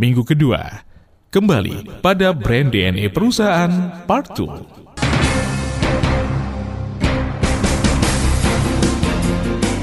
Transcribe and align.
minggu 0.00 0.24
kedua. 0.24 0.88
Kembali 1.28 2.00
pada 2.00 2.32
brand 2.32 2.72
DNA 2.72 3.12
perusahaan 3.12 3.70
part 4.08 4.32
2. 4.32 4.80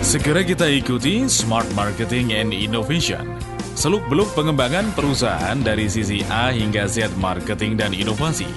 Segera 0.02 0.42
kita 0.42 0.66
ikuti 0.66 1.30
Smart 1.30 1.70
Marketing 1.78 2.34
and 2.34 2.50
Innovation. 2.56 3.38
Seluk-beluk 3.78 4.34
pengembangan 4.34 4.90
perusahaan 4.98 5.60
dari 5.62 5.86
sisi 5.86 6.26
A 6.34 6.50
hingga 6.50 6.90
Z 6.90 7.14
marketing 7.22 7.78
dan 7.78 7.94
inovasi. 7.94 8.50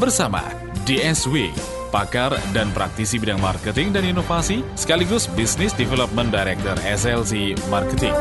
Bersama 0.00 0.42
DSW, 0.82 1.54
pakar 1.94 2.34
dan 2.50 2.74
praktisi 2.74 3.22
bidang 3.22 3.38
marketing 3.38 3.94
dan 3.94 4.02
inovasi, 4.02 4.66
sekaligus 4.74 5.30
Business 5.38 5.70
Development 5.76 6.32
Director 6.34 6.74
SLC 6.82 7.54
Marketing. 7.70 8.16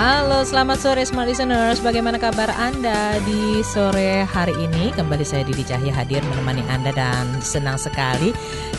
Halo, 0.00 0.40
selamat 0.48 0.80
sore 0.80 1.04
Smart 1.04 1.28
Listeners. 1.28 1.76
Bagaimana 1.84 2.16
kabar 2.16 2.48
Anda 2.56 3.20
di 3.20 3.60
sore 3.60 4.24
hari 4.24 4.56
ini? 4.56 4.96
Kembali 4.96 5.20
saya 5.20 5.44
Didi 5.44 5.60
Cahya 5.60 5.92
hadir 5.92 6.24
menemani 6.24 6.64
Anda 6.72 6.88
dan 6.88 7.28
senang 7.44 7.76
sekali 7.76 8.32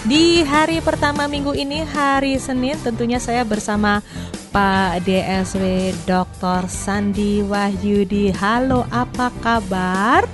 di 0.10 0.42
hari 0.42 0.82
pertama 0.82 1.30
minggu 1.30 1.54
ini, 1.54 1.86
hari 1.86 2.42
Senin, 2.42 2.74
tentunya 2.82 3.22
saya 3.22 3.46
bersama 3.46 4.02
Pak 4.50 5.06
DSW 5.06 5.94
Dr. 6.10 6.66
Sandi 6.66 7.46
Wahyudi. 7.46 8.34
Halo, 8.34 8.90
apa 8.90 9.30
kabar? 9.46 10.26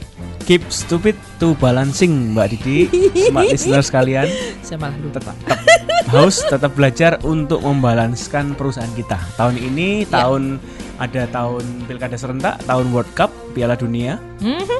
Keep 0.47 0.71
stupid 0.71 1.19
to 1.37 1.59
balancing 1.59 2.31
Mbak 2.31 2.47
Didi. 2.55 2.87
Smart 3.27 3.51
listeners 3.53 3.91
kalian 3.91 4.31
Saya 4.63 4.79
malah 4.79 4.95
lupa. 4.95 5.19
Tetap, 5.19 5.35
tetap 5.43 6.07
haus 6.07 6.35
tetap 6.39 6.71
belajar 6.71 7.11
untuk 7.21 7.59
membalanskan 7.59 8.55
perusahaan 8.55 8.87
kita. 8.95 9.19
Tahun 9.35 9.59
ini 9.59 10.07
Ya. 10.07 10.23
tahun 10.23 10.55
ada 10.97 11.27
tahun 11.27 11.63
pilkada 11.83 12.15
serentak 12.15 12.63
Tahun 12.63 12.87
World 12.89 13.11
Cup 13.11 13.27
Piala 13.51 13.75
Dunia. 13.75 14.15
Mhm. 14.39 14.79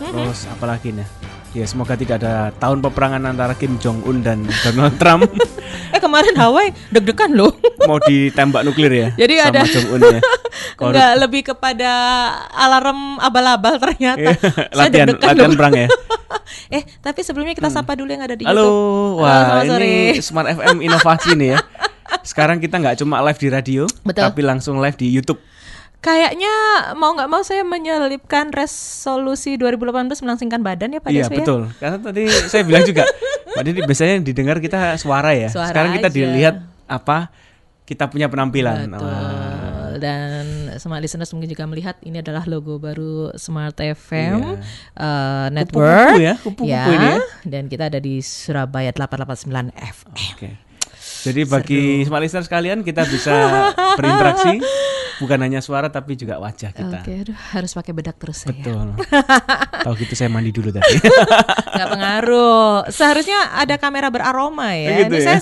Terus 0.00 0.46
apalagi 0.48 0.94
nih 0.94 1.19
Ya 1.50 1.66
semoga 1.66 1.98
tidak 1.98 2.22
ada 2.22 2.54
tahun 2.54 2.78
peperangan 2.78 3.26
antara 3.26 3.52
Kim 3.52 3.74
Jong 3.76 4.06
Un 4.06 4.22
dan 4.22 4.46
Donald 4.62 4.94
Trump 4.96 5.26
Eh 5.94 5.98
kemarin 5.98 6.30
Hawaii 6.32 6.70
deg-degan 6.88 7.34
loh 7.34 7.50
mau 7.90 7.98
ditembak 7.98 8.62
nuklir 8.62 8.86
ya 8.88 9.08
Jadi 9.16 9.34
sama 9.36 9.50
ada- 9.50 9.66
Jong 9.66 9.88
Un 9.90 10.00
ya. 10.00 10.20
Enggak, 10.80 11.12
lebih 11.18 11.42
kepada 11.44 11.90
alarm 12.50 13.18
abal-abal 13.18 13.76
ternyata 13.76 14.32
Saya 14.32 14.88
latihan 14.88 15.12
latihan 15.12 15.36
loh. 15.46 15.58
perang 15.58 15.74
ya. 15.76 15.88
Eh, 16.70 16.82
tapi 16.98 17.20
sebelumnya 17.20 17.52
kita 17.52 17.68
sapa 17.68 17.92
dulu 17.92 18.08
yang 18.08 18.22
ada 18.22 18.32
di 18.32 18.42
Halo, 18.42 18.64
YouTube. 18.64 19.20
wah 19.20 19.38
selamat 19.60 19.64
ini. 19.76 19.94
Smart 20.20 20.48
FM 20.48 20.76
inovasi 20.80 21.30
nih 21.34 21.48
ya. 21.50 21.58
Sekarang 22.22 22.58
kita 22.58 22.80
nggak 22.80 22.96
cuma 22.96 23.20
live 23.20 23.36
di 23.36 23.48
radio, 23.48 23.82
Betul. 24.00 24.22
tapi 24.24 24.40
langsung 24.40 24.78
live 24.78 24.96
di 24.96 25.06
YouTube. 25.06 25.38
Kayaknya 26.00 26.52
mau 26.96 27.12
nggak 27.12 27.28
mau 27.28 27.44
saya 27.44 27.60
menyelipkan 27.60 28.48
resolusi 28.50 29.54
2018 29.54 30.24
melangsingkan 30.24 30.60
badan 30.60 30.96
ya 30.96 31.00
Pak 31.00 31.10
iya 31.10 31.24
ya? 31.24 31.30
betul. 31.30 31.68
Karena 31.76 32.00
tadi 32.00 32.24
saya 32.48 32.62
bilang 32.64 32.82
juga, 32.82 33.04
Pak 33.52 33.62
Didi 33.62 33.84
biasanya 33.84 34.12
yang 34.16 34.24
didengar 34.24 34.56
kita 34.58 34.96
suara 34.96 35.36
ya. 35.36 35.52
Suara 35.52 35.68
Sekarang 35.68 35.92
kita 35.92 36.08
aja. 36.08 36.16
dilihat 36.16 36.56
apa 36.88 37.28
kita 37.84 38.08
punya 38.08 38.26
penampilan. 38.26 38.88
Betul. 38.88 39.04
Wah. 39.04 39.68
Dan 40.00 40.44
Smart 40.78 41.02
Listeners 41.02 41.28
mungkin 41.34 41.50
juga 41.50 41.68
melihat 41.68 42.00
ini 42.00 42.24
adalah 42.24 42.48
logo 42.48 42.80
baru 42.80 43.36
Smart 43.36 43.76
FM 43.76 44.40
Iya. 44.40 44.56
eh, 44.96 45.46
Network. 45.52 46.16
Kupu-kupu 46.16 46.24
ya, 46.24 46.34
kupu-kupu 46.40 46.90
ini 46.96 47.08
ya. 47.10 47.18
Dan 47.44 47.62
kita 47.68 47.92
ada 47.92 48.00
di 48.00 48.24
Surabaya 48.24 48.88
889 48.88 49.68
FM. 49.76 50.14
Oke. 50.32 50.50
Jadi 51.20 51.40
bagi 51.44 51.82
smart 52.08 52.22
listeners 52.24 52.48
sekalian 52.48 52.80
kita 52.80 53.04
bisa 53.04 53.34
berinteraksi 53.98 54.60
bukan 55.20 55.38
hanya 55.44 55.60
suara 55.60 55.92
tapi 55.92 56.16
juga 56.16 56.40
wajah 56.40 56.72
kita. 56.72 57.04
Oke, 57.04 57.12
aduh, 57.12 57.36
harus 57.52 57.70
pakai 57.76 57.92
bedak 57.92 58.16
terus 58.16 58.48
saya. 58.48 58.56
Betul. 58.56 58.96
Tahu 59.84 59.94
gitu 60.00 60.14
saya 60.16 60.32
mandi 60.32 60.48
dulu 60.48 60.72
tadi. 60.72 60.96
Nggak 61.76 61.88
pengaruh. 61.92 62.88
Seharusnya 62.88 63.52
ada 63.52 63.76
kamera 63.76 64.08
beraroma 64.08 64.72
ya. 64.72 65.04
Gitu 65.04 65.14
Ini 65.14 65.20
ya. 65.20 65.26
saya 65.28 65.40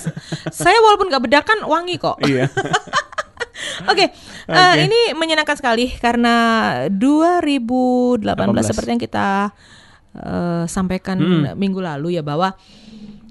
saya 0.51 0.77
walaupun 0.83 1.07
nggak 1.07 1.23
bedakan 1.23 1.57
wangi 1.63 1.95
kok. 1.95 2.19
iya. 2.27 2.51
Oke, 3.87 4.11
eh, 4.47 4.75
ini 4.83 5.15
menyenangkan 5.15 5.55
sekali 5.55 5.91
karena 5.99 6.35
2018 6.91 8.23
18. 8.23 8.69
seperti 8.71 8.89
yang 8.91 9.03
kita 9.03 9.27
eh, 10.15 10.63
sampaikan 10.67 11.19
minggu 11.55 11.79
lalu 11.79 12.19
ya 12.19 12.23
bahwa 12.23 12.55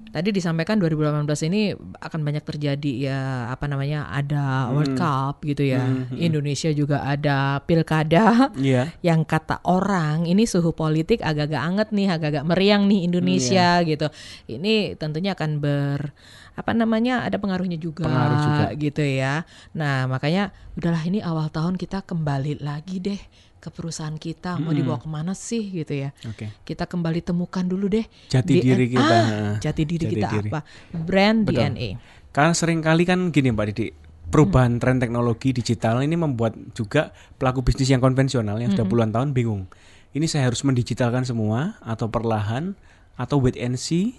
tadi 0.09 0.29
disampaikan 0.31 0.77
2018 0.77 1.25
ini 1.49 1.73
akan 1.77 2.21
banyak 2.23 2.45
terjadi 2.45 2.93
ya 3.11 3.21
apa 3.49 3.67
namanya 3.67 4.09
ada 4.09 4.69
World 4.71 4.95
Cup 4.95 5.43
gitu 5.43 5.65
ya. 5.65 5.85
Indonesia 6.13 6.71
juga 6.71 7.03
ada 7.03 7.61
pilkada. 7.63 8.51
Iya. 8.59 8.91
yang 9.01 9.23
kata 9.25 9.61
orang 9.65 10.25
ini 10.25 10.45
suhu 10.45 10.73
politik 10.73 11.21
agak-agak 11.21 11.63
anget 11.63 11.89
nih, 11.91 12.09
agak-agak 12.11 12.45
meriang 12.45 12.85
nih 12.87 13.05
Indonesia 13.05 13.81
Iya. 13.81 13.89
gitu. 13.89 14.07
Ini 14.49 14.97
tentunya 14.97 15.33
akan 15.37 15.61
ber 15.61 16.13
apa 16.55 16.75
namanya 16.75 17.23
ada 17.23 17.39
pengaruhnya 17.39 17.79
juga, 17.79 18.03
Pengaruh 18.03 18.39
juga. 18.43 18.67
gitu 18.75 19.03
ya. 19.07 19.47
Nah 19.79 20.11
makanya 20.11 20.51
udahlah 20.75 21.07
ini 21.07 21.23
awal 21.23 21.47
tahun 21.49 21.79
kita 21.79 22.03
kembali 22.03 22.59
lagi 22.59 22.99
deh 22.99 23.21
ke 23.69 23.71
perusahaan 23.71 24.17
kita 24.17 24.57
mau 24.57 24.73
dibawa 24.73 24.97
ke 24.97 25.09
mana 25.09 25.37
sih 25.37 25.69
gitu 25.69 25.93
ya. 25.93 26.11
Oke. 26.25 26.49
Kita 26.65 26.89
kembali 26.89 27.21
temukan 27.21 27.63
dulu 27.63 27.93
deh 27.93 28.05
Jati 28.33 28.65
diri 28.65 28.89
DNA 28.89 28.95
kita. 28.97 29.17
Ah, 29.21 29.53
jati 29.61 29.83
diri 29.85 30.05
Jati 30.09 30.15
kita 30.17 30.29
diri. 30.33 30.49
apa? 30.49 30.61
Brand 30.97 31.39
Betul. 31.45 31.61
DNA. 31.61 31.89
Karena 32.33 32.53
sering 32.57 32.81
kali 32.81 33.05
kan 33.05 33.29
gini 33.29 33.53
Mbak 33.53 33.67
Didi, 33.73 33.87
perubahan 34.29 34.77
tren 34.81 35.01
teknologi 35.01 35.53
digital 35.53 36.01
ini 36.05 36.17
membuat 36.17 36.57
juga 36.73 37.13
pelaku 37.37 37.65
bisnis 37.65 37.89
yang 37.89 38.01
konvensional 38.01 38.57
yang 38.61 38.73
sudah 38.73 38.87
puluhan 38.89 39.13
tahun 39.13 39.33
bingung. 39.33 39.69
Ini 40.13 40.25
saya 40.25 40.49
harus 40.49 40.65
mendigitalkan 40.65 41.25
semua 41.29 41.77
atau 41.85 42.09
perlahan 42.09 42.73
atau 43.21 43.43
wait 43.43 43.59
and 43.61 43.77
see 43.77 44.17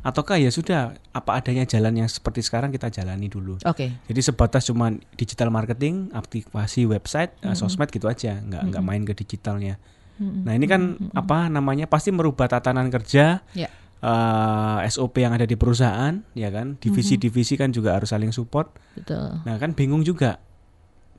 ataukah 0.00 0.40
ya 0.40 0.48
sudah 0.48 0.96
apa 1.12 1.30
adanya 1.36 1.68
jalan 1.68 1.92
yang 1.92 2.08
seperti 2.08 2.40
sekarang 2.40 2.72
kita 2.72 2.88
jalani 2.88 3.28
dulu. 3.28 3.60
Oke. 3.68 3.92
Jadi 4.08 4.20
sebatas 4.20 4.64
cuma 4.64 4.88
digital 5.14 5.52
marketing, 5.52 6.08
aktivasi 6.10 6.88
website, 6.88 7.36
eh, 7.40 7.52
sosmed 7.52 7.92
gitu 7.92 8.08
aja, 8.08 8.40
nggak 8.40 8.62
nggak 8.72 8.84
main 8.84 9.02
ke 9.04 9.12
digitalnya. 9.12 9.76
Nah 10.20 10.52
ini 10.52 10.68
kan 10.68 11.00
apa 11.12 11.48
namanya 11.48 11.88
pasti 11.88 12.12
merubah 12.12 12.44
tatanan 12.44 12.88
kerja, 12.88 13.40
Ya. 13.56 13.68
eh, 14.00 14.78
SOP 14.88 15.20
yang 15.20 15.32
ada 15.32 15.44
di 15.44 15.56
perusahaan, 15.56 16.20
ya 16.32 16.48
kan, 16.48 16.76
divisi-divisi 16.76 17.56
kan 17.56 17.72
juga 17.72 17.96
harus 17.96 18.12
saling 18.12 18.32
support. 18.32 18.72
Betul. 18.96 19.40
Nah 19.44 19.56
kan 19.56 19.72
bingung 19.72 20.04
juga. 20.04 20.40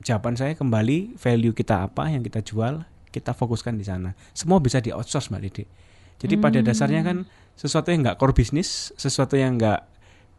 Jawaban 0.02 0.34
saya 0.34 0.58
kembali 0.58 1.14
value 1.14 1.54
kita 1.54 1.86
apa 1.86 2.10
yang 2.10 2.26
kita 2.26 2.42
jual, 2.42 2.82
kita 3.10 3.30
fokuskan 3.30 3.78
di 3.78 3.86
sana. 3.86 4.18
Semua 4.34 4.58
bisa 4.58 4.82
di 4.82 4.90
outsource 4.90 5.30
mbak 5.30 5.42
Didi. 5.46 5.64
Jadi 6.18 6.34
pada 6.38 6.58
dasarnya 6.58 7.02
kan 7.02 7.26
sesuatu 7.54 7.88
yang 7.88 8.02
nggak 8.02 8.16
core 8.16 8.34
bisnis, 8.34 8.90
sesuatu 8.94 9.34
yang 9.34 9.56
nggak 9.56 9.80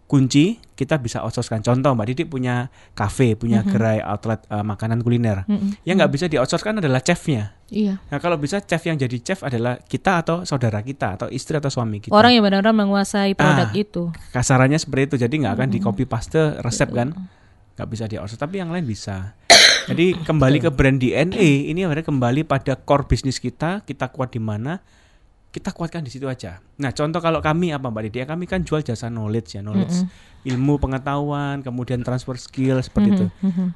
kunci, 0.03 0.61
kita 0.75 0.99
bisa 0.99 1.23
outsourcekan. 1.25 1.63
Contoh 1.63 1.95
mbak 1.95 2.05
Didi 2.05 2.23
punya 2.23 2.67
cafe, 2.93 3.33
punya 3.33 3.65
gerai 3.65 3.97
outlet 3.97 4.45
eh, 4.45 4.61
makanan 4.61 5.01
kuliner. 5.01 5.41
Mm-mm. 5.47 5.73
Yang 5.81 5.95
nggak 5.97 6.11
bisa 6.11 6.25
di 6.27 6.37
outsourcekan 6.37 6.77
adalah 6.77 7.01
chefnya. 7.01 7.57
Iya. 7.73 7.97
Nah 8.11 8.17
kalau 8.21 8.37
bisa 8.37 8.61
chef 8.61 8.85
yang 8.85 8.93
jadi 8.93 9.17
chef 9.17 9.41
adalah 9.41 9.81
kita 9.81 10.21
atau 10.21 10.45
saudara 10.45 10.85
kita 10.85 11.17
atau 11.17 11.27
istri 11.33 11.57
atau 11.57 11.73
suami 11.73 11.97
kita. 11.97 12.13
Orang 12.13 12.29
yang 12.29 12.45
benar-benar 12.45 12.75
menguasai 12.75 13.33
produk 13.33 13.65
Ah. 13.65 13.73
itu. 13.73 14.13
Kasarannya 14.29 14.77
seperti 14.77 15.03
itu. 15.09 15.15
Jadi 15.25 15.33
nggak 15.41 15.53
akan 15.57 15.67
di 15.71 15.79
copy 15.81 16.05
paste 16.05 16.61
resep 16.61 16.93
kan? 16.93 17.09
Nggak 17.73 17.87
bisa 17.89 18.05
di 18.05 18.21
outsource. 18.21 18.37
Tapi 18.37 18.61
yang 18.61 18.69
lain 18.69 18.85
bisa. 18.85 19.33
Jadi 19.83 20.13
kembali 20.15 20.61
ke 20.61 20.69
brand 20.69 20.95
DNA 20.95 21.73
ini 21.73 21.81
sebenarnya 21.81 22.05
kembali 22.05 22.45
pada 22.45 22.77
core 22.77 23.09
bisnis 23.09 23.41
kita. 23.41 23.81
Kita 23.81 24.13
kuat 24.13 24.29
di 24.29 24.39
mana? 24.39 24.77
Kita 25.53 25.69
kuatkan 25.69 26.01
di 26.01 26.09
situ 26.09 26.25
aja. 26.25 26.65
Nah 26.81 26.89
contoh 26.89 27.21
kalau 27.21 27.37
kami 27.37 27.69
apa 27.69 27.93
Mbak 27.93 28.09
Didi? 28.09 28.25
Kami 28.25 28.49
kan 28.49 28.65
jual 28.65 28.81
jasa 28.81 29.13
knowledge 29.13 29.53
ya, 29.53 29.61
knowledge 29.61 30.09
ilmu 30.43 30.75
pengetahuan, 30.75 31.63
kemudian 31.63 32.03
transfer 32.03 32.35
skill 32.35 32.81
seperti 32.83 33.15
itu. 33.15 33.25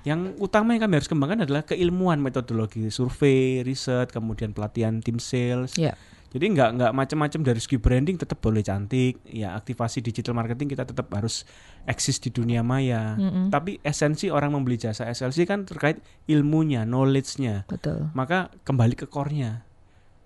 Yang 0.04 0.36
utama 0.42 0.76
yang 0.76 0.90
kami 0.90 1.00
harus 1.00 1.08
kembangkan 1.08 1.48
adalah 1.48 1.64
keilmuan 1.64 2.20
metodologi 2.20 2.90
survei, 2.92 3.64
riset, 3.64 4.12
kemudian 4.12 4.52
pelatihan 4.52 5.00
tim 5.00 5.22
sales. 5.22 5.78
Ya. 5.80 5.96
Jadi 6.28 6.44
nggak 6.52 6.70
nggak 6.76 6.92
macam-macam 6.92 7.40
dari 7.40 7.60
segi 7.64 7.80
branding 7.80 8.20
tetap 8.20 8.44
boleh 8.44 8.60
cantik, 8.60 9.24
ya 9.32 9.56
aktivasi 9.56 10.04
digital 10.04 10.36
marketing 10.36 10.76
kita 10.76 10.84
tetap 10.84 11.08
harus 11.16 11.48
eksis 11.88 12.20
di 12.20 12.36
dunia 12.36 12.68
maya. 12.68 13.16
Tapi 13.48 13.80
esensi 13.80 14.28
orang 14.28 14.52
membeli 14.52 14.76
jasa 14.76 15.08
SLC 15.08 15.48
kan 15.48 15.64
terkait 15.64 16.04
ilmunya, 16.28 16.84
knowledge-nya. 16.84 17.64
Betul. 17.72 18.12
Maka 18.12 18.52
kembali 18.68 19.00
ke 19.00 19.08
core-nya. 19.08 19.64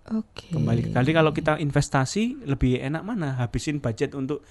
Oke. 0.09 0.50
Kembali 0.50 0.81
ke 0.81 0.89
kali 0.89 1.12
kalau 1.13 1.30
kita 1.30 1.62
investasi 1.62 2.50
lebih 2.50 2.81
enak 2.81 3.06
mana? 3.06 3.38
Habisin 3.38 3.77
budget 3.77 4.18
untuk 4.18 4.42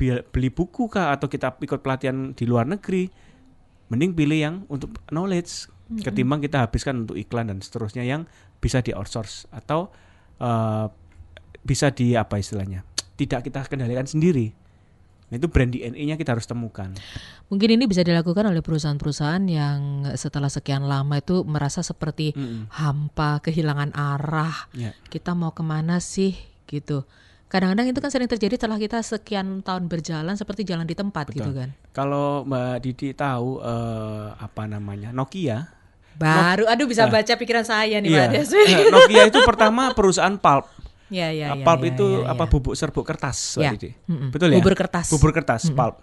bi- 0.00 0.24
beli 0.32 0.48
buku 0.48 0.88
kah 0.88 1.12
atau 1.12 1.28
kita 1.28 1.60
ikut 1.60 1.84
pelatihan 1.84 2.32
di 2.32 2.44
luar 2.48 2.64
negeri? 2.64 3.04
Mending 3.92 4.16
pilih 4.16 4.38
yang 4.40 4.56
untuk 4.66 4.96
knowledge 5.12 5.70
ketimbang 6.02 6.42
kita 6.42 6.66
habiskan 6.66 7.06
untuk 7.06 7.14
iklan 7.14 7.46
dan 7.46 7.62
seterusnya 7.62 8.02
yang 8.02 8.26
bisa 8.58 8.82
di 8.82 8.90
outsource 8.90 9.46
atau 9.54 9.92
eh, 10.42 10.86
bisa 11.62 11.94
di 11.94 12.18
apa 12.18 12.40
istilahnya? 12.40 12.82
Tidak 13.14 13.40
kita 13.44 13.62
kendalikan 13.70 14.08
sendiri. 14.08 14.65
Nah, 15.26 15.42
itu 15.42 15.50
brand 15.50 15.66
DNA-nya 15.66 16.14
kita 16.14 16.38
harus 16.38 16.46
temukan. 16.46 16.94
Mungkin 17.50 17.68
ini 17.74 17.90
bisa 17.90 18.06
dilakukan 18.06 18.46
oleh 18.46 18.62
perusahaan-perusahaan 18.62 19.42
yang 19.50 20.06
setelah 20.14 20.46
sekian 20.46 20.86
lama 20.86 21.18
itu 21.18 21.42
merasa 21.42 21.82
seperti 21.82 22.30
Mm-mm. 22.30 22.70
hampa, 22.70 23.42
kehilangan 23.42 23.90
arah. 23.90 24.70
Ya. 24.70 24.94
Kita 25.10 25.34
mau 25.34 25.50
ke 25.50 25.66
mana 25.66 25.98
sih 25.98 26.38
gitu. 26.70 27.02
Kadang-kadang 27.50 27.90
itu 27.90 27.98
kan 28.02 28.10
sering 28.10 28.30
terjadi 28.30 28.58
setelah 28.58 28.78
kita 28.78 29.02
sekian 29.02 29.62
tahun 29.66 29.86
berjalan 29.90 30.34
seperti 30.34 30.66
jalan 30.66 30.86
di 30.86 30.94
tempat 30.98 31.30
gitu 31.30 31.50
kan. 31.54 31.74
Kalau 31.90 32.42
Mbak 32.46 32.82
Didi 32.82 33.14
tahu 33.14 33.62
eh, 33.62 34.26
apa 34.34 34.66
namanya 34.66 35.14
Nokia, 35.14 35.76
Baru, 36.16 36.64
aduh 36.64 36.88
bisa 36.88 37.04
baca 37.12 37.28
pikiran 37.36 37.60
saya 37.60 38.00
nih 38.00 38.08
iya, 38.08 38.24
Des. 38.32 38.48
eh, 38.48 38.88
Nokia 38.88 39.28
itu 39.28 39.36
pertama 39.44 39.92
perusahaan 39.92 40.32
pulp. 40.40 40.64
Ya, 41.06 41.30
ya, 41.30 41.54
ya, 41.54 41.62
pulp 41.62 41.82
ya, 41.86 41.88
itu 41.94 42.06
ya, 42.26 42.34
apa 42.34 42.44
ya. 42.44 42.50
bubuk 42.50 42.74
serbuk 42.74 43.06
kertas, 43.06 43.58
Ya. 43.62 43.70
Mm-mm. 44.10 44.34
Betul 44.34 44.54
ya? 44.54 44.58
Bubur 44.58 44.74
kertas. 44.74 45.06
Bubur 45.14 45.30
kertas, 45.30 45.70
pulp. 45.70 46.02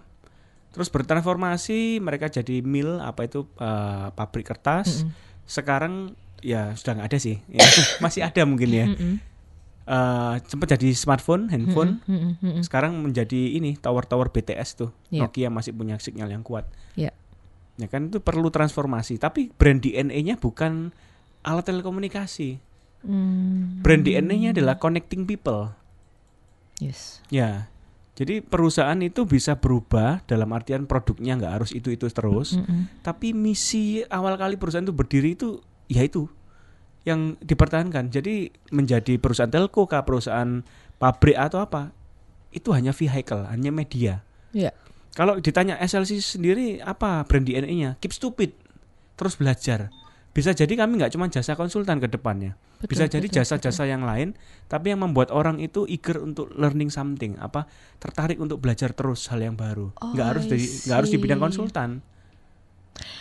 Terus 0.74 0.90
bertransformasi 0.90 2.02
mereka 2.02 2.32
jadi 2.32 2.64
mill 2.66 2.98
apa 3.04 3.28
itu 3.28 3.46
eh, 3.60 4.08
pabrik 4.16 4.48
kertas. 4.48 5.04
Sekarang 5.44 6.16
ya 6.40 6.72
sudah 6.74 7.00
nggak 7.00 7.10
ada 7.12 7.20
sih. 7.20 7.40
Ya, 7.52 7.64
masih 8.04 8.24
ada 8.24 8.42
mungkin 8.48 8.70
ya. 8.72 8.86
Mm-mm. 8.90 9.34
Eh, 9.84 10.36
sempat 10.48 10.72
jadi 10.80 10.96
smartphone, 10.96 11.52
handphone. 11.52 12.00
Mm-mm, 12.08 12.40
mm-mm. 12.40 12.64
Sekarang 12.64 12.96
menjadi 13.04 13.60
ini 13.60 13.76
tower-tower 13.76 14.32
BTS 14.32 14.80
tuh. 14.80 14.96
Iya. 15.12 15.28
Nokia 15.28 15.52
masih 15.52 15.76
punya 15.76 16.00
sinyal 16.00 16.32
yang 16.32 16.44
kuat. 16.44 16.72
Ya. 16.96 17.12
Ya 17.76 17.88
kan 17.92 18.08
itu 18.08 18.24
perlu 18.24 18.48
transformasi. 18.48 19.20
Tapi 19.20 19.52
brand 19.52 19.84
DNA-nya 19.84 20.40
bukan 20.40 20.96
alat 21.44 21.68
telekomunikasi. 21.68 22.64
Hmm, 23.04 23.84
Brand 23.84 24.04
DNA-nya 24.04 24.56
adalah 24.56 24.80
connecting 24.80 25.28
people. 25.28 25.76
yes. 26.80 27.20
Ya. 27.28 27.68
Jadi 28.14 28.46
perusahaan 28.46 28.98
itu 29.02 29.26
bisa 29.26 29.58
berubah 29.58 30.22
dalam 30.30 30.54
artian 30.54 30.86
produknya 30.86 31.34
nggak 31.34 31.54
harus 31.60 31.72
itu-itu 31.74 32.06
terus. 32.14 32.54
Mm-mm. 32.54 33.02
Tapi 33.02 33.34
misi 33.34 34.06
awal 34.06 34.38
kali 34.38 34.54
perusahaan 34.54 34.86
itu 34.86 34.94
berdiri 34.94 35.34
itu 35.34 35.58
ya 35.90 36.06
itu 36.06 36.30
yang 37.10 37.36
dipertahankan. 37.42 38.14
Jadi 38.14 38.54
menjadi 38.70 39.18
perusahaan 39.18 39.50
telco 39.50 39.90
kah, 39.90 40.06
perusahaan 40.06 40.62
pabrik 41.02 41.36
atau 41.36 41.66
apa, 41.66 41.90
itu 42.54 42.70
hanya 42.72 42.94
vehicle, 42.94 43.50
hanya 43.50 43.74
media. 43.74 44.22
Ya. 44.54 44.72
Kalau 45.18 45.38
ditanya 45.42 45.78
SLC 45.82 46.22
sendiri 46.22 46.82
apa 46.86 47.26
brand 47.26 47.46
DNA-nya? 47.46 47.98
Keep 47.98 48.14
stupid. 48.14 48.54
Terus 49.18 49.38
belajar. 49.38 49.90
Bisa 50.34 50.50
jadi 50.50 50.74
kami 50.74 50.98
nggak 50.98 51.14
cuma 51.14 51.30
jasa 51.30 51.54
konsultan 51.54 52.02
ke 52.02 52.10
depannya. 52.10 52.58
Betul, 52.82 52.90
Bisa 52.90 53.06
jadi 53.06 53.28
jasa-jasa 53.30 53.86
yang 53.86 54.04
lain, 54.04 54.34
tapi 54.66 54.92
yang 54.92 55.06
membuat 55.06 55.30
orang 55.30 55.62
itu 55.62 55.86
eager 55.86 56.20
untuk 56.20 56.50
learning 56.58 56.90
something, 56.90 57.38
apa 57.38 57.70
tertarik 58.02 58.42
untuk 58.42 58.60
belajar 58.60 58.92
terus 58.98 59.30
hal 59.30 59.40
yang 59.40 59.56
baru. 59.56 59.94
Nggak 60.12 60.26
Oh, 60.26 60.30
harus 60.34 60.44
nggak 60.84 60.98
harus 60.98 61.10
di 61.14 61.20
bidang 61.22 61.40
konsultan. 61.40 62.02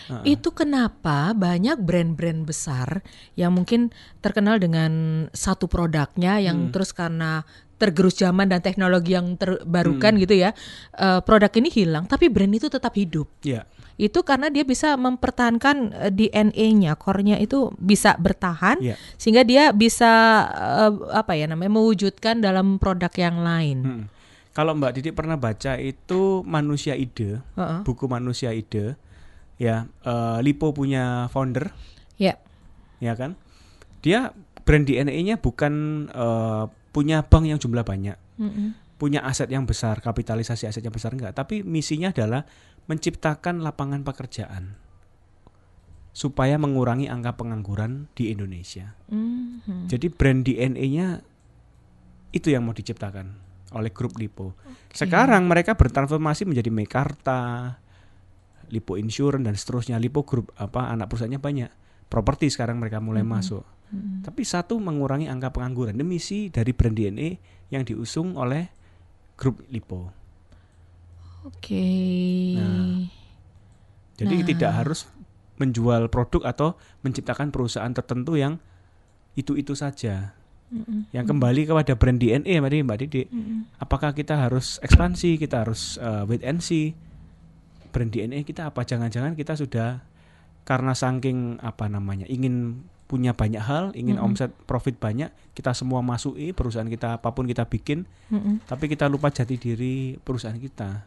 Heeh. 0.09 0.37
Itu 0.37 0.53
kenapa 0.53 1.33
banyak 1.33 1.81
brand-brand 1.81 2.45
besar 2.45 3.01
yang 3.39 3.55
mungkin 3.57 3.95
terkenal 4.21 4.59
dengan 4.61 5.25
satu 5.33 5.71
produknya 5.71 6.43
yang 6.43 6.69
Hmm. 6.69 6.73
terus 6.75 6.91
karena 6.93 7.47
tergerus 7.81 8.15
zaman 8.15 8.47
dan 8.47 8.63
teknologi 8.63 9.15
yang 9.19 9.35
Hmm. 9.35 9.41
terbarukan 9.41 10.15
gitu 10.19 10.39
ya, 10.39 10.55
eh, 10.95 11.21
produk 11.23 11.51
ini 11.59 11.69
hilang, 11.71 12.05
tapi 12.07 12.31
brand 12.31 12.55
itu 12.55 12.71
tetap 12.71 12.95
hidup. 12.95 13.27
Ya, 13.43 13.67
Itu 13.97 14.25
karena 14.25 14.49
dia 14.49 14.65
bisa 14.65 14.97
mempertahankan 14.97 15.77
eh, 15.93 16.13
DNA-nya, 16.13 16.97
core-nya 16.97 17.37
itu 17.37 17.71
bisa 17.77 18.17
bertahan 18.17 18.81
ya. 18.81 18.97
sehingga 19.17 19.43
dia 19.43 19.71
bisa 19.71 20.11
eh, 20.51 20.93
apa 21.13 21.37
ya 21.37 21.47
namanya 21.47 21.77
mewujudkan 21.77 22.41
dalam 22.41 22.81
produk 22.81 23.13
yang 23.15 23.41
lain. 23.41 23.79
Hmm. 23.83 24.05
Kalau 24.53 24.77
Mbak 24.77 24.93
Didi 25.01 25.11
pernah 25.17 25.41
baca 25.41 25.81
itu 25.81 26.45
Manusia 26.45 26.93
Ide, 26.93 27.41
Heeh. 27.57 27.81
buku 27.89 28.05
Manusia 28.05 28.53
Ide, 28.53 29.01
ya 29.57 29.89
eh, 30.05 30.39
Lipo 30.45 30.73
punya 30.73 31.29
founder, 31.33 31.73
Ya. 32.21 32.37
ya 33.01 33.17
kan? 33.17 33.35
Dia 34.05 34.37
brand 34.63 34.85
DNA-nya 34.85 35.41
bukan 35.41 35.73
eh, 36.09 36.65
punya 36.93 37.25
bank 37.25 37.49
yang 37.49 37.57
jumlah 37.57 37.81
banyak, 37.81 38.21
Mm-mm. 38.37 38.77
punya 39.01 39.25
aset 39.25 39.49
yang 39.49 39.65
besar, 39.65 40.05
kapitalisasi 40.05 40.69
aset 40.69 40.85
yang 40.85 40.93
besar 40.93 41.17
enggak, 41.17 41.33
tapi 41.33 41.65
misinya 41.65 42.13
adalah 42.13 42.45
menciptakan 42.91 43.63
lapangan 43.63 44.03
pekerjaan 44.03 44.83
supaya 46.13 46.61
mengurangi 46.61 47.09
angka 47.09 47.41
pengangguran 47.41 48.13
di 48.13 48.29
Indonesia. 48.29 48.93
Mhm. 49.09 49.89
Jadi 49.89 50.07
brand 50.13 50.45
DNA-nya 50.45 51.25
itu 52.37 52.49
yang 52.53 52.69
mau 52.69 52.77
diciptakan 52.77 53.33
oleh 53.73 53.91
grup 53.93 54.21
Lipo. 54.21 54.53
Sekarang 54.93 55.49
mereka 55.49 55.73
bertransformasi 55.73 56.45
menjadi 56.45 56.69
Mekarta, 56.69 57.41
Lipo 58.69 59.01
Insurance 59.01 59.45
dan 59.45 59.57
seterusnya. 59.57 59.97
Lipo 59.97 60.29
Group 60.29 60.53
apa 60.61 60.93
anak 60.93 61.09
perusahaannya 61.09 61.41
banyak. 61.41 61.71
Properti 62.13 62.53
sekarang 62.53 62.77
mereka 62.77 63.01
mulai 63.01 63.25
masuk. 63.25 63.65
Mhm. 63.89 64.29
Tapi 64.29 64.45
satu 64.45 64.77
mengurangi 64.77 65.33
angka 65.33 65.57
pengangguran. 65.57 65.97
Ini 65.97 66.05
misi 66.05 66.53
dari 66.53 66.77
brand 66.77 66.93
DNA 66.93 67.29
yang 67.73 67.89
diusung 67.89 68.37
oleh 68.37 68.69
grup 69.41 69.65
Lipo. 69.73 70.13
Oke. 71.47 71.87
Nah. 72.59 73.07
Jadi 74.19 74.35
Nah. 74.39 74.47
tidak 74.47 74.73
harus 74.73 75.11
menjual 75.59 76.11
produk 76.11 76.43
atau 76.49 76.69
menciptakan 77.03 77.51
perusahaan 77.51 77.91
tertentu 77.91 78.39
yang 78.39 78.59
itu-itu 79.35 79.73
saja. 79.75 80.35
Mm-mm. 80.73 81.05
Yang 81.13 81.27
kembali 81.37 81.69
kepada 81.69 81.93
brand 81.95 82.17
DNA 82.17 82.57
tadi 82.65 82.77
Mbak 82.81 82.99
Didi. 83.05 83.23
Mm-mm. 83.29 83.59
Apakah 83.77 84.17
kita 84.17 84.41
harus 84.41 84.81
ekspansi, 84.81 85.37
kita 85.37 85.69
harus 85.69 86.01
uh, 86.01 86.25
wait 86.25 86.41
and 86.43 86.65
see. 86.65 86.97
Brand 87.93 88.09
DNA 88.09 88.41
kita 88.49 88.73
apa? 88.73 88.81
Jangan-jangan 88.89 89.37
kita 89.37 89.53
sudah 89.53 90.01
karena 90.65 90.95
saking 90.97 91.59
apa 91.61 91.91
namanya 91.91 92.25
ingin 92.31 92.87
punya 93.05 93.37
banyak 93.37 93.61
hal, 93.61 93.93
ingin 93.93 94.17
Mm-mm. 94.17 94.33
omset 94.33 94.57
profit 94.65 94.97
banyak, 94.97 95.29
kita 95.53 95.77
semua 95.77 96.01
masuki 96.01 96.57
perusahaan 96.57 96.89
kita 96.89 97.21
apa 97.21 97.29
pun 97.37 97.45
kita 97.45 97.69
bikin, 97.69 98.09
Mm-mm. 98.33 98.65
tapi 98.65 98.89
kita 98.89 99.05
lupa 99.13 99.29
jati 99.29 99.61
diri 99.61 100.17
perusahaan 100.17 100.57
kita. 100.57 101.05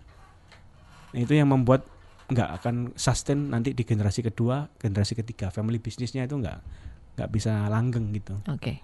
Nah, 1.16 1.24
itu 1.24 1.32
yang 1.32 1.48
membuat 1.48 1.88
nggak 2.28 2.50
akan 2.60 2.76
sustain 3.00 3.54
nanti 3.54 3.72
di 3.72 3.88
generasi 3.88 4.20
kedua, 4.20 4.68
generasi 4.76 5.16
ketiga, 5.16 5.48
family 5.48 5.80
bisnisnya 5.80 6.28
itu 6.28 6.36
nggak 6.36 6.60
nggak 7.16 7.30
bisa 7.32 7.72
langgeng 7.72 8.12
gitu. 8.12 8.36
Oke. 8.52 8.84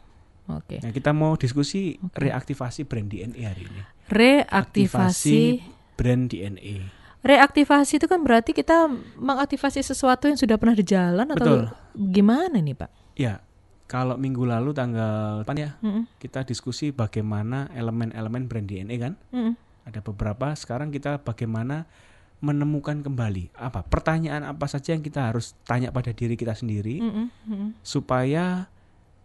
Oke. 0.50 0.80
Nah, 0.80 0.92
kita 0.96 1.12
mau 1.12 1.36
diskusi 1.36 2.00
Oke. 2.00 2.28
reaktivasi 2.28 2.88
brand 2.88 3.08
DNA 3.12 3.44
hari 3.44 3.68
ini. 3.68 3.82
Reaktivasi. 4.10 5.62
brand 6.00 6.32
DNA. 6.32 6.90
Reaktivasi 7.22 8.02
itu 8.02 8.10
kan 8.10 8.26
berarti 8.26 8.58
kita 8.58 8.90
mengaktifasi 9.22 9.86
sesuatu 9.86 10.26
yang 10.26 10.40
sudah 10.42 10.58
pernah 10.58 10.74
di 10.74 10.82
jalan 10.82 11.30
atau 11.30 11.70
Betul. 11.70 12.10
gimana 12.10 12.58
nih, 12.58 12.74
Pak? 12.74 12.90
Ya, 13.14 13.46
kalau 13.86 14.18
minggu 14.18 14.42
lalu 14.42 14.74
tanggal 14.74 15.46
8 15.46 15.54
ya, 15.62 15.78
Mm-mm. 15.86 16.10
kita 16.18 16.42
diskusi 16.42 16.90
bagaimana 16.90 17.70
elemen-elemen 17.78 18.50
brand 18.50 18.66
DNA 18.66 18.96
kan. 18.98 19.14
Mm-mm. 19.30 19.54
Ada 19.86 20.02
beberapa, 20.02 20.50
sekarang 20.58 20.90
kita 20.90 21.22
bagaimana 21.22 21.86
menemukan 22.42 23.06
kembali 23.06 23.54
apa 23.54 23.86
pertanyaan 23.86 24.42
apa 24.42 24.66
saja 24.66 24.98
yang 24.98 25.06
kita 25.06 25.30
harus 25.30 25.54
tanya 25.64 25.94
pada 25.94 26.10
diri 26.10 26.34
kita 26.34 26.58
sendiri 26.58 26.98
Mm-mm. 26.98 27.28
Mm-mm. 27.46 27.70
supaya 27.86 28.66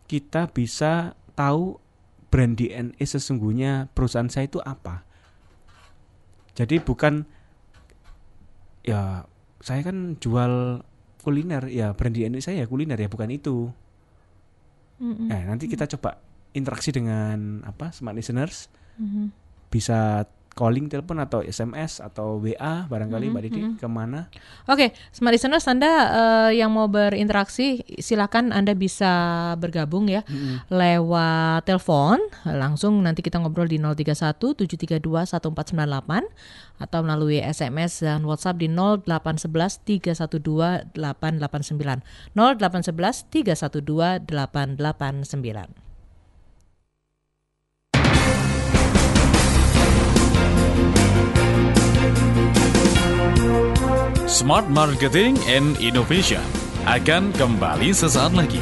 kita 0.05 0.53
bisa 0.53 1.17
tahu 1.33 1.81
brand 2.29 2.55
DNA 2.55 3.01
sesungguhnya 3.01 3.89
perusahaan 3.97 4.29
saya 4.29 4.47
itu 4.47 4.61
apa. 4.61 5.03
Jadi 6.53 6.77
bukan 6.79 7.25
ya 8.87 9.27
saya 9.61 9.81
kan 9.83 10.15
jual 10.21 10.85
kuliner 11.25 11.67
ya 11.67 11.91
brand 11.97 12.15
DNA 12.15 12.39
saya 12.39 12.63
ya 12.63 12.67
kuliner 12.71 13.01
ya 13.01 13.09
bukan 13.11 13.33
itu. 13.33 13.73
Mm-mm. 15.03 15.29
Nah, 15.29 15.43
nanti 15.45 15.67
kita 15.69 15.85
coba 15.97 16.21
interaksi 16.53 16.89
dengan 16.93 17.61
apa 17.65 17.93
smart 17.93 18.17
listeners 18.17 18.73
Mhm. 18.97 19.29
bisa 19.69 20.25
calling, 20.57 20.89
telepon 20.89 21.21
atau 21.21 21.45
SMS 21.45 22.01
atau 22.01 22.41
WA 22.41 22.89
barangkali 22.89 23.29
Mhm, 23.29 23.33
Mbak 23.37 23.43
Didi 23.45 23.61
mhm. 23.61 23.77
ke 23.77 23.87
mana? 23.87 24.33
Oke, 24.65 24.97
smart 25.13 25.37
listeners 25.37 25.69
Anda 25.69 25.93
eh, 25.93 26.51
yang 26.59 26.73
mau 26.73 26.89
berinteraksi 26.89 27.85
silakan 28.01 28.57
Anda 28.57 28.73
bisa 28.73 29.53
bergabung 29.61 30.09
ya 30.09 30.25
lewat 30.73 31.69
telepon 31.69 32.19
langsung 32.49 33.05
nanti 33.05 33.21
kita 33.21 33.37
ngobrol 33.37 33.69
di 33.69 33.77
031 33.77 34.57
732 34.57 35.05
1498 35.05 36.81
atau 36.81 37.01
melalui 37.05 37.41
SMS 37.41 38.05
dan 38.05 38.25
WhatsApp 38.25 38.61
di 38.61 38.69
0811 38.73 39.85
312 39.85 40.97
889 40.97 42.01
0811 42.33 43.29
312 43.29 44.25
889 44.25 45.86
Smart 54.27 54.67
Marketing 54.67 55.39
and 55.47 55.79
Innovation 55.79 56.43
akan 56.83 57.31
kembali 57.31 57.95
sesaat 57.95 58.35
lagi. 58.35 58.59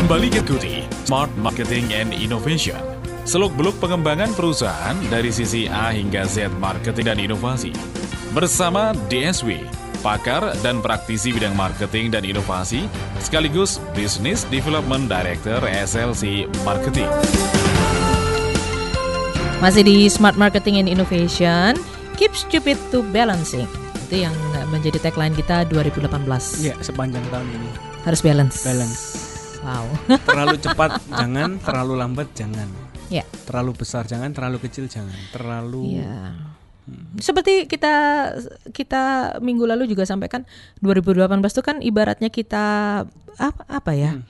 Kembali 0.00 0.32
ikuti 0.32 0.88
Smart 1.04 1.28
Marketing 1.36 1.92
and 1.92 2.16
Innovation 2.16 2.95
Seluk-beluk 3.26 3.82
pengembangan 3.82 4.30
perusahaan 4.38 4.94
dari 5.10 5.34
sisi 5.34 5.66
A 5.66 5.90
hingga 5.90 6.22
Z 6.30 6.46
marketing 6.62 7.10
dan 7.10 7.18
inovasi. 7.18 7.74
Bersama 8.30 8.94
DSW, 9.10 9.66
pakar 9.98 10.54
dan 10.62 10.78
praktisi 10.78 11.34
bidang 11.34 11.58
marketing 11.58 12.14
dan 12.14 12.22
inovasi, 12.22 12.86
sekaligus 13.18 13.82
Business 13.98 14.46
Development 14.46 15.10
Director 15.10 15.58
SLC 15.58 16.46
Marketing. 16.62 17.10
Masih 19.58 19.82
di 19.82 20.06
Smart 20.06 20.38
Marketing 20.38 20.78
and 20.78 20.86
Innovation, 20.86 21.74
keep 22.14 22.30
stupid 22.30 22.78
to 22.94 23.02
balancing. 23.10 23.66
Itu 24.06 24.22
yang 24.22 24.34
menjadi 24.70 25.02
tagline 25.02 25.34
kita 25.34 25.66
2018. 25.74 26.62
Ya, 26.62 26.78
sepanjang 26.78 27.26
tahun 27.34 27.50
ini. 27.50 27.70
Harus 28.06 28.22
balance. 28.22 28.62
Balance. 28.62 29.02
Wow. 29.66 29.86
Terlalu 30.22 30.56
cepat 30.70 31.02
jangan, 31.10 31.58
terlalu 31.58 31.94
lambat 31.98 32.30
jangan. 32.38 32.85
Ya. 33.08 33.24
Terlalu 33.44 33.72
besar 33.76 34.04
jangan, 34.04 34.30
terlalu 34.32 34.62
kecil 34.66 34.86
jangan. 34.86 35.16
Terlalu 35.30 36.00
Iya. 36.00 36.34
Seperti 37.18 37.66
kita 37.66 37.94
kita 38.70 39.02
minggu 39.42 39.66
lalu 39.66 39.90
juga 39.90 40.06
sampaikan 40.06 40.46
2018 40.78 41.42
itu 41.50 41.62
kan 41.66 41.76
ibaratnya 41.82 42.30
kita 42.30 42.64
apa 43.36 43.62
apa 43.66 43.92
ya? 43.92 44.22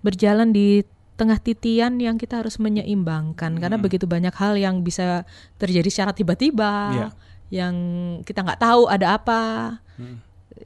Berjalan 0.00 0.48
di 0.48 0.88
tengah 1.20 1.36
titian 1.36 1.98
yang 2.00 2.16
kita 2.16 2.40
harus 2.40 2.56
menyeimbangkan 2.56 3.58
karena 3.58 3.76
begitu 3.76 4.06
banyak 4.08 4.32
hal 4.38 4.54
yang 4.56 4.80
bisa 4.80 5.26
terjadi 5.58 5.90
secara 5.90 6.12
tiba-tiba 6.14 6.72
Iya. 6.94 7.08
yang 7.52 7.74
kita 8.24 8.40
nggak 8.40 8.62
tahu 8.62 8.88
ada 8.88 9.18
apa. 9.20 9.42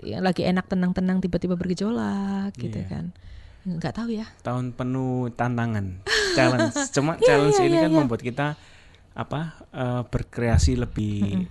Yang 0.05 0.23
lagi 0.23 0.43
enak 0.47 0.71
tenang-tenang 0.71 1.19
tiba-tiba 1.19 1.59
bergejolak 1.59 2.55
gitu 2.55 2.79
Iya. 2.79 2.87
kan. 2.87 3.05
Nggak 3.63 3.95
tahu 3.95 4.11
ya. 4.11 4.27
tahun 4.43 4.75
penuh 4.75 5.31
tantangan, 5.33 6.03
challenge. 6.37 6.75
Cuma 6.91 7.15
Iya, 7.19 7.25
challenge 7.25 7.59
iya, 7.63 7.67
ini 7.71 7.77
iya, 7.79 7.83
kan 7.87 7.91
iya. 7.91 7.99
membuat 8.03 8.23
kita 8.23 8.47
apa 9.13 9.41
eh, 9.71 10.03
berkreasi 10.09 10.81
lebih 10.81 11.47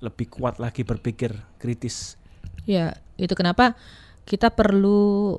lebih 0.00 0.26
kuat 0.32 0.58
lagi 0.58 0.82
berpikir 0.82 1.36
kritis. 1.60 2.16
Ya, 2.64 2.96
itu 3.20 3.36
kenapa 3.36 3.76
kita 4.24 4.48
perlu 4.50 5.36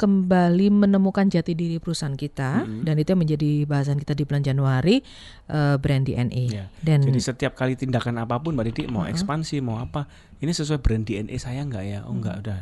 kembali 0.00 0.72
menemukan 0.72 1.28
jati 1.28 1.52
diri 1.52 1.76
perusahaan 1.76 2.16
kita 2.16 2.64
dan 2.64 2.94
itu 2.96 3.12
yang 3.12 3.20
menjadi 3.20 3.68
bahasan 3.68 4.00
kita 4.00 4.16
di 4.16 4.24
bulan 4.24 4.40
Januari 4.40 5.04
eh, 5.46 5.76
brand 5.76 6.08
DNA. 6.08 6.44
Ya. 6.48 6.64
Dan 6.80 7.04
Jadi 7.04 7.20
setiap 7.20 7.52
kali 7.52 7.76
tindakan 7.76 8.16
apa 8.16 8.40
pun 8.40 8.56
Mbak 8.56 8.66
Didi 8.72 8.82
mau 8.88 9.04
ekspansi 9.04 9.60
mau 9.60 9.76
apa, 9.76 10.08
ini 10.40 10.56
sesuai 10.56 10.80
brand 10.80 11.04
DNA 11.04 11.36
saya 11.36 11.60
enggak 11.60 11.84
ya? 11.84 12.00
Oh 12.08 12.16
enggak, 12.16 12.40
udah 12.40 12.60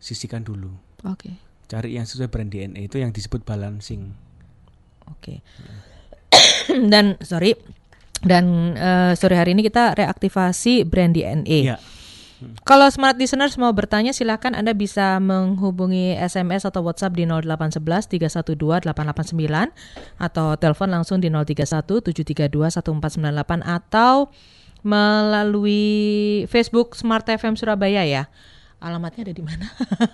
sisihkan 0.00 0.40
dulu. 0.42 0.72
oke, 1.04 1.34
Cari 1.72 1.96
yang 1.96 2.04
sesuai 2.04 2.28
brand 2.28 2.52
DNA 2.52 2.84
itu 2.84 3.00
yang 3.00 3.16
disebut 3.16 3.48
balancing. 3.48 4.12
oke. 5.08 5.40
dan 6.92 7.16
sorry, 7.24 7.56
dan 8.20 8.76
eh, 8.76 9.12
sore 9.16 9.40
hari 9.40 9.56
ini 9.56 9.64
kita 9.64 9.96
reaktivasi 9.96 10.84
brand 10.84 11.16
DNA. 11.16 11.58
Iya. 11.64 11.76
Kalau 12.66 12.90
smart 12.90 13.14
listeners 13.16 13.54
mau 13.54 13.70
bertanya 13.70 14.10
silakan 14.10 14.58
Anda 14.58 14.74
bisa 14.74 15.22
menghubungi 15.22 16.18
SMS 16.18 16.66
atau 16.66 16.82
WhatsApp 16.82 17.14
di 17.14 17.24
0811 17.24 18.10
312 18.18 18.90
889 18.90 19.70
atau 20.18 20.46
telepon 20.58 20.90
langsung 20.90 21.22
di 21.22 21.30
031 21.30 22.02
732 22.02 22.50
1498 22.50 23.62
atau 23.62 24.26
melalui 24.82 26.42
Facebook 26.50 26.98
Smart 26.98 27.22
FM 27.30 27.54
Surabaya 27.54 28.02
ya. 28.02 28.26
Alamatnya 28.82 29.22
ada 29.22 29.32
di 29.32 29.40
mana? 29.40 29.62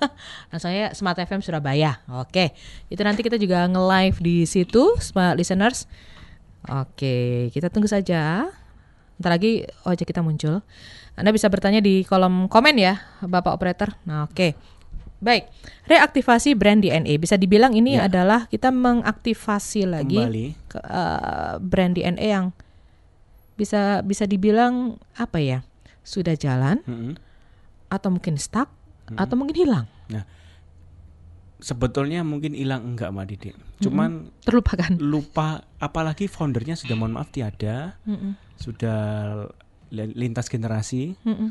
nah, 0.53 0.59
saya 0.59 0.93
Smart 0.93 1.17
FM 1.17 1.41
Surabaya. 1.41 2.05
Oke. 2.13 2.53
Itu 2.87 3.01
nanti 3.01 3.21
kita 3.21 3.35
juga 3.35 3.65
nge-live 3.65 4.19
di 4.19 4.37
situ 4.45 4.93
Smart 4.99 5.35
listeners. 5.35 5.89
Oke, 6.69 7.49
kita 7.49 7.67
tunggu 7.67 7.87
saja. 7.87 8.45
Ntar 9.17 9.31
lagi 9.33 9.65
ojek 9.83 10.05
kita 10.05 10.21
muncul. 10.21 10.61
Anda 11.15 11.33
bisa 11.33 11.49
bertanya 11.49 11.81
di 11.81 12.05
kolom 12.05 12.47
komen 12.47 12.77
ya, 12.77 13.01
Bapak 13.21 13.51
Operator. 13.51 13.97
Nah, 14.05 14.23
oke. 14.23 14.53
Baik, 15.19 15.51
reaktivasi 15.85 16.55
brand 16.55 16.79
DNA. 16.79 17.17
Bisa 17.17 17.35
dibilang 17.35 17.75
ini 17.75 17.97
Ya. 17.97 18.07
adalah 18.07 18.47
kita 18.47 18.71
mengaktifasi 18.71 19.83
lagi 19.83 20.15
Kembali. 20.15 20.47
ke- 20.69 20.79
eh, 20.79 21.55
brand 21.59 21.91
DNA 21.91 22.27
yang 22.29 22.47
bisa 23.55 23.99
bisa 24.01 24.23
dibilang 24.25 24.95
apa 25.15 25.43
ya? 25.43 25.59
Sudah 26.07 26.33
jalan 26.33 26.79
Mm-mm. 26.87 27.19
Atau 27.89 28.09
mungkin 28.09 28.37
stuck 28.37 28.69
atau 29.11 29.35
mungkin 29.35 29.57
hilang, 29.57 29.87
Sebetulnya 31.59 32.23
mungkin 32.23 32.55
hilang 32.55 32.95
enggak 32.95 33.11
Mbak 33.11 33.27
Didi. 33.27 33.51
Cuman 33.83 34.31
terlupakan. 34.47 34.95
lupa 35.13 35.67
apalagi 35.83 36.31
foundernya 36.31 36.79
sudah 36.79 36.95
mohon 36.95 37.19
maaf 37.19 37.35
tiada, 37.35 37.99
Mm-mm, 38.07 38.39
sudah 38.55 39.01
li- 39.91 40.15
lintas 40.15 40.47
generasi. 40.47 41.19
mm-mm, 41.19 41.51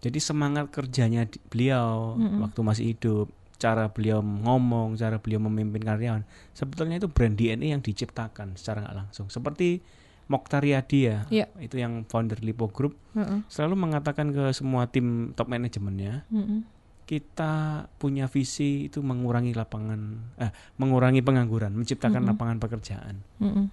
Jadi 0.00 0.16
semangat 0.16 0.72
kerjanya 0.72 1.28
beliau 1.52 2.16
waktu 2.40 2.60
masih 2.64 2.84
hidup, 2.96 3.28
cara 3.60 3.92
beliau 3.92 4.24
ngomong, 4.24 4.96
cara 4.96 5.20
beliau 5.20 5.44
memimpin 5.44 5.84
karyawan, 5.84 6.22
sebetulnya 6.54 6.96
itu 6.96 7.10
brand 7.10 7.34
DNA 7.34 7.76
yang 7.76 7.82
diciptakan 7.84 8.56
secara 8.56 8.86
nggak 8.86 8.96
langsung. 8.96 9.28
Seperti 9.28 9.82
Mokhtar 10.28 10.60
Yadi 10.60 10.98
ya, 11.02 11.18
Iya. 11.28 11.46
itu 11.58 11.76
yang 11.76 12.04
founder 12.04 12.36
Lipo 12.38 12.68
Group, 12.68 13.00
mm-mm, 13.12 13.48
selalu 13.48 13.74
mengatakan 13.74 14.28
ke 14.28 14.52
semua 14.52 14.84
tim 14.84 15.32
top 15.32 15.48
manajemennya, 15.48 16.28
mm-mm, 16.28 16.68
kita 17.04 17.52
punya 17.96 18.28
visi 18.28 18.86
itu 18.86 19.00
mengurangi 19.00 19.56
lapangan, 19.56 20.00
eh, 20.36 20.52
mengurangi 20.76 21.20
pengangguran, 21.20 21.72
menciptakan 21.72 22.28
lapangan 22.28 22.56
pekerjaan. 22.58 23.24
mm-mm. 23.38 23.72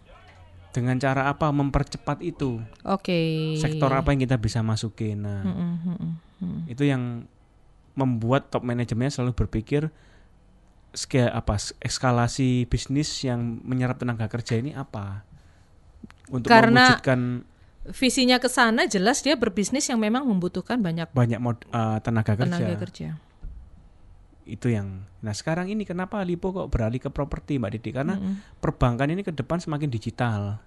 Dengan 0.71 0.95
cara 0.95 1.27
apa? 1.27 1.51
Mempercepat 1.51 2.19
itu. 2.19 2.59
Oke. 2.83 3.55
Sektor 3.55 3.91
apa 3.91 4.11
yang 4.11 4.19
kita 4.19 4.35
bisa 4.35 4.59
masukin. 4.59 5.23
Nah, 5.23 5.43
Mm-mm, 5.43 5.71
mm-mm, 5.85 6.11
mm-mm. 6.39 6.59
itu 6.67 6.83
yang 6.83 7.27
membuat 7.93 8.47
top 8.47 8.59
manajemennya 8.61 9.07
selalu 9.09 9.35
berpikir 9.37 9.87
ske- 10.91 11.27
apa 11.27 11.55
eskalasi 11.79 12.63
bisnis 12.65 13.23
yang 13.23 13.39
menyerap 13.63 13.95
tenaga 13.95 14.27
kerja 14.27 14.55
ini 14.55 14.71
apa 14.71 15.23
untuk 16.29 16.49
Karena- 16.49 16.95
mewujudkan 16.95 17.21
Visinya 17.85 18.41
ke 18.41 18.49
sana 18.49 18.89
jelas 18.89 19.21
dia 19.21 19.37
berbisnis 19.37 19.85
yang 19.85 20.01
memang 20.01 20.25
membutuhkan 20.25 20.81
banyak 20.81 21.05
banyak 21.13 21.37
mod, 21.37 21.61
eh, 21.69 21.97
tenaga 22.01 22.33
kerja. 22.33 22.57
tenaga 22.57 22.75
kerja. 22.81 23.09
itu 24.45 24.69
yang 24.69 25.05
nah 25.25 25.33
sekarang 25.33 25.73
ini 25.73 25.85
kenapa 25.85 26.21
Lipo 26.21 26.53
kok 26.53 26.69
beralih 26.69 27.01
ke 27.01 27.09
properti 27.09 27.57
Mbak 27.57 27.71
Didi? 27.77 27.89
Karena 27.89 28.13
perbankan 28.57 29.09
ini 29.09 29.25
ke 29.25 29.33
depan 29.33 29.57
semakin 29.57 29.89
digital. 29.89 30.61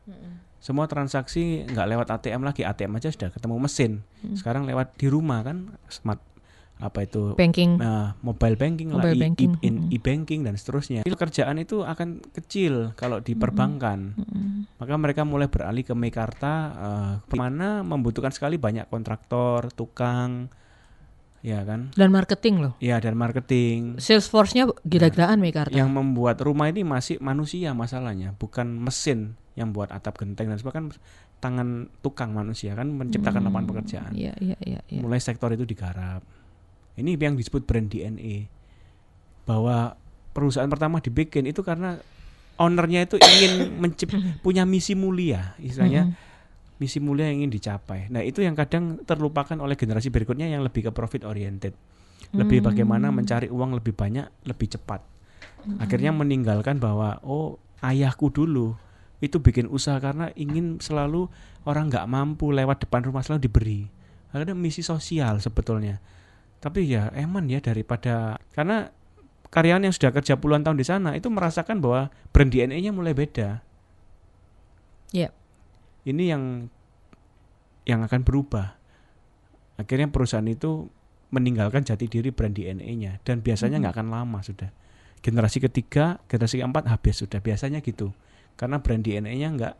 Semua 0.58 0.90
transaksi 0.90 1.62
nggak 1.62 1.86
lewat 1.86 2.06
ATM 2.10 2.42
lagi 2.42 2.66
ATM 2.66 2.98
aja 2.98 3.10
sudah 3.10 3.30
ketemu 3.30 3.54
mesin. 3.58 4.02
Sekarang 4.34 4.66
lewat 4.66 4.98
di 4.98 5.06
rumah 5.06 5.46
kan 5.46 5.78
smart 5.86 6.18
apa 6.78 7.02
itu 7.02 7.34
Banking. 7.34 7.76
Nah, 7.76 8.14
mobile 8.22 8.54
banking 8.54 8.94
lah, 8.94 9.02
Mobile 9.02 9.18
i- 9.18 9.22
banking, 9.26 9.50
i- 9.58 9.66
in- 9.66 9.78
mm-mm. 9.84 9.96
e-banking 9.98 10.40
dan 10.46 10.54
seterusnya. 10.54 11.02
Pekerjaan 11.02 11.58
itu 11.58 11.82
akan 11.82 12.22
kecil 12.30 12.94
kalau 12.94 13.18
di 13.18 13.34
perbankan. 13.34 14.14
Maka 14.78 14.94
mereka 14.94 15.26
mulai 15.26 15.50
beralih 15.50 15.82
ke 15.82 15.94
Mekarta, 15.98 16.52
eh, 16.70 17.12
ke 17.26 17.34
mana 17.34 17.82
membutuhkan 17.82 18.30
sekali 18.30 18.56
banyak 18.56 18.86
kontraktor, 18.86 19.74
tukang, 19.74 20.46
ya 21.42 21.66
kan? 21.66 21.90
Dan 21.94 22.14
marketing 22.14 22.62
loh. 22.62 22.72
Ya 22.78 23.02
dan 23.02 23.18
marketing. 23.18 23.98
Salesforce-nya 23.98 24.70
gila-gilaan 24.82 25.42
Mekarta. 25.42 25.74
Yang 25.74 25.90
membuat 25.90 26.38
rumah 26.38 26.70
ini 26.70 26.86
masih 26.86 27.18
manusia 27.18 27.74
masalahnya, 27.74 28.38
bukan 28.38 28.78
mesin 28.78 29.34
yang 29.58 29.74
buat 29.74 29.90
atap 29.90 30.22
genteng 30.22 30.46
dan 30.46 30.62
sebagainya. 30.62 30.94
Kan 30.94 31.02
tangan 31.38 31.68
tukang 32.02 32.34
manusia 32.34 32.74
kan 32.74 32.90
menciptakan 32.90 33.46
lapangan 33.46 33.66
pekerjaan. 33.70 34.10
Iya, 34.14 34.34
iya, 34.38 34.58
iya, 34.58 34.82
iya. 34.86 35.00
mulai 35.02 35.18
sektor 35.18 35.50
itu 35.50 35.62
digarap. 35.62 36.22
Ini 36.98 37.14
yang 37.14 37.38
disebut 37.38 37.64
brand 37.64 37.86
DNA. 37.86 38.50
Bahwa 39.46 39.94
perusahaan 40.34 40.68
pertama 40.68 40.98
dibikin 40.98 41.46
itu 41.46 41.62
karena 41.62 41.96
ownernya 42.58 43.06
itu 43.06 43.16
ingin 43.16 43.52
mencip 43.82 44.10
punya 44.42 44.66
misi 44.66 44.98
mulia, 44.98 45.54
istilahnya 45.62 46.12
misi 46.78 46.98
mulia 47.02 47.30
yang 47.30 47.46
ingin 47.46 47.52
dicapai. 47.58 48.10
Nah, 48.10 48.22
itu 48.22 48.42
yang 48.42 48.54
kadang 48.54 49.02
terlupakan 49.02 49.58
oleh 49.58 49.74
generasi 49.74 50.10
berikutnya 50.10 50.46
yang 50.46 50.62
lebih 50.62 50.88
ke 50.88 50.90
profit 50.94 51.26
oriented. 51.26 51.74
Lebih 52.34 52.60
bagaimana 52.60 53.08
mencari 53.08 53.48
uang 53.48 53.78
lebih 53.78 53.96
banyak, 53.96 54.26
lebih 54.44 54.68
cepat. 54.76 55.00
Akhirnya 55.80 56.12
meninggalkan 56.12 56.76
bahwa 56.76 57.18
oh, 57.24 57.56
ayahku 57.82 58.30
dulu 58.30 58.78
itu 59.18 59.42
bikin 59.42 59.66
usaha 59.66 59.98
karena 59.98 60.30
ingin 60.38 60.78
selalu 60.78 61.26
orang 61.66 61.90
nggak 61.90 62.06
mampu 62.06 62.54
lewat 62.54 62.86
depan 62.86 63.02
rumah 63.02 63.26
selalu 63.26 63.40
diberi. 63.42 63.80
Ada 64.30 64.54
misi 64.54 64.84
sosial 64.84 65.40
sebetulnya. 65.42 65.98
Tapi 66.58 66.90
ya 66.90 67.14
eman 67.14 67.46
ya 67.46 67.62
daripada 67.62 68.38
karena 68.50 68.90
karyawan 69.48 69.86
yang 69.88 69.94
sudah 69.94 70.10
kerja 70.10 70.36
puluhan 70.36 70.66
tahun 70.66 70.76
di 70.76 70.86
sana 70.86 71.14
itu 71.14 71.30
merasakan 71.30 71.78
bahwa 71.78 72.10
brand 72.34 72.50
DNA-nya 72.50 72.90
mulai 72.90 73.14
beda. 73.14 73.62
Iya. 75.14 75.32
Ini 76.04 76.24
yang 76.34 76.42
yang 77.88 78.00
akan 78.04 78.20
berubah. 78.26 78.76
Akhirnya 79.78 80.10
perusahaan 80.10 80.44
itu 80.44 80.90
meninggalkan 81.30 81.86
jati 81.86 82.10
diri 82.10 82.34
brand 82.34 82.52
DNA-nya 82.56 83.22
dan 83.22 83.40
biasanya 83.40 83.78
nggak 83.78 83.94
akan 83.98 84.08
lama 84.10 84.40
sudah. 84.42 84.70
generasi 85.18 85.58
ketiga, 85.58 86.22
generasi 86.30 86.62
keempat 86.62 86.86
habis 86.86 87.18
sudah 87.18 87.42
biasanya 87.42 87.82
gitu. 87.82 88.14
Karena 88.54 88.78
brand 88.78 89.02
DNA-nya 89.02 89.50
nggak 89.50 89.74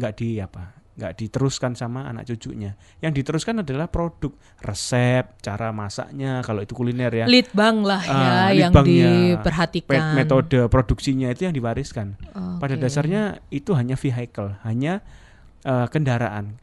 nggak 0.00 0.12
di 0.16 0.40
apa 0.40 0.78
nggak 0.98 1.14
diteruskan 1.14 1.78
sama 1.78 2.10
anak 2.10 2.26
cucunya. 2.26 2.74
Yang 2.98 3.22
diteruskan 3.22 3.62
adalah 3.62 3.86
produk, 3.86 4.34
resep, 4.58 5.38
cara 5.38 5.70
masaknya. 5.70 6.42
Kalau 6.42 6.66
itu 6.66 6.74
kuliner 6.74 7.14
ya, 7.14 7.24
Lead 7.30 7.54
bank 7.54 7.86
lah 7.86 8.02
ya 8.02 8.10
Ah, 8.10 8.50
lead 8.50 8.62
yang 8.66 8.72
banknya, 8.74 9.10
diperhatikan. 9.38 9.94
Pe- 9.94 10.14
metode 10.18 10.58
produksinya 10.66 11.30
itu 11.30 11.46
yang 11.46 11.54
diwariskan. 11.54 12.18
Pada 12.58 12.74
Oke. 12.74 12.82
dasarnya 12.82 13.38
itu 13.48 13.78
hanya 13.78 13.94
vehicle, 13.94 14.58
hanya 14.66 15.00
eh, 15.62 15.86
kendaraan. 15.86 16.58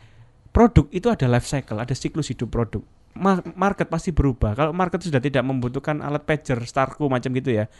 Produk 0.52 0.88
itu 0.92 1.08
ada 1.08 1.28
life 1.32 1.48
cycle, 1.48 1.80
ada 1.80 1.96
siklus 1.96 2.28
hidup 2.28 2.52
produk. 2.52 2.84
Ma- 3.16 3.40
market 3.56 3.88
pasti 3.88 4.12
berubah. 4.12 4.52
Kalau 4.52 4.76
market 4.76 5.00
sudah 5.00 5.24
tidak 5.24 5.48
membutuhkan 5.48 6.04
alat 6.04 6.28
pager, 6.28 6.60
Starco 6.68 7.08
macam 7.08 7.32
gitu 7.32 7.56
ya, 7.56 7.72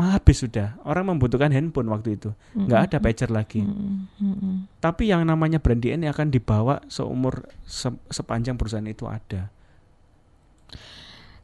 habis 0.00 0.40
sudah. 0.40 0.80
Orang 0.88 1.12
membutuhkan 1.12 1.52
handphone 1.52 1.92
waktu 1.92 2.16
itu, 2.16 2.32
nggak 2.56 2.80
ada 2.88 2.96
pager 2.96 3.28
lagi. 3.28 3.60
Mm, 3.60 4.08
mm, 4.16 4.36
mm. 4.40 4.56
Tapi 4.80 5.12
yang 5.12 5.22
namanya 5.28 5.60
brand 5.60 5.84
DNA 5.84 6.08
akan 6.08 6.32
dibawa 6.32 6.80
seumur 6.88 7.44
se- 7.68 8.00
sepanjang 8.08 8.56
perusahaan 8.56 8.88
itu 8.88 9.04
ada. 9.04 9.52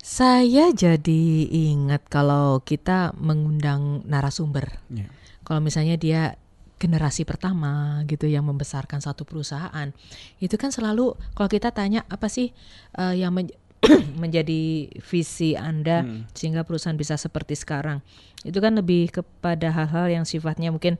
Saya 0.01 0.73
jadi 0.73 1.53
ingat 1.53 2.09
kalau 2.09 2.65
kita 2.65 3.13
mengundang 3.21 4.01
narasumber. 4.09 4.81
Ya. 4.89 5.13
Kalau 5.45 5.61
misalnya 5.61 6.01
dia 6.01 6.41
generasi 6.81 7.29
pertama 7.29 8.01
gitu 8.09 8.25
yang 8.25 8.47
membesarkan 8.49 9.05
satu 9.05 9.29
perusahaan, 9.29 9.93
itu 10.41 10.55
kan 10.57 10.73
selalu 10.73 11.13
kalau 11.37 11.51
kita 11.51 11.75
tanya 11.75 12.09
apa 12.09 12.33
sih 12.33 12.57
eh, 12.97 13.15
yang 13.21 13.37
men- 13.37 13.53
menjadi 14.23 14.61
visi 14.99 15.55
Anda 15.55 16.03
Hmm. 16.03 16.27
sehingga 16.33 16.63
perusahaan 16.63 16.95
bisa 16.95 17.15
seperti 17.15 17.55
sekarang. 17.55 18.03
Itu 18.43 18.59
kan 18.59 18.75
lebih 18.75 19.11
kepada 19.11 19.71
hal-hal 19.71 20.11
yang 20.11 20.25
sifatnya 20.25 20.71
mungkin 20.71 20.99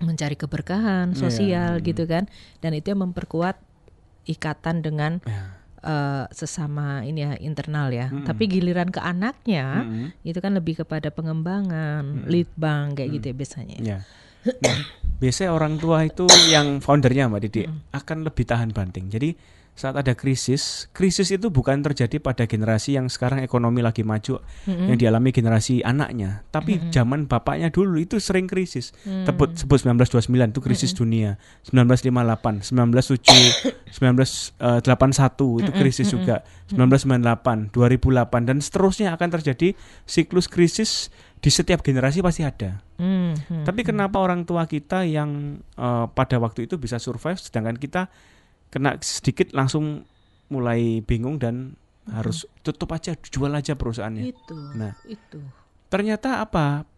mencari 0.00 0.34
keberkahan 0.34 1.12
Iya, 1.12 1.18
sosial 1.18 1.72
hmm. 1.78 1.84
gitu 1.84 2.04
kan 2.04 2.24
dan 2.60 2.72
itu 2.72 2.90
yang 2.90 3.04
memperkuat 3.04 3.60
ikatan 4.24 4.80
dengan 4.80 5.20
Ya. 5.24 5.58
eh, 5.82 6.24
sesama 6.30 7.02
ini 7.02 7.20
ya 7.22 7.32
internal 7.36 7.90
ya. 7.90 8.06
Mm-mm. 8.06 8.22
Tapi 8.22 8.46
giliran 8.46 8.88
ke 8.88 9.02
anaknya 9.02 9.82
Mm-mm. 9.82 10.14
itu 10.22 10.38
kan 10.38 10.54
lebih 10.54 10.78
kepada 10.78 11.10
pengembangan, 11.10 12.24
lead 12.24 12.46
bank 12.54 13.02
kayak 13.02 13.10
gitu 13.18 13.24
ya 13.28 13.34
biasanya. 13.34 13.76
Ya. 13.82 13.98
Nah, 14.62 14.78
biasanya 15.18 15.50
orang 15.50 15.76
tua 15.76 16.02
itu 16.02 16.26
yang 16.48 16.78
foundernya 16.78 17.26
Mbak 17.26 17.40
Didi 17.42 17.62
akan 17.90 18.18
lebih 18.22 18.44
tahan 18.46 18.70
banting. 18.70 19.10
Jadi 19.10 19.34
saat 19.72 19.96
ada 19.96 20.12
krisis, 20.12 20.92
krisis 20.92 21.32
itu 21.32 21.48
bukan 21.48 21.80
terjadi 21.80 22.20
pada 22.20 22.44
generasi 22.44 23.00
yang 23.00 23.08
sekarang 23.08 23.40
ekonomi 23.40 23.80
lagi 23.80 24.04
maju 24.04 24.44
yang 24.68 25.00
dialami 25.00 25.32
generasi 25.32 25.80
anaknya, 25.80 26.44
tapi 26.52 26.76
zaman 26.92 27.24
bapaknya 27.24 27.72
dulu 27.72 27.96
itu 27.96 28.20
sering 28.20 28.44
krisis. 28.44 28.92
Tebut 29.02 29.56
sebut 29.56 29.80
1929 29.80 30.52
itu 30.52 30.60
krisis 30.60 30.92
dunia, 30.92 31.40
1958, 31.72 32.68
1907, 32.68 34.60
1981 34.60 35.64
itu 35.64 35.72
krisis 35.72 36.06
juga, 36.12 36.44
1998, 36.68 37.72
2008 37.72 38.48
dan 38.48 38.60
seterusnya 38.60 39.16
akan 39.16 39.28
terjadi 39.40 39.72
siklus 40.04 40.52
krisis 40.52 41.08
di 41.42 41.50
setiap 41.50 41.80
generasi 41.82 42.22
pasti 42.22 42.44
ada. 42.46 42.78
Hmm, 43.02 43.34
hmm. 43.34 43.64
Tapi 43.66 43.82
kenapa 43.82 44.22
orang 44.22 44.46
tua 44.46 44.68
kita 44.68 45.02
yang 45.02 45.58
eh, 45.58 46.06
pada 46.12 46.36
waktu 46.38 46.70
itu 46.70 46.78
bisa 46.78 47.02
survive 47.02 47.40
sedangkan 47.40 47.80
kita 47.80 48.06
kena 48.72 48.96
sedikit 49.04 49.52
langsung 49.52 50.08
mulai 50.48 51.04
bingung 51.04 51.36
dan 51.36 51.76
harus 52.08 52.48
tutup 52.64 52.90
aja, 52.90 53.14
jual 53.14 53.52
aja 53.52 53.76
perusahaannya. 53.76 54.24
itu, 54.26 54.56
Nah. 54.74 54.96
itu. 55.06 55.38
Ternyata 55.86 56.40
apa? 56.40 56.88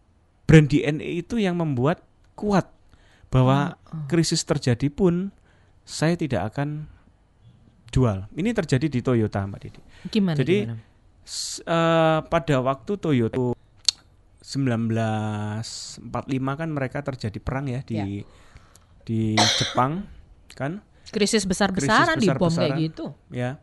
Brand 0.47 0.65
DNA 0.65 1.19
itu 1.19 1.35
yang 1.35 1.59
membuat 1.59 1.99
kuat 2.33 2.71
bahwa 3.29 3.75
krisis 4.07 4.41
terjadi 4.41 4.87
pun 4.87 5.29
saya 5.83 6.15
tidak 6.15 6.53
akan 6.55 6.87
jual. 7.91 8.25
Ini 8.33 8.55
terjadi 8.55 8.87
di 8.87 8.99
Toyota, 9.03 9.43
Mbak 9.43 9.59
Didi. 9.61 9.81
Gimana? 10.09 10.37
Jadi, 10.39 10.57
gimana? 10.65 10.81
Eh, 11.65 12.19
pada 12.25 12.55
waktu 12.61 12.91
Toyota 12.95 13.57
1945 14.41 15.97
kan 16.53 16.69
mereka 16.69 17.01
terjadi 17.01 17.39
perang 17.41 17.65
ya 17.65 17.81
di 17.81 17.95
Ya. 17.97 18.05
di 19.05 19.33
Jepang 19.57 20.05
kan 20.53 20.85
krisis 21.09 21.43
besar-besaran 21.43 22.17
di 22.17 22.27
bom 22.29 22.49
kayak 22.49 22.75
gitu. 22.79 23.13
ya. 23.29 23.57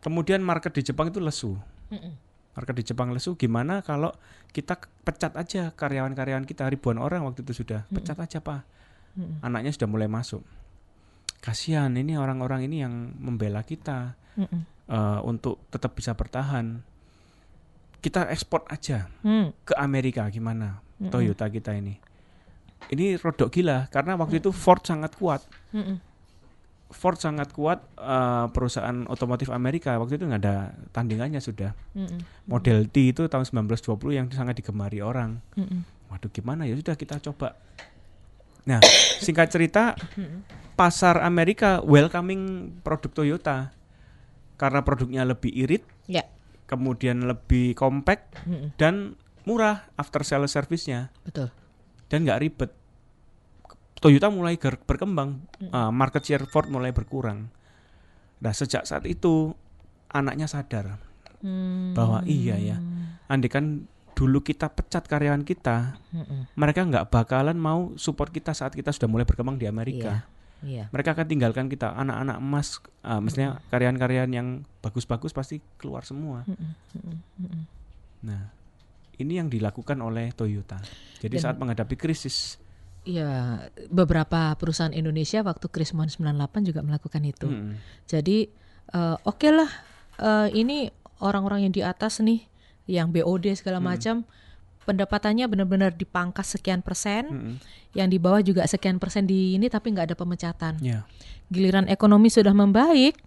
Kemudian 0.00 0.38
market 0.40 0.70
di 0.70 0.82
Jepang 0.82 1.08
itu 1.08 1.18
lesu. 1.18 1.56
Mm-mm. 1.90 2.12
Market 2.54 2.74
di 2.74 2.84
Jepang 2.86 3.10
lesu 3.10 3.34
gimana 3.34 3.80
kalau 3.80 4.14
kita 4.50 4.76
pecat 5.02 5.34
aja 5.34 5.70
karyawan-karyawan 5.70 6.42
kita 6.42 6.64
ribuan 6.66 6.96
orang 6.96 7.20
waktu 7.22 7.42
itu 7.42 7.62
sudah 7.62 7.84
pecat 7.88 8.16
aja 8.16 8.38
Pak. 8.38 8.60
Mm-mm. 9.16 9.42
Anaknya 9.42 9.72
sudah 9.72 9.86
mulai 9.86 10.06
masuk. 10.06 10.40
Kasihan 11.38 11.92
ini 11.92 12.16
orang-orang 12.16 12.64
ini 12.64 12.82
yang 12.82 12.92
membela 13.16 13.62
kita 13.62 14.14
Mm-mm. 14.34 14.62
eh, 14.88 15.20
untuk 15.22 15.62
tetap 15.68 15.92
bisa 15.92 16.12
bertahan. 16.12 16.80
Kita 17.96 18.30
ekspor 18.30 18.62
aja 18.66 19.10
Hmm. 19.20 19.50
ke 19.62 19.74
Amerika 19.74 20.22
gimana 20.30 20.78
Mm-mm. 20.96 21.10
Toyota 21.10 21.46
kita 21.46 21.74
ini. 21.74 21.98
Ini 22.86 23.18
rodok 23.18 23.50
gila 23.50 23.90
karena 23.90 24.14
waktu 24.14 24.38
itu 24.38 24.54
Ford 24.54 24.78
sangat 24.80 25.18
kuat. 25.18 25.42
Mm-mm. 25.74 25.98
Ford 26.96 27.20
sangat 27.20 27.52
kuat 27.52 27.84
eh, 27.94 28.46
perusahaan 28.50 29.04
otomotif 29.06 29.52
Amerika 29.52 30.00
waktu 30.00 30.16
itu 30.16 30.24
nggak 30.24 30.40
ada 30.40 30.56
tandingannya 30.90 31.38
sudah. 31.38 31.76
Mm-mm. 31.92 32.24
Model 32.48 32.88
T 32.88 33.12
itu 33.12 33.28
tahun 33.28 33.44
1920 33.44 33.84
yang 34.10 34.26
sangat 34.32 34.56
digemari 34.56 35.04
orang. 35.04 35.44
Mm-mm. 35.54 35.84
Waduh 36.08 36.32
gimana 36.32 36.64
ya 36.64 36.72
sudah 36.72 36.96
kita 36.96 37.20
coba. 37.20 37.52
Nah 38.64 38.80
singkat 39.24 39.52
cerita 39.52 39.92
pasar 40.72 41.20
Amerika 41.20 41.84
welcoming 41.84 42.72
produk 42.80 43.12
Toyota 43.12 43.76
karena 44.56 44.80
produknya 44.80 45.22
lebih 45.22 45.52
irit, 45.52 45.84
Ya. 46.08 46.24
kemudian 46.64 47.28
lebih 47.28 47.76
compact 47.76 48.40
Mm-mm. 48.48 48.72
dan 48.80 49.20
murah 49.44 49.84
after 49.94 50.24
sales 50.24 50.50
service-nya. 50.50 51.12
Betul. 51.22 51.52
dan 52.06 52.22
nggak 52.22 52.40
ribet. 52.40 52.70
Toyota 53.96 54.28
mulai 54.28 54.60
berkembang, 54.60 55.40
uh, 55.72 55.88
market 55.88 56.22
share 56.22 56.44
Ford 56.44 56.68
mulai 56.68 56.92
berkurang. 56.92 57.48
Nah 58.38 58.52
sejak 58.52 58.84
saat 58.84 59.08
itu 59.08 59.56
anaknya 60.06 60.46
sadar 60.46 61.00
Hmm. 61.36 61.92
bahwa 61.92 62.24
iya 62.24 62.56
ya, 62.56 62.76
andai 63.28 63.52
kan 63.52 63.84
dulu 64.16 64.40
kita 64.40 64.72
pecat 64.72 65.04
karyawan 65.04 65.44
kita, 65.44 66.00
Mm-mm. 66.08 66.48
mereka 66.56 66.80
nggak 66.80 67.12
bakalan 67.12 67.60
mau 67.60 67.92
support 68.00 68.32
kita 68.32 68.56
saat 68.56 68.72
kita 68.72 68.88
sudah 68.88 69.04
mulai 69.04 69.28
berkembang 69.28 69.60
di 69.60 69.68
Amerika. 69.68 70.24
Iya. 70.64 70.88
Mereka 70.88 71.12
akan 71.12 71.26
tinggalkan 71.28 71.68
kita, 71.68 71.92
anak-anak 71.92 72.40
emas, 72.40 72.80
uh, 73.04 73.20
maksudnya 73.20 73.60
karyawan-karyawan 73.68 74.32
yang 74.32 74.48
bagus-bagus 74.80 75.36
pasti 75.36 75.60
keluar 75.76 76.08
semua. 76.08 76.48
Mm-mm. 76.48 76.72
Mm-mm. 76.96 77.16
Mm-mm. 77.44 77.62
Nah 78.24 78.48
ini 79.20 79.36
yang 79.36 79.52
dilakukan 79.52 80.00
oleh 80.00 80.32
Toyota. 80.32 80.80
Jadi 81.20 81.36
Dan- 81.36 81.44
saat 81.44 81.56
menghadapi 81.60 82.00
krisis, 82.00 82.56
Iya, 83.06 83.62
beberapa 83.86 84.50
perusahaan 84.58 84.90
Indonesia 84.90 85.38
waktu 85.40 85.70
krisis 85.70 85.94
98 85.94 86.66
juga 86.66 86.82
melakukan 86.82 87.22
itu. 87.22 87.46
mm, 87.46 87.72
Jadi 88.10 88.50
eh, 88.86 89.16
oke 89.22 89.48
lah, 89.50 89.70
eh, 90.18 90.48
ini 90.54 90.90
orang-orang 91.22 91.70
yang 91.70 91.72
di 91.74 91.82
atas 91.82 92.18
nih, 92.18 92.42
yang 92.86 93.10
BOD 93.10 93.54
segala 93.54 93.78
macam, 93.82 94.26
pendapatannya 94.86 95.46
benar-benar 95.46 95.94
dipangkas 95.94 96.58
sekian 96.58 96.82
persen, 96.82 97.24
mm, 97.26 97.54
yang 97.94 98.06
di 98.10 98.18
bawah 98.18 98.42
juga 98.42 98.62
sekian 98.66 98.98
persen 98.98 99.26
di 99.26 99.54
ini, 99.54 99.66
tapi 99.66 99.90
nggak 99.90 100.14
ada 100.14 100.16
pemecatan. 100.18 100.78
ya. 100.78 101.02
Giliran 101.50 101.86
ekonomi 101.86 102.26
sudah 102.26 102.54
membaik, 102.54 103.18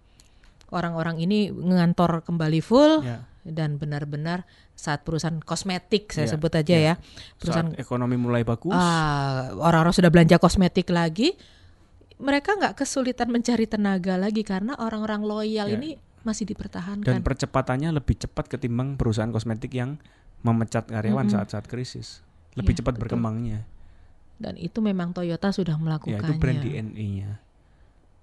orang-orang 0.72 1.20
ini 1.20 1.52
ngantor 1.52 2.24
kembali 2.24 2.60
full 2.60 3.04
Ya. 3.04 3.26
dan 3.48 3.80
benar-benar 3.80 4.44
saat 4.80 5.04
perusahaan 5.04 5.36
kosmetik 5.38 6.08
saya 6.10 6.24
Ya, 6.24 6.32
sebut 6.32 6.52
aja 6.54 6.72
ya. 6.72 6.80
ya, 6.80 6.94
perusahaan 7.36 7.70
Saat 7.70 7.84
ekonomi 7.84 8.15
mulai 8.15 8.42
bagus, 8.42 8.72
Ah, 8.72 9.52
orang-orang 9.54 9.92
sudah 9.92 10.08
belanja 10.08 10.38
kosmetik 10.38 10.88
lagi, 10.88 11.36
mereka 12.18 12.56
nggak 12.56 12.76
kesulitan 12.76 13.28
mencari 13.28 13.68
tenaga 13.68 14.15
lagi 14.15 14.39
karena 14.42 14.76
orang-orang 14.76 15.20
loyal 15.22 15.68
Ya. 15.68 15.76
ini 15.76 15.89
masih 16.22 16.44
dan 16.44 16.52
dipertahankan. 16.54 17.20
percepatannya 17.20 17.92
lebih 17.92 18.15
cepat 18.18 18.48
ketimbang 18.50 18.96
perusahaan 18.96 19.28
kosmetik 19.30 19.72
yang 19.74 20.00
memecat 20.39 20.88
karyawan 20.88 21.28
Mm-mm. 21.28 21.36
saat-saat 21.36 21.63
krisis. 21.65 22.24
Lebih 22.56 22.72
Iya, 22.74 22.80
cepat 22.80 22.94
betul. 22.96 23.04
berkembangnya. 23.06 23.68
Dan 24.36 24.56
itu 24.56 24.80
memang 24.80 25.12
Toyota 25.12 25.52
sudah 25.52 25.76
Ya 25.76 25.82
melakukannya. 25.82 26.24
itu 26.24 26.34
brand 26.36 26.60
DNA-nya. 26.62 27.30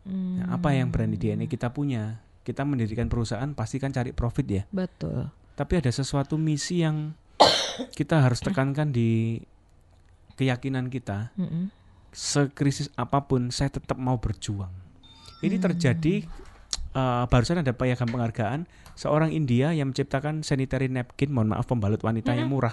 Hmm, 0.02 0.40
Nah, 0.40 0.56
apa 0.56 0.72
yang 0.72 0.88
brand 0.88 1.12
DNA 1.12 1.44
kita 1.44 1.68
punya? 1.68 2.20
Kita 2.40 2.62
mendirikan 2.62 3.04
perusahaan 3.06 3.52
pasti 3.52 3.76
kan 3.76 3.90
cari 3.90 4.12
profit 4.12 4.46
ya. 4.46 4.62
Betul. 4.70 5.28
Tapi 5.56 5.72
ada 5.74 5.88
sesuatu 5.88 6.36
misi 6.36 6.80
yang 6.80 7.16
kita 7.98 8.20
harus 8.20 8.38
tekankan 8.38 8.88
di 8.88 9.40
keyakinan 10.34 10.86
kita. 10.86 11.32
Mm-mm. 11.34 11.72
Sekrisis 12.10 12.88
apa 12.94 13.20
pun 13.22 13.48
saya 13.50 13.68
tetap 13.70 13.96
mau 13.96 14.16
berjuang. 14.16 14.72
Ini 15.38 15.56
Hmm. 15.56 15.64
terjadi 15.66 16.24
eh, 16.92 17.24
barusan 17.26 17.60
ada 17.60 17.72
piagam 17.72 18.04
penghargaan 18.06 18.64
seorang 18.92 19.28
India 19.28 19.68
yang 19.70 19.92
menciptakan 19.92 20.40
sanitary 20.40 20.88
napkin, 20.88 21.28
mohon 21.28 21.50
maaf 21.50 21.64
pembalut 21.64 22.00
wanita 22.00 22.32
yang 22.32 22.48
murah. 22.48 22.72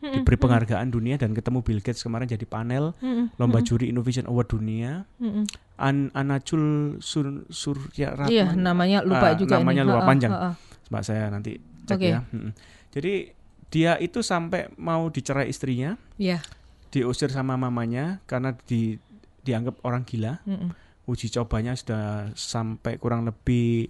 Diberi 0.00 0.36
penghargaan 0.38 0.88
dunia 0.88 1.16
dan 1.16 1.32
ketemu 1.32 1.60
Bill 1.60 1.80
Gates 1.80 2.00
kemarin 2.00 2.24
jadi 2.24 2.44
panel 2.44 2.96
lomba 3.36 3.60
juri 3.60 3.88
Innovation 3.88 4.24
Award 4.24 4.48
dunia. 4.50 5.04
Mm-mm. 5.18 5.44
An 5.76 6.08
Anacul 6.12 6.96
Sur 6.98 7.44
Surya 7.46 8.12
Ratman. 8.14 8.32
Iya, 8.32 8.46
namanya 8.52 9.00
lupa 9.00 9.26
Ah, 9.26 9.34
juga 9.34 9.60
namanya 9.60 9.82
ini. 9.82 9.88
lupa 9.90 10.00
panjang. 10.02 10.32
ha-ha. 10.32 10.50
Mbak 10.88 11.02
saya 11.02 11.28
nanti 11.28 11.60
cek 11.88 11.96
Oke. 11.96 12.08
ya. 12.12 12.20
Jadi 12.92 13.12
dia 13.68 13.96
itu 13.96 14.20
sampai 14.20 14.68
mau 14.76 15.08
dicerai 15.08 15.48
istrinya, 15.48 15.96
Iya. 16.16 16.40
diusir 16.88 17.28
sama 17.28 17.56
mamanya 17.56 18.20
karena 18.24 18.52
di 18.64 18.96
dianggap 19.40 19.80
orang 19.82 20.04
gila. 20.04 20.40
Mm-mm. 20.44 20.72
Uji 21.04 21.28
cobanya 21.30 21.72
sudah 21.72 22.28
sampai 22.32 22.96
kurang 22.96 23.24
lebih 23.24 23.88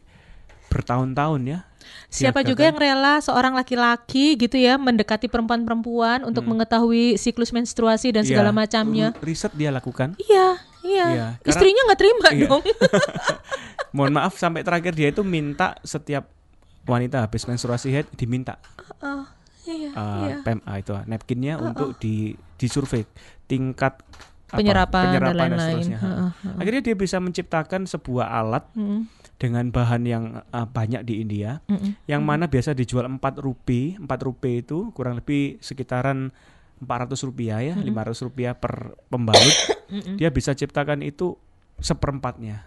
bertahun-tahun 0.68 1.42
ya. 1.44 1.58
Siapa 2.06 2.44
juga 2.44 2.68
yang 2.68 2.76
rela 2.76 3.18
seorang 3.18 3.56
laki-laki 3.56 4.36
gitu 4.36 4.54
ya 4.54 4.76
mendekati 4.76 5.24
perempuan-perempuan 5.26 6.22
untuk 6.22 6.44
mengetahui 6.44 7.16
siklus 7.16 7.50
menstruasi 7.50 8.12
dan 8.12 8.22
segala 8.22 8.52
Iya, 8.52 8.58
macamnya. 8.58 9.08
r- 9.10 9.24
Riset 9.24 9.56
dia 9.56 9.72
lakukan. 9.72 10.12
Iya, 10.20 10.46
iya. 10.84 11.06
Karena- 11.08 11.48
Istrinya 11.48 11.82
nggak 11.88 11.98
terima 11.98 12.28
Iya. 12.28 12.46
dong. 12.46 12.62
Mohon 13.96 14.12
maaf 14.14 14.36
sampai 14.36 14.60
terakhir 14.60 14.92
dia 14.92 15.08
itu 15.08 15.24
minta 15.24 15.74
setiap 15.80 16.28
wanita 16.88 17.22
habis 17.22 17.44
menstruasi 17.44 17.92
head 17.92 18.06
diminta 18.16 18.56
Oh, 18.98 19.22
iya, 19.68 19.92
uh, 19.92 20.26
iya. 20.26 20.36
PMA 20.42 20.74
itu 20.80 20.92
napkinnya 21.06 21.54
untuk 21.60 21.94
di 22.00 22.34
disurvei 22.56 23.04
tingkat 23.46 24.00
apa, 24.48 24.58
Penyerapan, 24.64 25.02
dan 25.04 25.08
penyerapan 25.12 25.28
dan 25.28 25.36
lain-lain. 25.36 25.60
seterusnya. 25.60 25.98
Heeh, 26.00 26.30
heeh. 26.32 26.56
Akhirnya 26.56 26.82
dia 26.88 26.96
bisa 26.96 27.16
menciptakan 27.20 27.82
sebuah 27.84 28.26
alat 28.32 28.64
Mm-mm, 28.72 29.00
dengan 29.36 29.64
bahan 29.68 30.02
yang 30.08 30.24
uh, 30.40 30.64
banyak 30.64 31.04
di 31.04 31.20
India, 31.20 31.60
mm-mm. 31.68 32.00
yang 32.08 32.24
mana 32.24 32.48
biasa 32.48 32.72
dijual 32.72 33.04
4 33.04 33.20
rupiah, 33.44 34.00
4 34.00 34.08
rupiah 34.24 34.56
itu 34.64 34.88
kurang 34.96 35.20
lebih 35.20 35.60
sekitaran 35.60 36.32
400 36.80 37.28
rupiah 37.28 37.60
ya, 37.60 37.74
500 37.76 38.24
rupiah 38.24 38.56
per 38.56 38.96
pembalut. 39.12 39.56
Mm-mm. 39.92 40.16
Dia 40.20 40.32
bisa 40.32 40.56
ciptakan 40.56 41.04
itu 41.04 41.36
seperempatnya 41.78 42.64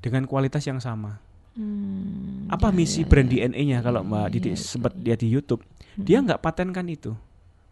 dengan 0.00 0.24
kualitas 0.24 0.64
yang 0.64 0.80
sama. 0.80 1.20
Hmm, 1.58 2.46
Apa 2.46 2.70
misi 2.70 3.02
brand 3.02 3.26
DNA-nya 3.26 3.82
kalau 3.82 4.06
Mbak 4.06 4.26
Didi 4.30 4.54
sempat 4.54 4.94
lihat 4.94 5.18
di 5.18 5.26
YouTube? 5.26 5.66
Dia 5.98 6.22
nggak 6.22 6.38
patenkan 6.38 6.86
itu. 6.86 7.18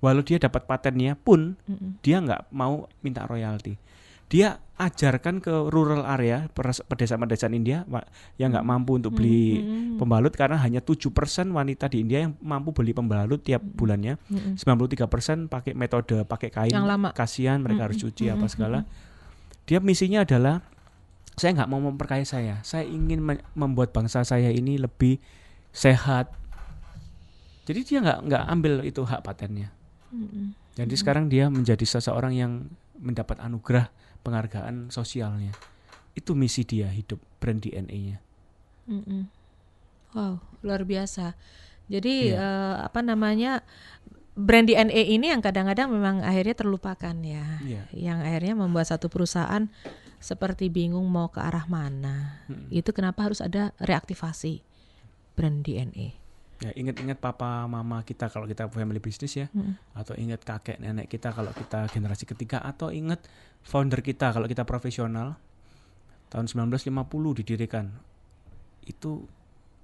Walau 0.03 0.27
dia 0.27 0.42
dapat 0.42 0.66
patennya 0.66 1.14
pun 1.14 1.55
Mm-mm. 1.64 2.03
dia 2.03 2.18
nggak 2.18 2.51
mau 2.51 2.90
minta 3.01 3.22
royalti. 3.25 3.79
Dia 4.27 4.59
ajarkan 4.77 5.38
ke 5.38 5.55
rural 5.70 6.03
area 6.03 6.51
pedesaan-pedesaan 6.90 7.55
India 7.55 7.87
yang 8.37 8.51
nggak 8.53 8.66
mampu 8.66 8.99
untuk 8.99 9.14
beli 9.14 9.62
Mm-mm. 9.62 10.03
pembalut 10.03 10.35
karena 10.35 10.59
hanya 10.59 10.83
7% 10.83 11.14
wanita 11.49 11.87
di 11.88 12.03
India 12.03 12.27
yang 12.27 12.35
mampu 12.42 12.75
beli 12.75 12.90
pembalut 12.90 13.38
tiap 13.40 13.62
bulannya. 13.62 14.18
Mm-mm. 14.27 14.59
93% 14.59 15.46
pakai 15.46 15.72
metode 15.79 16.27
pakai 16.27 16.51
kain. 16.51 16.75
Yang 16.75 16.87
lama. 16.90 17.09
Kasihan 17.14 17.62
mereka 17.62 17.87
harus 17.87 18.03
Mm-mm. 18.03 18.11
cuci 18.12 18.25
apa 18.35 18.37
Mm-mm. 18.42 18.51
segala. 18.51 18.79
Dia 19.64 19.79
misinya 19.79 20.27
adalah 20.27 20.61
saya 21.37 21.53
nggak 21.53 21.68
mau 21.68 21.79
memperkaya 21.79 22.25
saya. 22.25 22.64
Saya 22.64 22.85
ingin 22.85 23.20
me- 23.20 23.44
membuat 23.53 23.92
bangsa 23.92 24.25
saya 24.25 24.49
ini 24.49 24.81
lebih 24.81 25.20
sehat. 25.70 26.33
Jadi 27.64 27.81
dia 27.85 27.99
nggak 28.01 28.18
nggak 28.25 28.44
ambil 28.49 28.75
itu 28.83 29.03
hak 29.03 29.20
patennya. 29.20 29.68
Mm-mm. 30.09 30.57
Jadi 30.77 30.94
sekarang 30.96 31.29
dia 31.29 31.49
menjadi 31.49 31.83
seseorang 31.83 32.33
yang 32.33 32.53
mendapat 32.96 33.37
anugerah 33.40 33.88
penghargaan 34.20 34.88
sosialnya. 34.88 35.53
Itu 36.12 36.33
misi 36.33 36.64
dia 36.64 36.88
hidup 36.88 37.20
brand 37.37 37.61
DNA-nya. 37.61 38.20
Wow, 40.16 40.40
luar 40.64 40.83
biasa. 40.85 41.37
Jadi 41.87 42.33
Iya. 42.33 42.40
eh, 42.40 42.75
apa 42.83 43.01
namanya 43.01 43.61
brand 44.33 44.64
DNA 44.64 45.12
ini 45.12 45.33
yang 45.33 45.40
kadang-kadang 45.40 45.88
memang 45.88 46.20
akhirnya 46.20 46.55
terlupakan 46.55 47.16
ya, 47.18 47.61
Iya. 47.61 47.83
yang 47.92 48.18
akhirnya 48.20 48.55
membuat 48.57 48.88
satu 48.88 49.09
perusahaan 49.09 49.68
seperti 50.27 50.67
bingung 50.67 51.07
mau 51.07 51.31
ke 51.31 51.39
arah 51.39 51.71
mana. 51.71 52.43
Mm. 52.51 52.75
Itu 52.75 52.91
kenapa 52.91 53.31
harus 53.31 53.39
ada 53.39 53.71
reaktivasi 53.79 54.67
brand 55.39 55.62
DNA. 55.62 56.19
Ya 56.67 56.73
ingat-ingat 56.75 57.21
papa 57.23 57.69
mama 57.71 58.03
kita 58.03 58.27
kalau 58.33 58.49
kita 58.49 58.67
family 58.73 58.99
business 58.99 59.39
ya, 59.39 59.47
Mm. 59.55 59.79
atau 59.95 60.19
ingat 60.19 60.43
kakek 60.43 60.83
nenek 60.83 61.07
kita 61.07 61.31
kalau 61.31 61.55
kita 61.55 61.87
generasi 61.95 62.27
ketiga, 62.27 62.59
atau 62.59 62.91
ingat 62.91 63.23
founder 63.62 64.03
kita 64.03 64.35
kalau 64.35 64.51
kita 64.51 64.67
profesional 64.67 65.39
tahun 66.35 66.51
1950 66.51 67.39
didirikan. 67.39 67.95
Itu 68.83 69.31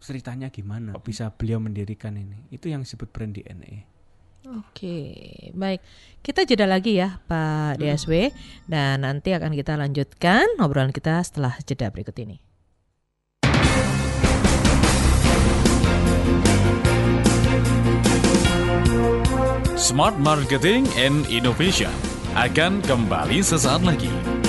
ceritanya 0.03 0.51
gimana? 0.51 0.99
Kok 0.99 1.07
bisa 1.07 1.31
beliau 1.31 1.63
mendirikan 1.63 2.19
ini? 2.19 2.51
Itu 2.51 2.67
yang 2.67 2.83
disebut 2.83 3.15
brand 3.15 3.31
DNA. 3.31 3.92
Oke, 4.43 5.23
baik. 5.55 5.79
Kita 6.19 6.43
jeda 6.43 6.67
lagi 6.67 6.99
ya 6.99 7.23
Pak 7.31 7.79
DSW 7.79 8.35
dan 8.67 9.07
nanti 9.07 9.31
akan 9.31 9.55
kita 9.55 9.79
lanjutkan 9.79 10.59
obrolan 10.59 10.91
kita 10.91 11.23
setelah 11.23 11.55
jeda 11.63 11.95
berikut 11.95 12.15
ini. 12.19 12.43
Smart 19.79 20.15
Marketing 20.19 20.87
and 20.99 21.27
Innovation 21.31 21.91
akan 22.35 22.83
kembali 22.87 23.43
sesaat 23.43 23.83
lagi. 23.87 24.42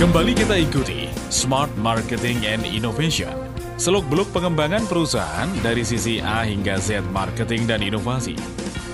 Kembali 0.00 0.32
kita 0.32 0.56
ikuti 0.56 1.12
Smart 1.28 1.68
Marketing 1.76 2.48
and 2.48 2.64
Innovation. 2.64 3.36
Seluk-beluk 3.76 4.32
pengembangan 4.32 4.88
perusahaan 4.88 5.44
dari 5.60 5.84
sisi 5.84 6.24
A 6.24 6.40
hingga 6.40 6.80
Z 6.80 7.04
marketing 7.12 7.68
dan 7.68 7.84
inovasi. 7.84 8.32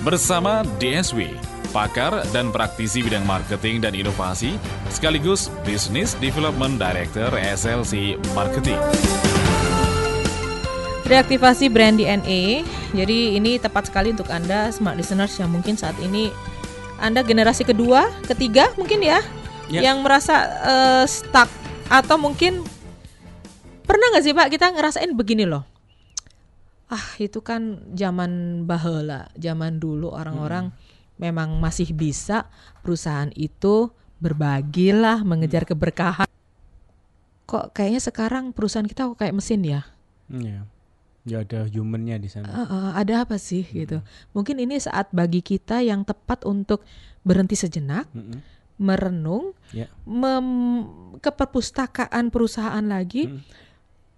Bersama 0.03 0.67
DSW, 0.83 1.31
pakar 1.71 2.27
dan 2.35 2.51
praktisi 2.51 2.99
bidang 2.99 3.23
marketing 3.23 3.79
dan 3.79 3.95
inovasi, 3.95 4.59
sekaligus 4.91 5.47
Business 5.63 6.11
Development 6.19 6.75
Director 6.75 7.31
SLC 7.55 8.19
Marketing. 8.35 8.75
Reaktivasi 11.07 11.71
brand 11.71 12.03
DNA. 12.03 12.67
Jadi 12.91 13.39
ini 13.39 13.55
tepat 13.55 13.87
sekali 13.87 14.11
untuk 14.11 14.27
Anda 14.27 14.75
smart 14.75 14.99
listeners 14.99 15.39
yang 15.39 15.55
mungkin 15.55 15.79
saat 15.79 15.95
ini 16.03 16.35
Anda 16.99 17.23
generasi 17.23 17.63
kedua, 17.63 18.11
ketiga 18.27 18.75
mungkin 18.75 18.99
ya, 19.07 19.23
Ya. 19.67 19.83
yang 19.83 19.99
merasa 19.99 20.35
eh, 20.63 21.05
stuck 21.07 21.51
atau 21.91 22.15
mungkin 22.15 22.63
pernah 23.83 24.07
nggak 24.15 24.23
sih 24.23 24.35
Pak 24.35 24.47
kita 24.51 24.71
ngerasain 24.71 25.11
begini 25.11 25.43
loh. 25.43 25.67
Ah, 26.87 27.03
itu 27.19 27.43
kan 27.43 27.83
zaman 27.91 28.63
baheula, 28.63 29.27
zaman 29.35 29.75
dulu 29.75 30.07
orang-orang 30.15 30.71
memang 31.19 31.59
masih 31.59 31.91
bisa 31.91 32.47
perusahaan 32.79 33.27
itu 33.35 33.91
berbagilah 34.23 35.27
mengejar 35.27 35.67
keberkahan. 35.67 36.31
Kok 37.43 37.75
kayaknya 37.75 37.99
sekarang 37.99 38.55
perusahaan 38.55 38.87
kita 38.87 39.03
kok 39.03 39.19
kayak 39.19 39.35
mesin 39.35 39.67
ya? 39.67 39.81
Iya. 40.31 40.63
Ya 41.27 41.43
ada 41.43 41.67
humannya 41.67 42.23
di 42.23 42.31
sana. 42.31 42.47
Uh, 42.47 42.63
uh, 42.63 42.89
ada 42.95 43.27
apa 43.27 43.35
sih 43.35 43.67
gitu? 43.67 43.99
Mungkin 44.31 44.63
ini 44.63 44.79
saat 44.79 45.11
bagi 45.11 45.43
kita 45.43 45.83
yang 45.83 46.07
tepat 46.07 46.47
untuk 46.47 46.87
berhenti 47.27 47.59
sejenak, 47.59 48.07
Mm-mm. 48.15 48.39
Merenung, 48.77 49.57
Ya. 49.73 49.89
mem- 50.05 51.17
ke 51.17 51.33
perpustakaan 51.33 52.29
perusahaan 52.29 52.85
lagi. 52.85 53.25
Mm. 53.27 53.41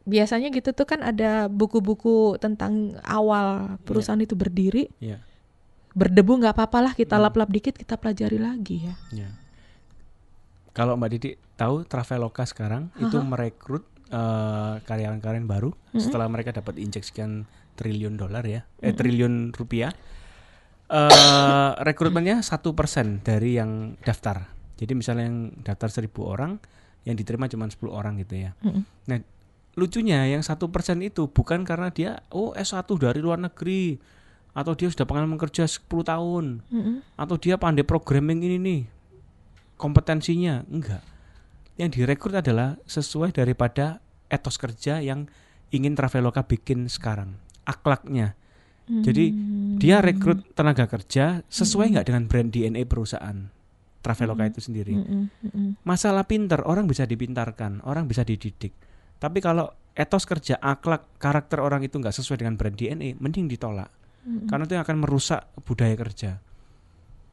Biasanya 0.09 0.49
gitu 0.51 0.75
tuh 0.75 0.87
kan 0.89 0.99
ada 1.05 1.47
buku-buku 1.47 2.35
tentang 2.41 2.97
awal 3.05 3.77
perusahaan 3.87 4.19
itu 4.19 4.35
berdiri. 4.35 4.91
Iya. 4.99 5.23
Berdebu 5.95 6.43
nggak 6.43 6.55
apa-apa 6.55 6.79
lah 6.91 6.93
kita 6.93 7.15
lap-lap 7.17 7.49
dikit 7.49 7.77
kita 7.77 7.95
pelajari 7.95 8.37
lagi 8.41 8.89
ya. 8.89 8.95
Ya. 9.15 9.29
Kalau 10.73 10.95
Mbak 10.95 11.09
Didi 11.11 11.31
tahu 11.59 11.83
Traveloka 11.83 12.45
sekarang 12.47 12.89
itu 12.97 13.17
merekrut 13.19 13.83
eh, 14.09 14.75
karyawan-karyawan 14.81 15.45
baru 15.45 15.71
setelah 15.93 16.25
mereka 16.25 16.55
dapat 16.55 16.81
injek 16.81 17.05
sekian 17.05 17.45
triliun 17.77 18.19
dolar 18.19 18.43
ya, 18.43 18.67
eh 18.83 18.91
triliun 18.91 19.55
rupiah. 19.55 19.93
Eh 20.89 21.71
rekrutmennya 21.85 22.41
satu 22.41 22.73
persen 22.73 23.21
dari 23.21 23.61
yang 23.61 23.93
daftar. 24.01 24.49
Jadi 24.79 24.97
misalnya 24.97 25.29
yang 25.29 25.39
daftar 25.61 25.91
seribu 25.93 26.25
orang, 26.25 26.57
yang 27.05 27.13
diterima 27.13 27.45
cuma 27.45 27.69
10 27.69 27.77
orang 27.93 28.17
gitu 28.17 28.41
ya. 28.41 28.51
Mm-mm. 28.65 28.83
Nah 29.05 29.19
lucunya 29.77 30.25
yang 30.27 30.41
satu 30.41 30.73
persen 30.73 30.99
itu 31.05 31.29
bukan 31.29 31.63
karena 31.63 31.93
dia 31.93 32.25
oh 32.33 32.51
S1 32.57 32.89
dari 32.99 33.21
luar 33.21 33.39
negeri 33.39 34.01
atau 34.51 34.73
dia 34.73 34.89
sudah 34.89 35.05
pengalaman 35.05 35.37
kerja 35.37 35.63
10 35.69 35.87
tahun 35.87 36.65
Mm-mm. 36.67 36.95
atau 37.15 37.35
dia 37.39 37.55
pandai 37.55 37.85
programming 37.85 38.43
ini 38.43 38.57
nih 38.59 38.81
kompetensinya 39.79 40.67
enggak 40.67 40.99
yang 41.79 41.87
direkrut 41.87 42.35
adalah 42.35 42.75
sesuai 42.89 43.31
daripada 43.31 44.03
etos 44.27 44.59
kerja 44.59 44.99
yang 44.99 45.31
ingin 45.71 45.95
Traveloka 45.95 46.43
bikin 46.43 46.91
sekarang 46.91 47.39
Jadi 48.89 49.25
dia 49.77 50.01
rekrut 50.01 50.57
tenaga 50.57 50.89
kerja 50.89 51.45
sesuai 51.45 51.93
nggak 51.93 52.05
dengan 52.09 52.23
brand 52.25 52.49
DNA 52.49 52.83
perusahaan 52.89 53.37
Traveloka 53.99 54.47
itu 54.47 54.63
sendiri. 54.63 54.95
Mm-mm, 54.95 55.23
mm-mm. 55.45 55.67
Masalah 55.83 56.25
pinter 56.25 56.63
orang 56.65 56.87
bisa 56.87 57.03
dipintarkan, 57.05 57.83
orang 57.85 58.07
bisa 58.07 58.23
dididik. 58.23 58.71
Tapi 59.19 59.43
kalau 59.43 59.69
etos 59.91 60.23
kerja, 60.23 60.55
akhlak, 60.57 61.19
karakter 61.19 61.59
orang 61.59 61.83
itu 61.83 61.99
nggak 61.99 62.15
sesuai 62.15 62.39
dengan 62.39 62.55
brand 62.55 62.73
DNA, 62.73 63.19
mending 63.19 63.51
ditolak. 63.51 63.91
Karena 64.47 64.63
itu 64.63 64.73
yang 64.79 64.83
akan 64.87 64.97
merusak 65.03 65.41
budaya 65.67 65.95
kerja. 65.99 66.31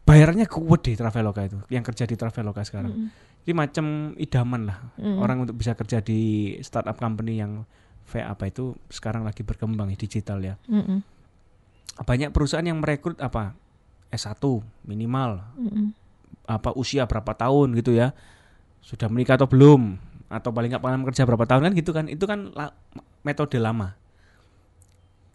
Bayarannya 0.07 0.47
kuat 0.47 0.87
di 0.87 0.95
Traveloka 0.95 1.43
itu, 1.43 1.59
yang 1.71 1.83
kerja 1.83 2.07
di 2.07 2.15
Traveloka 2.15 2.63
sekarang. 2.63 2.95
Mm-mm. 2.95 3.09
Jadi 3.47 3.53
macam 3.55 3.87
idaman 4.19 4.63
lah 4.67 4.79
Mm-mm. 4.99 5.23
orang 5.23 5.47
untuk 5.47 5.55
bisa 5.55 5.79
kerja 5.79 6.03
di 6.03 6.55
startup 6.67 6.99
company 6.99 7.39
yang 7.39 7.63
V 8.07 8.13
apa 8.23 8.51
itu 8.51 8.75
sekarang 8.91 9.27
lagi 9.27 9.43
berkembang 9.43 9.91
ya, 9.91 9.99
digital 9.99 10.39
ya. 10.43 10.55
Mm-mm. 10.71 11.03
Banyak 11.97 12.31
perusahaan 12.35 12.65
yang 12.65 12.81
merekrut 12.83 13.17
apa 13.23 13.57
S1 14.13 14.39
minimal, 14.85 15.41
Mm-mm. 15.57 15.97
apa 16.45 16.71
usia 16.77 17.09
berapa 17.09 17.33
tahun 17.33 17.73
gitu 17.77 17.97
ya. 17.97 18.13
Sudah 18.85 19.09
menikah 19.09 19.41
atau 19.41 19.49
belum 19.49 19.97
atau 20.27 20.51
paling 20.51 20.75
nggak 20.75 20.83
pengalaman 20.83 21.07
kerja 21.09 21.23
berapa 21.25 21.47
tahun 21.49 21.71
kan 21.71 21.73
gitu 21.73 21.91
kan. 21.97 22.05
Itu 22.07 22.29
kan 22.29 22.53
la- 22.53 22.77
metode 23.25 23.57
lama. 23.57 23.97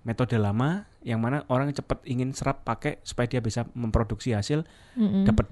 Metode 0.02 0.38
lama 0.42 0.90
yang 1.06 1.22
mana 1.22 1.46
orang 1.50 1.70
cepat 1.74 2.02
ingin 2.06 2.34
serap 2.34 2.66
pakai 2.66 3.02
supaya 3.06 3.30
dia 3.30 3.42
bisa 3.42 3.66
memproduksi 3.74 4.34
hasil 4.34 4.66
Mm-mm. 4.98 5.26
dapat 5.26 5.50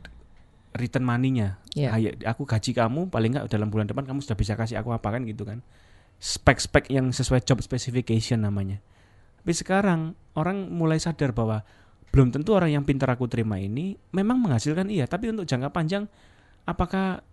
return 0.77 1.05
money-nya. 1.05 1.57
Iya. 1.73 1.89
Ah, 1.89 1.99
ya, 2.01 2.11
aku 2.29 2.45
gaji 2.45 2.73
kamu 2.77 3.09
paling 3.09 3.33
nggak 3.33 3.49
dalam 3.49 3.73
bulan 3.73 3.89
depan 3.89 4.05
kamu 4.05 4.21
sudah 4.21 4.37
bisa 4.37 4.53
kasih 4.53 4.77
aku 4.77 4.93
apa 4.93 5.09
kan 5.09 5.25
gitu 5.25 5.45
kan. 5.45 5.65
Spek-spek 6.21 6.91
yang 6.93 7.09
sesuai 7.09 7.41
job 7.45 7.61
specification 7.61 8.45
namanya. 8.45 8.81
Tapi 9.49 9.65
sekarang 9.65 10.13
orang 10.37 10.69
mulai 10.69 11.01
sadar 11.01 11.33
bahwa 11.33 11.65
belum 12.13 12.29
tentu 12.29 12.53
orang 12.53 12.69
yang 12.69 12.85
pintar 12.85 13.09
aku 13.09 13.25
terima 13.25 13.57
ini 13.57 13.97
memang 14.13 14.37
menghasilkan 14.37 14.85
iya, 14.93 15.09
tapi 15.09 15.25
untuk 15.33 15.49
jangka 15.49 15.73
panjang 15.73 16.05
apakah 16.69 17.25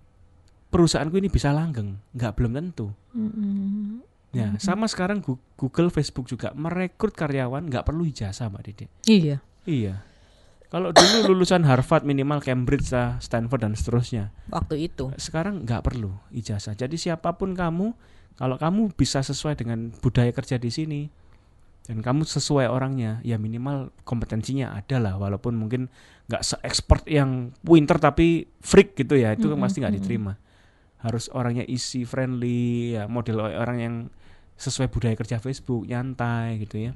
perusahaanku 0.72 1.12
ini 1.20 1.28
bisa 1.28 1.52
langgeng? 1.52 2.00
Nggak 2.16 2.32
belum 2.40 2.56
tentu. 2.56 2.88
Mm-mm. 3.12 4.00
Ya, 4.32 4.48
sama 4.56 4.88
sekarang 4.88 5.20
Google, 5.60 5.92
Facebook 5.92 6.24
juga 6.24 6.56
merekrut 6.56 7.12
karyawan 7.12 7.68
nggak 7.68 7.84
perlu 7.84 8.08
ijazah, 8.08 8.48
Mbak 8.48 8.62
Dede. 8.64 8.88
Iya. 9.04 9.44
Iya. 9.68 10.00
Kalau 10.72 10.96
dulu 10.96 11.36
lulusan 11.36 11.68
Harvard 11.68 12.08
minimal 12.08 12.40
Cambridge 12.40 12.96
lah, 12.96 13.20
Stanford 13.20 13.60
dan 13.68 13.76
seterusnya. 13.76 14.32
Waktu 14.48 14.88
itu. 14.88 15.12
Sekarang 15.20 15.68
nggak 15.68 15.84
perlu 15.84 16.16
ijazah. 16.32 16.72
Jadi 16.80 16.96
siapa 16.96 17.36
pun 17.36 17.52
kamu, 17.52 17.92
kalau 18.40 18.56
kamu 18.56 18.96
bisa 18.96 19.20
sesuai 19.20 19.60
dengan 19.60 19.92
budaya 20.00 20.32
kerja 20.32 20.56
di 20.56 20.72
sini 20.72 21.25
dan 21.86 22.02
kamu 22.02 22.26
sesuai 22.26 22.66
orangnya, 22.66 23.22
ya 23.22 23.38
minimal 23.38 23.94
kompetensinya 24.02 24.74
ada 24.74 24.98
lah. 24.98 25.14
Walaupun 25.14 25.54
mungkin 25.54 25.86
nggak 26.26 26.42
se-expert 26.42 27.06
yang 27.06 27.54
winter 27.62 28.02
tapi 28.02 28.50
freak 28.58 28.98
gitu 28.98 29.14
ya, 29.14 29.32
itu 29.32 29.46
Mm-mm, 29.46 29.62
pasti 29.62 29.78
nggak 29.78 29.94
diterima. 30.02 30.34
Harus 30.98 31.30
orangnya 31.30 31.62
easy 31.70 32.02
friendly, 32.02 32.98
ya 32.98 33.06
model 33.06 33.38
orang 33.38 33.78
yang 33.78 33.94
sesuai 34.58 34.90
budaya 34.90 35.14
kerja 35.14 35.38
Facebook, 35.38 35.86
nyantai 35.86 36.58
gitu 36.66 36.90
ya. 36.90 36.92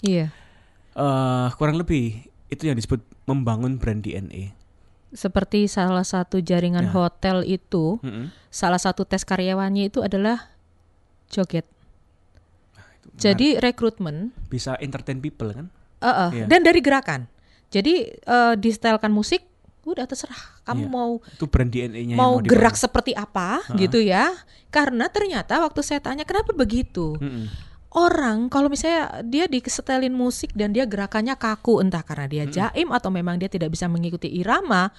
Iya. 0.00 0.26
eh 0.94 1.48
kurang 1.58 1.74
lebih 1.74 2.22
itu 2.46 2.70
yang 2.70 2.78
disebut 2.78 3.02
membangun 3.26 3.82
brand 3.82 3.98
DNA. 3.98 4.54
Seperti 5.10 5.66
salah 5.66 6.06
satu 6.06 6.38
jaringan 6.38 6.86
Ya. 6.86 6.92
hotel 6.94 7.42
itu, 7.42 7.98
Mm-mm. 7.98 8.30
salah 8.46 8.78
satu 8.78 9.02
tes 9.02 9.26
karyawannya 9.26 9.90
itu 9.90 10.06
adalah 10.06 10.54
joget. 11.30 11.66
Itu 13.06 13.20
Jadi 13.20 13.56
rekrutmen 13.56 14.32
bisa 14.46 14.74
entertain 14.76 15.18
people 15.18 15.50
kan? 15.50 15.66
eh, 15.98 16.08
eh, 16.08 16.30
Iya. 16.34 16.46
dan 16.46 16.60
dari 16.60 16.80
gerakan. 16.80 17.28
Jadi 17.68 17.94
eh, 18.10 18.54
disetelkan 18.54 19.08
musik, 19.08 19.44
udah 19.82 20.04
terserah 20.04 20.36
kamu 20.62 20.84
Iya. 20.84 20.90
mau 20.90 21.10
Itu 21.20 21.44
brand 21.44 21.68
DNA-nya 21.68 22.14
mau 22.14 22.36
yang 22.36 22.40
mau 22.40 22.44
gerak 22.44 22.74
seperti 22.74 23.12
apa 23.12 23.60
Ha-ha. 23.62 23.76
gitu 23.76 23.98
ya. 23.98 24.32
Karena 24.68 25.06
ternyata 25.06 25.60
waktu 25.60 25.80
saya 25.80 26.00
tanya 26.00 26.22
kenapa 26.22 26.50
begitu? 26.50 27.14
Mm-mm. 27.16 27.46
Orang 27.90 28.48
kalau 28.48 28.66
misalnya 28.66 29.22
dia 29.22 29.46
disetelin 29.46 30.10
musik 30.10 30.50
dan 30.50 30.70
dia 30.70 30.82
gerakannya 30.82 31.36
kaku 31.36 31.78
entah 31.78 32.02
karena 32.02 32.26
dia 32.26 32.44
jaim 32.44 32.90
atau 32.90 33.06
memang 33.08 33.38
dia 33.38 33.46
tidak 33.46 33.70
bisa 33.70 33.86
mengikuti 33.86 34.26
irama, 34.26 34.90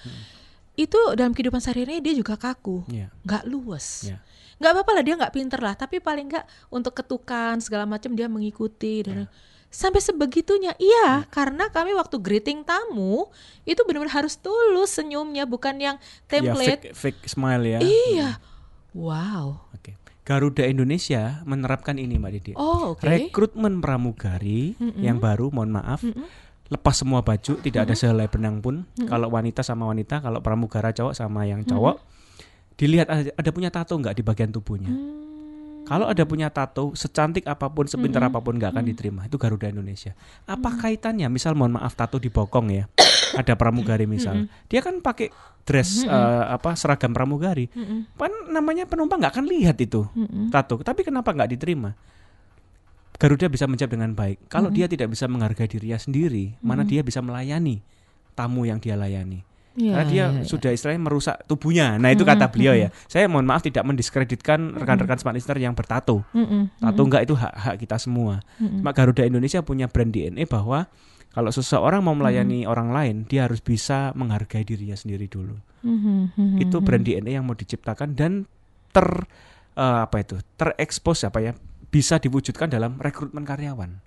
itu 0.72 0.96
dalam 1.12 1.32
kehidupan 1.32 1.58
sehari-hari 1.58 2.00
dia 2.00 2.12
juga 2.12 2.36
kaku, 2.36 2.88
Iya. 2.88 3.12
nggak 3.20 3.44
luwes. 3.44 4.08
Iya. 4.08 4.16
Nggak 4.56 4.72
apa-apa 4.72 4.90
lah 4.92 5.02
dia 5.02 5.14
nggak 5.14 5.32
pinter 5.32 5.60
lah. 5.60 5.74
Tapi 5.74 5.98
paling 5.98 6.26
nggak 6.26 6.44
untuk 6.68 6.92
ketukan 6.92 7.58
segala 7.58 7.84
macam 7.84 8.12
dia 8.12 8.26
mengikuti 8.26 9.02
dan 9.02 9.28
sampai 9.66 10.00
sebegitunya. 10.00 10.72
Iya 10.76 11.28
karena 11.28 11.68
kami 11.68 11.92
waktu 11.92 12.16
greeting 12.18 12.62
tamu 12.62 13.28
itu 13.62 13.78
benar-benar 13.82 14.16
harus 14.16 14.36
tulus 14.36 14.92
senyumnya 14.92 15.44
bukan 15.44 15.76
yang 15.76 15.96
Ya, 15.96 16.40
template. 16.40 16.92
fake, 16.92 16.96
fake 16.96 17.20
smile 17.26 17.64
ya. 17.66 17.78
iya. 17.80 18.40
Wow. 18.92 19.68
Oke. 19.72 19.94
Garuda 20.24 20.64
Indonesia 20.64 21.44
menerapkan 21.44 21.94
ini 21.94 22.18
Mbak 22.18 22.32
Didi. 22.32 22.52
oh 22.56 22.96
oke. 22.96 23.04
Rekrutmen 23.04 23.78
pramugari 23.78 24.74
Mm-mm. 24.74 24.98
yang 24.98 25.22
baru, 25.22 25.54
mohon 25.54 25.70
maaf, 25.70 26.02
Mm-mm. 26.02 26.26
lepas 26.66 26.98
semua 26.98 27.22
baju, 27.22 27.54
tidak 27.60 27.86
ada 27.86 27.94
sehelai 27.94 28.26
benang 28.26 28.58
pun. 28.58 28.82
Kalau 28.98 29.30
wanita 29.30 29.62
sama 29.62 29.86
wanita, 29.86 30.18
kalau 30.18 30.42
pramugara 30.42 30.90
cowok 30.90 31.14
sama 31.14 31.46
yang 31.46 31.62
cowok, 31.62 32.02
dilihat 32.76 33.08
ada, 33.08 33.32
ada 33.32 33.50
punya 33.50 33.72
tato 33.72 33.96
nggak 33.96 34.14
di 34.16 34.22
bagian 34.22 34.52
tubuhnya. 34.52 34.92
Hmm, 34.92 35.84
Kalau 35.86 36.10
ada 36.10 36.26
punya 36.26 36.50
tato, 36.50 36.92
secantik 36.98 37.46
apa 37.46 37.70
pun, 37.70 37.86
sepintar 37.86 38.18
Mm-mm. 38.18 38.34
apa 38.34 38.42
pun 38.42 38.58
nggak 38.58 38.74
akan 38.74 38.84
diterima. 38.84 39.20
Itu 39.24 39.38
Garuda 39.38 39.70
Indonesia. 39.70 40.18
Apa 40.44 40.74
kaitannya? 40.82 41.30
Misal 41.30 41.54
mohon 41.54 41.78
maaf 41.78 41.94
tato 41.94 42.18
di 42.18 42.26
bokong 42.26 42.68
ya. 42.74 42.84
ada 43.40 43.54
pramugari 43.54 44.04
misal. 44.10 44.50
Dia 44.66 44.82
kan 44.82 44.98
pakai 44.98 45.30
dress 45.62 46.02
eh, 46.02 46.44
apa 46.46 46.74
seragam 46.74 47.14
pramugari. 47.14 47.70
Mm-mm. 47.70 48.18
Kan 48.18 48.32
namanya 48.50 48.86
penumpang 48.90 49.22
nggak 49.22 49.34
akan 49.38 49.46
lihat 49.46 49.78
itu 49.78 50.02
Mm-mm. 50.10 50.50
tato. 50.50 50.82
Tapi 50.82 51.06
kenapa 51.06 51.30
nggak 51.30 51.54
diterima? 51.54 51.94
Garuda 53.16 53.48
bisa 53.48 53.64
menjawab 53.64 53.96
dengan 53.96 54.12
baik. 54.12 54.50
Kalau 54.52 54.68
dia 54.68 54.84
tidak 54.90 55.08
bisa 55.08 55.24
menghargai 55.24 55.64
dirinya 55.64 55.96
sendiri, 55.96 56.52
mana 56.60 56.84
dia 56.84 57.00
bisa 57.00 57.24
melayani 57.24 57.80
tamu 58.36 58.68
yang 58.68 58.76
dia 58.76 58.92
layani. 58.92 59.45
Iya, 59.76 59.92
Karena 59.92 60.08
dia 60.08 60.16
iya, 60.16 60.26
iya. 60.40 60.48
sudah 60.48 60.70
istilahnya 60.72 61.02
merusak 61.04 61.36
tubuhnya. 61.44 62.00
Nah 62.00 62.08
itu 62.08 62.24
kata 62.24 62.48
beliau 62.48 62.72
ya. 62.72 62.88
Saya 63.12 63.28
mohon 63.28 63.44
maaf 63.44 63.60
tidak 63.60 63.84
mendiskreditkan 63.84 64.72
rekan-rekan 64.72 65.20
smart 65.20 65.36
listener 65.36 65.60
yang 65.60 65.76
bertato. 65.76 66.24
Mm-mm. 66.32 66.72
Tato 66.80 67.02
enggak 67.04 67.28
itu 67.28 67.36
hak-hak 67.36 67.76
kita 67.84 68.00
semua. 68.00 68.40
Mm-mm. 68.56 68.80
Cuma 68.80 68.96
Garuda 68.96 69.28
Indonesia 69.28 69.60
punya 69.60 69.84
brand 69.84 70.08
DNA 70.08 70.48
bahwa 70.48 70.88
kalau 71.36 71.52
seseorang 71.52 72.00
mau 72.00 72.16
melayani 72.16 72.64
orang 72.64 72.96
lain, 72.96 73.16
dia 73.28 73.44
harus 73.44 73.60
bisa 73.60 74.16
menghargai 74.16 74.64
dirinya 74.64 74.96
sendiri 74.96 75.28
dulu. 75.28 75.60
Mhm, 75.84 76.32
mhm, 76.32 76.56
Itu 76.64 76.80
brand 76.80 77.04
DNA 77.04 77.36
yang 77.36 77.44
mau 77.44 77.52
diciptakan 77.52 78.16
dan 78.16 78.48
ter 78.88 79.28
eh, 79.76 79.98
apa 80.08 80.16
itu? 80.24 80.40
terekspos 80.56 81.28
apa 81.28 81.44
ya? 81.44 81.52
Bisa 81.92 82.16
diwujudkan 82.16 82.72
dalam 82.72 82.96
rekrutmen 82.96 83.44
karyawan. 83.44 84.00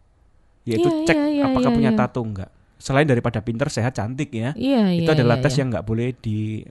Yaitu 0.65 0.89
Iya, 0.89 1.05
cek 1.05 1.17
iya, 1.21 1.27
iya, 1.29 1.43
apakah 1.53 1.69
iya, 1.69 1.77
punya 1.77 1.91
iya. 1.93 1.99
tato 2.01 2.21
enggak. 2.25 2.49
Selain 2.79 3.03
daripada 3.03 3.43
pinter, 3.43 3.67
sehat, 3.67 3.99
cantik 3.99 4.31
ya. 4.31 4.55
Iya, 4.55 4.95
itu 4.95 5.05
iya, 5.05 5.15
adalah 5.19 5.37
iya, 5.37 5.43
tes 5.43 5.53
iya. 5.53 5.59
yang 5.61 5.67
nggak 5.75 5.85
boleh 5.85 6.15
di 6.15 6.63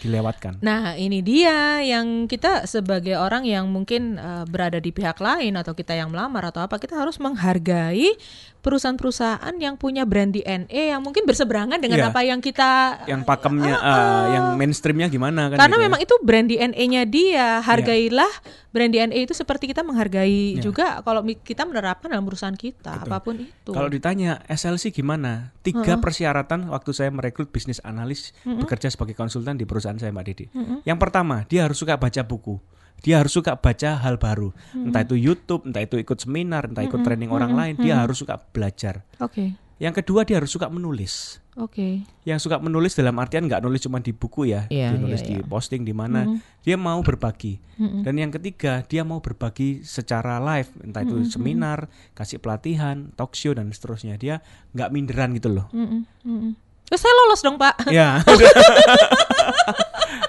dilewatkan. 0.00 0.58
Nah, 0.60 0.96
ini 0.96 1.20
dia 1.20 1.78
yang 1.84 2.24
kita 2.26 2.64
sebagai 2.64 3.14
orang 3.14 3.44
yang 3.44 3.68
mungkin 3.68 4.16
eh, 4.16 4.44
berada 4.48 4.78
di 4.78 4.90
pihak 4.90 5.20
lain 5.20 5.54
atau 5.54 5.76
kita 5.76 5.92
yang 5.92 6.10
melamar 6.10 6.48
atau 6.48 6.64
apa, 6.64 6.80
kita 6.80 6.96
harus 6.96 7.20
menghargai 7.20 8.16
perusahaan-perusahaan 8.64 9.52
yang 9.60 9.76
punya 9.76 10.08
brand 10.08 10.32
DNA 10.32 10.96
yang 10.96 11.04
mungkin 11.04 11.28
berseberangan 11.28 11.76
dengan 11.76 12.00
Iya. 12.00 12.08
apa 12.08 12.20
yang 12.24 12.40
kita 12.40 13.04
yang 13.04 13.20
pakemnya 13.20 13.76
eh, 13.76 14.24
yang 14.32 14.44
mainstreamnya 14.56 15.12
gimana 15.12 15.52
kan 15.52 15.60
karena 15.60 15.76
gitu 15.76 15.76
ya. 15.76 15.84
memang 15.84 16.00
itu 16.00 16.14
brand 16.24 16.46
DNA-nya 16.48 17.02
dia. 17.04 17.48
Hargailah 17.60 18.32
brand 18.72 18.88
DNA 18.88 19.28
itu 19.28 19.36
seperti 19.36 19.68
kita 19.68 19.84
menghargai 19.84 20.56
Iya. 20.56 20.64
juga 20.64 21.04
kalau 21.04 21.20
kita 21.44 21.68
menerapkan 21.68 22.08
dalam 22.08 22.24
perusahaan 22.24 22.56
kita, 22.56 23.04
apa 23.04 23.20
pun 23.20 23.36
itu. 23.36 23.68
Kalau 23.68 23.92
ditanya 23.92 24.40
SLC 24.48 24.96
gimana? 24.96 25.52
Tiga 25.60 26.00
persyaratan 26.00 26.72
waktu 26.72 26.90
saya 26.96 27.12
merekrut 27.12 27.52
bisnis 27.52 27.84
analis 27.84 28.32
bekerja 28.48 28.88
sebagai 28.88 29.12
konsultan 29.12 29.60
di 29.60 29.68
perusahaan 29.68 29.83
saya 29.84 30.08
Mbak 30.08 30.24
Didi. 30.24 30.46
Yang 30.88 30.98
pertama, 30.98 31.44
dia 31.44 31.68
harus 31.68 31.76
suka 31.76 32.00
baca 32.00 32.22
buku. 32.24 32.56
Dia 33.04 33.20
harus 33.20 33.36
suka 33.36 33.52
baca 33.60 34.00
hal 34.00 34.16
baru. 34.16 34.56
Entah 34.72 35.04
itu 35.04 35.20
YouTube, 35.20 35.68
entah 35.68 35.84
itu 35.84 36.00
ikut 36.00 36.24
seminar, 36.24 36.72
entah 36.72 36.80
ikut 36.80 37.04
training 37.04 37.28
orang 37.28 37.52
lain, 37.52 37.74
dia 37.76 38.00
harus 38.00 38.16
suka 38.16 38.40
belajar. 38.40 39.04
Oke. 39.20 39.60
Yang 39.76 40.00
kedua, 40.00 40.22
dia 40.24 40.38
harus 40.38 40.54
suka 40.54 40.70
menulis. 40.70 41.42
Oke. 41.58 42.06
Yang 42.22 42.46
suka 42.48 42.62
menulis 42.62 42.94
dalam 42.94 43.14
artian 43.18 43.44
nggak 43.44 43.60
nulis 43.60 43.82
cuma 43.82 43.98
di 43.98 44.14
buku 44.14 44.48
ya, 44.48 44.70
Iya, 44.70 44.94
dia 44.94 44.98
nulis 45.02 45.20
iya, 45.20 45.28
di 45.28 45.34
iya. 45.42 45.44
posting 45.44 45.82
di 45.82 45.90
mana. 45.90 46.40
Dia 46.62 46.78
mau 46.78 47.02
berbagi. 47.02 47.58
Dan 47.76 48.16
yang 48.16 48.30
ketiga, 48.30 48.86
dia 48.86 49.02
mau 49.02 49.18
berbagi 49.18 49.82
secara 49.82 50.38
live, 50.38 50.70
entah 50.80 51.02
itu 51.02 51.26
seminar, 51.26 51.90
kasih 52.14 52.38
pelatihan, 52.38 53.10
talk 53.18 53.34
show 53.34 53.50
dan 53.50 53.68
seterusnya. 53.74 54.14
Dia 54.16 54.40
nggak 54.72 54.90
minderan 54.94 55.34
gitu 55.34 55.50
loh. 55.50 55.66
Mm-mm, 55.74 56.06
mm-mm. 56.22 56.52
Oh, 56.88 56.98
saya 56.98 57.12
lolos 57.16 57.40
dong, 57.40 57.56
Pak. 57.56 57.88
ya. 57.88 58.20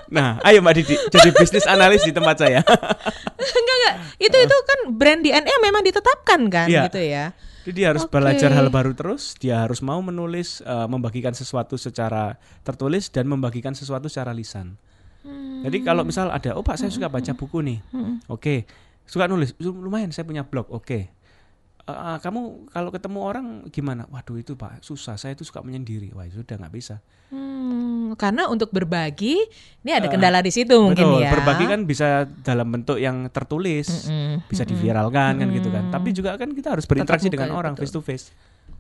Nah, 0.06 0.40
ayo 0.48 0.64
Mbak 0.64 0.74
Didi 0.80 0.96
jadi 1.12 1.30
bisnis 1.36 1.68
analis 1.68 2.06
di 2.06 2.14
tempat 2.16 2.40
saya. 2.40 2.64
enggak 3.60 3.76
enggak. 3.76 3.96
Itu 4.16 4.38
itu 4.38 4.56
kan 4.64 4.80
brand 4.96 5.20
DNA 5.20 5.56
memang 5.60 5.84
ditetapkan 5.84 6.40
kan 6.48 6.68
Iya. 6.72 6.88
gitu 6.88 7.02
ya. 7.04 7.26
Jadi 7.66 7.74
dia 7.74 7.88
harus 7.92 8.06
Oke. 8.06 8.14
belajar 8.16 8.54
hal 8.54 8.70
baru 8.70 8.94
terus, 8.94 9.34
dia 9.36 9.66
harus 9.66 9.82
mau 9.82 9.98
menulis, 10.00 10.62
eh, 10.62 10.88
membagikan 10.88 11.34
sesuatu 11.34 11.76
secara 11.76 12.38
tertulis 12.62 13.10
dan 13.10 13.26
membagikan 13.26 13.74
sesuatu 13.74 14.06
secara 14.08 14.32
lisan. 14.32 14.78
Jadi 15.66 15.82
kalau 15.82 16.06
misal 16.06 16.30
ada, 16.30 16.54
oh 16.54 16.62
Pak 16.62 16.78
saya 16.78 16.94
suka 16.94 17.10
baca 17.10 17.34
buku 17.34 17.58
nih, 17.66 17.82
oke, 18.30 18.70
suka 19.04 19.26
nulis, 19.26 19.58
lumayan 19.58 20.14
saya 20.14 20.22
punya 20.22 20.46
blog, 20.46 20.70
oke. 20.70 20.86
Eh, 20.94 21.10
eh, 21.88 22.18
kamu 22.22 22.70
kalau 22.74 22.90
ketemu 22.90 23.20
orang 23.22 23.46
gimana? 23.70 24.06
Waduh 24.10 24.38
itu 24.42 24.54
Pak 24.58 24.82
susah, 24.82 25.16
saya 25.16 25.38
itu 25.38 25.46
suka 25.46 25.62
menyendiri. 25.62 26.14
Wah 26.14 26.26
sudah 26.30 26.58
nggak 26.58 26.74
bisa. 26.74 27.00
Hmm, 27.34 28.14
karena 28.20 28.46
untuk 28.50 28.70
berbagi 28.70 29.42
ini 29.82 29.92
ada 29.92 30.06
kendala 30.06 30.46
di 30.46 30.54
situ 30.54 30.78
mungkin 30.78 31.06
Betul, 31.10 31.26
ya. 31.26 31.32
berbagi 31.34 31.66
kan 31.66 31.80
bisa 31.90 32.08
dalam 32.46 32.70
bentuk 32.70 33.02
yang 33.02 33.26
tertulis, 33.34 34.06
Mm-mm, 34.06 34.46
bisa 34.46 34.62
mm-mm. 34.62 34.72
diviralkan 34.78 35.32
kan 35.42 35.48
gitu 35.50 35.70
kan. 35.74 35.84
Tapi 35.90 36.10
juga 36.14 36.38
kan 36.38 36.54
kita 36.54 36.78
harus 36.78 36.86
berinteraksi 36.86 37.34
dengan 37.34 37.50
ya, 37.50 37.58
orang 37.58 37.74
betul. 37.74 37.86
face 37.86 37.94
to 37.94 38.02
face. 38.02 38.28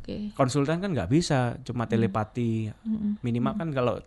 Oke. 0.06 0.38
konsultan 0.38 0.78
kan 0.78 0.94
nggak 0.94 1.10
bisa 1.10 1.58
cuma 1.65 1.89
telepati 1.89 2.70
minimal 3.26 3.58
kan 3.58 3.74
kalau 3.74 3.98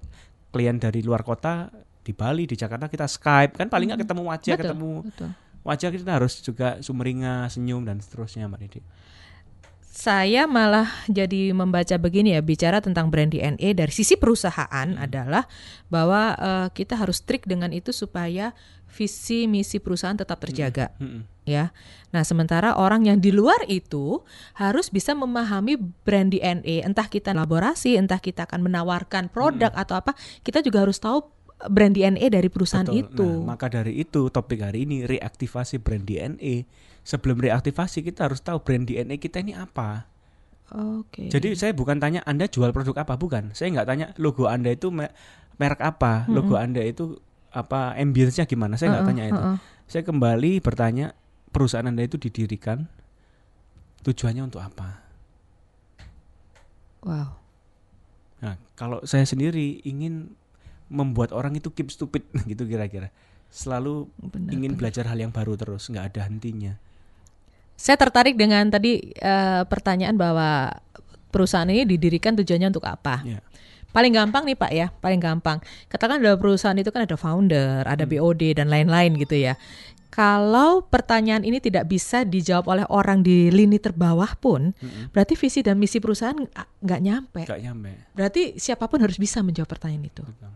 klien 0.54 0.78
dari 0.78 1.02
luar 1.02 1.26
kota 1.26 1.74
di 2.06 2.14
Bali 2.14 2.46
di 2.46 2.54
Jakarta 2.54 2.86
kita 2.86 3.10
Skype 3.10 3.58
kan 3.58 3.66
paling 3.66 3.90
nggak 3.90 4.06
ketemu 4.06 4.22
wajah 4.30 4.54
Betul, 4.54 4.62
ketemu 4.62 4.92
betul. 5.10 5.28
Wajah 5.66 5.90
kita 5.92 6.12
harus 6.18 6.40
juga 6.40 6.78
sumringah 6.80 7.50
senyum 7.50 7.84
dan 7.86 7.98
seterusnya 8.02 8.46
mbak 8.46 8.60
Didi. 8.66 8.80
Saya 9.98 10.46
malah 10.46 10.86
jadi 11.10 11.50
membaca 11.50 11.98
begini 11.98 12.30
ya 12.30 12.38
bicara 12.38 12.78
tentang 12.78 13.10
brand 13.10 13.34
DNA 13.34 13.74
dari 13.74 13.90
sisi 13.90 14.14
perusahaan 14.14 14.94
adalah 14.94 15.50
bahwa 15.90 16.38
eh, 16.38 16.66
kita 16.70 16.94
harus 16.94 17.18
strict 17.18 17.50
dengan 17.50 17.74
itu 17.74 17.90
supaya 17.90 18.54
visi 18.88 19.50
misi 19.50 19.82
perusahaan 19.82 20.16
tetap 20.16 20.40
terjaga 20.40 20.94
Mm-mm. 20.96 21.26
ya. 21.44 21.74
Nah, 22.08 22.24
sementara 22.24 22.78
orang 22.78 23.04
yang 23.04 23.18
di 23.20 23.28
luar 23.28 23.60
itu 23.68 24.24
harus 24.56 24.88
bisa 24.88 25.12
memahami 25.12 25.76
brand 25.76 26.32
DNA, 26.32 26.88
entah 26.88 27.04
kita 27.04 27.36
laborasi, 27.36 28.00
entah 28.00 28.16
kita 28.16 28.48
akan 28.48 28.64
menawarkan 28.64 29.28
produk 29.28 29.74
atau 29.76 30.00
apa, 30.00 30.16
kita 30.40 30.64
juga 30.64 30.88
harus 30.88 30.96
tahu 30.96 31.20
brand 31.66 31.90
DNA 31.90 32.30
dari 32.30 32.46
perusahaan 32.46 32.86
Betul. 32.86 33.02
itu. 33.02 33.26
Nah, 33.42 33.54
maka 33.58 33.66
dari 33.66 33.98
itu 33.98 34.30
topik 34.30 34.62
hari 34.62 34.86
ini 34.86 35.02
reaktivasi 35.02 35.82
brand 35.82 36.06
DNA 36.06 36.62
sebelum 37.02 37.42
reaktivasi 37.42 38.06
kita 38.06 38.30
harus 38.30 38.38
tahu 38.38 38.62
brand 38.62 38.86
DNA 38.86 39.18
kita 39.18 39.42
ini 39.42 39.58
apa 39.58 40.06
Oke. 40.68 41.32
Jadi 41.32 41.56
saya 41.56 41.72
bukan 41.72 41.96
tanya 41.96 42.20
Anda 42.28 42.44
jual 42.44 42.76
produk 42.76 43.00
apa, 43.00 43.16
bukan. 43.16 43.56
Saya 43.56 43.72
nggak 43.72 43.88
tanya 43.88 44.06
logo 44.20 44.44
Anda 44.44 44.76
itu 44.76 44.92
me- 44.92 45.12
merek 45.56 45.80
apa, 45.80 46.28
logo 46.28 46.60
Anda 46.60 46.84
itu 46.84 47.16
apa 47.48 47.96
ambience-nya 47.96 48.44
gimana. 48.44 48.76
Saya 48.76 48.92
nggak 48.92 49.04
Heeh, 49.08 49.16
tanya 49.16 49.24
itu. 49.32 49.40
heeh. 49.40 49.58
Saya 49.88 50.02
kembali 50.04 50.60
bertanya 50.60 51.16
perusahaan 51.56 51.88
Anda 51.88 52.04
itu 52.04 52.20
didirikan 52.20 52.84
tujuannya 54.04 54.44
untuk 54.44 54.60
apa? 54.60 55.00
Wow. 57.00 57.40
Nah, 58.44 58.60
kalau 58.76 59.00
saya 59.08 59.24
sendiri 59.24 59.80
ingin 59.88 60.36
membuat 60.88 61.30
orang 61.30 61.54
itu 61.54 61.68
keep 61.70 61.88
stupid 61.88 62.24
gitu 62.50 62.64
kira-kira. 62.64 63.12
Selalu 63.48 64.08
Benar, 64.20 64.50
ingin 64.52 64.72
benar. 64.72 64.78
belajar 64.84 65.04
hal 65.08 65.18
yang 65.18 65.32
baru 65.32 65.56
terus, 65.56 65.88
nggak 65.88 66.12
ada 66.12 66.28
hentinya. 66.28 66.76
Saya 67.78 67.94
tertarik 67.94 68.34
dengan 68.34 68.66
tadi 68.68 69.14
eh, 69.14 69.62
pertanyaan 69.64 70.18
bahwa 70.18 70.74
perusahaan 71.30 71.68
ini 71.68 71.86
didirikan 71.86 72.34
tujuannya 72.34 72.68
untuk 72.68 72.84
apa? 72.84 73.22
Ya. 73.22 73.38
Paling 73.88 74.12
gampang 74.12 74.44
nih 74.44 74.52
Pak 74.52 74.72
ya, 74.74 74.92
paling 75.00 75.16
gampang. 75.16 75.64
Katakan 75.88 76.20
dalam 76.20 76.36
perusahaan 76.36 76.76
itu 76.76 76.92
kan 76.92 77.08
ada 77.08 77.16
founder, 77.16 77.88
ada 77.88 78.04
BOD 78.04 78.52
dan 78.52 78.68
lain-lain 78.68 79.16
gitu 79.16 79.32
ya. 79.38 79.56
Kalau 80.08 80.82
pertanyaan 80.82 81.40
ini 81.40 81.56
tidak 81.56 81.86
bisa 81.86 82.26
dijawab 82.26 82.66
oleh 82.68 82.84
orang 82.90 83.22
di 83.22 83.48
lini 83.48 83.78
terbawah 83.78 84.34
pun, 84.36 84.74
berarti 85.14 85.38
visi 85.38 85.62
dan 85.62 85.78
misi 85.78 86.02
perusahaan 86.02 86.34
nggak- 86.82 87.00
nyampe. 87.00 87.40
Nggak 87.46 87.60
nyampe. 87.62 87.90
Berarti 88.12 88.58
siapa 88.58 88.90
pun 88.90 88.98
harus 89.00 89.16
bisa 89.16 89.40
menjawab 89.40 89.70
pertanyaan 89.70 90.04
itu. 90.04 90.20
Betul. 90.20 90.52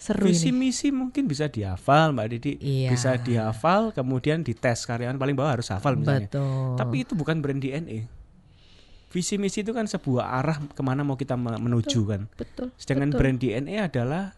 Seru 0.00 0.24
Visi 0.24 0.48
ini. 0.48 0.72
misi 0.72 0.88
mungkin 0.88 1.24
bisa 1.24 1.44
dihafal 1.44 2.10
Mbak 2.10 2.26
Didi, 2.30 2.52
Iya. 2.56 2.88
bisa 2.88 3.14
dihafal 3.14 3.92
kemudian 3.92 4.40
dites 4.40 4.82
karyawan 4.82 5.14
paling 5.14 5.36
bawah 5.36 5.52
harus 5.54 5.68
hafal 5.68 5.92
misalnya. 5.94 6.24
Betul. 6.26 6.74
Tapi 6.74 6.96
itu 6.98 7.12
bukan 7.12 7.38
brand 7.38 7.60
DNA. 7.60 8.08
Visi 9.08 9.36
misi 9.36 9.60
itu 9.60 9.70
kan 9.70 9.84
sebuah 9.84 10.24
arah 10.32 10.56
ke 10.64 10.80
mana 10.80 11.02
mau 11.02 11.14
kita 11.14 11.34
me- 11.34 11.58
menuju 11.58 12.00
kan. 12.06 12.24
betul. 12.32 12.72
Sedangkan 12.74 13.10
betul. 13.10 13.18
brand 13.20 13.38
DNA 13.38 13.76
adalah 13.82 14.32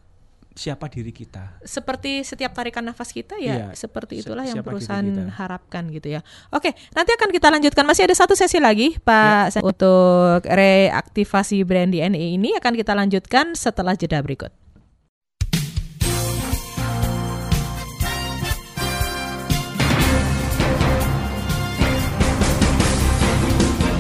siapa 0.53 0.85
diri 0.85 1.09
kita. 1.11 1.57
seperti 1.63 2.21
setiap 2.21 2.53
tarikan 2.53 2.83
nafas 2.83 3.09
kita 3.09 3.37
ya 3.37 3.55
Iya, 3.55 3.67
seperti 3.73 4.21
itulah 4.21 4.45
yang 4.45 4.61
perusahaan 4.61 5.01
harapkan 5.31 5.89
gitu 5.89 6.11
ya. 6.11 6.21
Oke, 6.51 6.77
nanti 6.91 7.09
akan 7.11 7.31
kita 7.31 7.49
lanjutkan 7.49 7.85
masih 7.85 8.05
ada 8.05 8.13
satu 8.13 8.35
sesi 8.35 8.59
lagi 8.59 8.93
Ya. 8.93 9.01
Pak 9.01 9.63
untuk 9.63 10.45
reaktivasi 10.45 11.63
brand 11.63 11.89
DNA 11.89 12.37
ini 12.37 12.53
akan 12.55 12.73
kita 12.75 12.93
lanjutkan 12.93 13.55
setelah 13.55 13.95
jeda 13.95 14.21
berikut. 14.21 14.53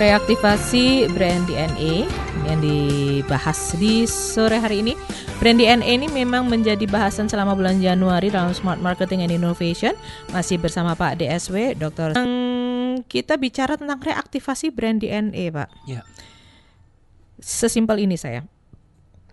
Reaktivasi 0.00 1.12
brand 1.12 1.44
DNA 1.44 2.08
yang 2.48 2.58
dibahas 2.64 3.76
di 3.76 4.08
sore 4.08 4.56
hari 4.56 4.80
ini. 4.80 4.96
Brand 5.36 5.60
DNA 5.60 6.00
ini 6.00 6.08
memang 6.08 6.48
menjadi 6.48 6.88
bahasan 6.88 7.28
selama 7.28 7.52
bulan 7.52 7.84
Januari 7.84 8.32
dalam 8.32 8.56
Smart 8.56 8.80
Marketing 8.80 9.28
and 9.28 9.28
Innovation. 9.28 9.92
Masih 10.32 10.56
bersama 10.56 10.96
Pak 10.96 11.20
DSW, 11.20 11.76
Dr. 11.76 12.16
Hmm, 12.16 13.04
Kita 13.12 13.36
bicara 13.36 13.76
tentang 13.76 14.00
reaktivasi 14.00 14.72
brand 14.72 15.04
DNA, 15.04 15.52
Pak. 15.52 15.68
Ya. 15.84 16.00
Sesimpel 17.36 18.00
ini 18.00 18.16
saya. 18.16 18.48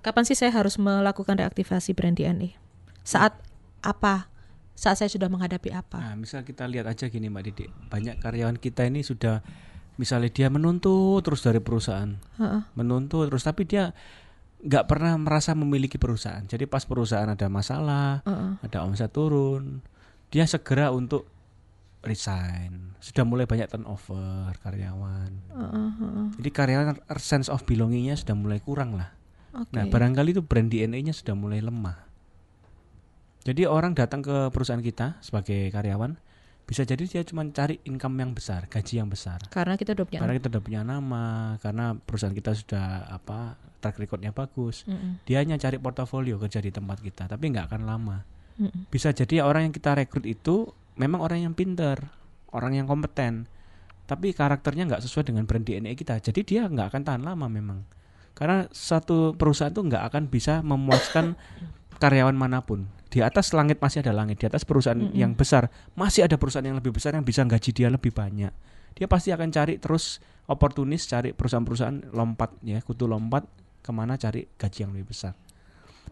Kapan 0.03 0.27
sih 0.27 0.35
saya 0.35 0.51
harus 0.51 0.75
melakukan 0.75 1.39
reaktivasi 1.39 1.95
brand 1.95 2.19
DNA? 2.19 2.59
Saat 3.07 3.39
apa? 3.79 4.27
Saat 4.75 4.99
saya 4.99 5.07
sudah 5.07 5.31
menghadapi 5.31 5.71
apa? 5.71 6.11
Nah, 6.11 6.19
misal 6.19 6.43
kita 6.43 6.67
lihat 6.67 6.91
aja 6.91 7.07
gini 7.07 7.31
Mbak 7.31 7.43
Didi, 7.47 7.65
banyak 7.87 8.19
karyawan 8.19 8.59
kita 8.59 8.83
ini 8.83 8.99
sudah 8.99 9.39
misalnya 9.97 10.29
dia 10.29 10.47
menuntut 10.47 11.25
terus 11.25 11.41
dari 11.43 11.61
perusahaan, 11.61 12.17
Heeh. 12.37 12.61
menuntut 12.77 13.27
terus 13.27 13.43
tapi 13.43 13.65
dia 13.65 13.91
nggak 14.57 14.85
pernah 14.89 15.13
merasa 15.17 15.53
memiliki 15.53 16.01
perusahaan. 16.01 16.41
Jadi 16.45 16.65
pas 16.65 16.85
perusahaan 16.85 17.29
ada 17.29 17.45
masalah, 17.49 18.21
Heeh. 18.25 18.51
ada 18.61 18.77
omset 18.85 19.09
turun, 19.13 19.81
dia 20.33 20.45
segera 20.45 20.89
untuk 20.93 21.29
resign. 22.05 22.95
Sudah 23.01 23.25
mulai 23.25 23.45
banyak 23.49 23.67
turnover 23.69 24.53
karyawan. 24.61 25.31
Heeh. 25.53 25.89
Jadi 26.41 26.49
karyawan 26.49 26.97
sense 27.17 27.49
of 27.49 27.65
belongingnya 27.65 28.17
sudah 28.17 28.33
mulai 28.37 28.61
kurang 28.61 28.97
lah. 28.97 29.13
Oke. 29.57 29.73
Nah 29.73 29.89
barangkali 29.89 30.37
itu 30.37 30.41
brand 30.45 30.69
DNA-nya 30.69 31.13
sudah 31.13 31.33
mulai 31.33 31.59
lemah. 31.59 32.05
Jadi 33.47 33.63
orang 33.63 33.95
datang 33.95 34.19
ke 34.19 34.51
perusahaan 34.51 34.83
kita 34.83 35.23
sebagai 35.23 35.71
karyawan 35.71 36.19
bisa 36.67 36.83
jadi 36.83 36.99
dia 37.07 37.23
cuma 37.23 37.47
cari 37.47 37.79
income 37.87 38.19
yang 38.19 38.35
besar, 38.35 38.67
gaji 38.67 38.99
yang 38.99 39.07
besar. 39.07 39.39
Karena 39.47 39.79
kita 39.79 39.95
udah 39.95 40.03
punya 40.03 40.19
Karena 40.19 40.35
kita 40.35 40.47
sudah 40.51 40.63
punya 40.67 40.81
nama, 40.83 41.55
karena 41.63 41.95
perusahaan 41.95 42.35
kita 42.35 42.51
sudah 42.51 43.07
apa 43.07 43.55
track 43.79 44.03
recordnya 44.03 44.35
bagus. 44.35 44.83
Mm-mm. 44.83 45.23
Dia 45.23 45.39
hanya 45.39 45.55
cari 45.55 45.79
portofolio 45.79 46.35
kerja 46.35 46.59
di 46.59 46.75
tempat 46.75 46.99
kita, 46.99 47.31
tapi 47.31 47.55
nggak 47.55 47.71
akan 47.71 47.81
lama. 47.87 48.17
Mm-mm. 48.59 48.91
Bisa 48.91 49.15
jadi 49.15 49.47
orang 49.47 49.71
yang 49.71 49.73
kita 49.79 49.95
rekrut 49.95 50.27
itu 50.27 50.67
memang 50.99 51.23
orang 51.23 51.47
yang 51.47 51.53
pinter, 51.55 52.03
orang 52.51 52.75
yang 52.75 52.83
kompeten, 52.83 53.47
tapi 54.03 54.35
karakternya 54.35 54.91
nggak 54.91 55.03
sesuai 55.07 55.31
dengan 55.31 55.47
brand 55.47 55.63
DNA 55.63 55.95
kita. 55.95 56.19
Jadi 56.19 56.43
dia 56.43 56.67
nggak 56.67 56.91
akan 56.91 57.01
tahan 57.07 57.23
lama 57.23 57.47
memang. 57.47 57.79
Karena 58.35 58.67
satu 58.75 59.39
perusahaan 59.39 59.71
itu 59.71 59.87
nggak 59.87 60.03
akan 60.11 60.23
bisa 60.27 60.59
memuaskan 60.67 61.39
karyawan 62.03 62.35
mana 62.35 62.59
pun. 62.59 62.91
Di 63.17 63.25
atas 63.25 63.49
langit 63.57 63.81
masih 63.81 64.05
ada 64.05 64.13
langit, 64.13 64.37
di 64.37 64.45
atas 64.45 64.61
perusahaan 64.61 64.93
Mm-mm. 64.93 65.17
yang 65.17 65.33
besar 65.33 65.73
masih 65.97 66.29
ada 66.29 66.37
perusahaan 66.37 66.69
yang 66.69 66.77
lebih 66.77 66.93
besar 66.93 67.17
yang 67.17 67.25
bisa 67.25 67.41
gaji 67.41 67.73
dia 67.73 67.89
lebih 67.89 68.13
banyak. 68.13 68.53
Dia 68.93 69.09
pasti 69.09 69.33
akan 69.33 69.49
cari 69.49 69.81
terus 69.81 70.21
oportunis, 70.45 71.09
cari 71.09 71.33
perusahaan-perusahaan 71.33 72.13
lompat 72.13 72.61
ya, 72.61 72.77
kutu 72.85 73.09
lompat 73.09 73.49
ke 73.81 73.89
mana 73.89 74.21
cari 74.21 74.45
gaji 74.53 74.85
yang 74.85 74.93
lebih 74.93 75.17
besar. 75.17 75.33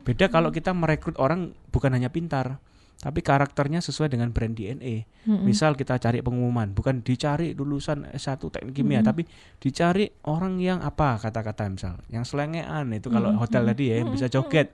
Beda 0.02 0.34
kalau 0.34 0.50
kita 0.50 0.74
merekrut 0.74 1.22
orang 1.22 1.54
bukan 1.70 1.94
hanya 1.94 2.10
pintar, 2.10 2.58
tapi 2.98 3.22
karakternya 3.22 3.86
sesuai 3.86 4.10
dengan 4.10 4.34
brand 4.34 4.58
DNA. 4.58 5.06
Mm-mm. 5.30 5.46
Misal 5.46 5.78
kita 5.78 6.02
cari 6.02 6.26
pengumuman, 6.26 6.74
bukan 6.74 7.06
dicari 7.06 7.54
lulusan 7.54 8.10
S1 8.18 8.42
teknik 8.50 8.74
kimia, 8.74 9.06
Mm-mm. 9.06 9.10
tapi 9.14 9.30
dicari 9.62 10.10
orang 10.26 10.58
yang 10.58 10.82
apa 10.82 11.22
kata-kata 11.22 11.70
misal, 11.70 12.02
yang 12.10 12.26
selengean 12.26 12.90
itu 12.98 13.14
kalau 13.14 13.30
Mm-mm. 13.30 13.46
hotel 13.46 13.62
tadi 13.70 13.94
ya 13.94 14.02
yang 14.02 14.10
bisa 14.10 14.26
joget. 14.26 14.74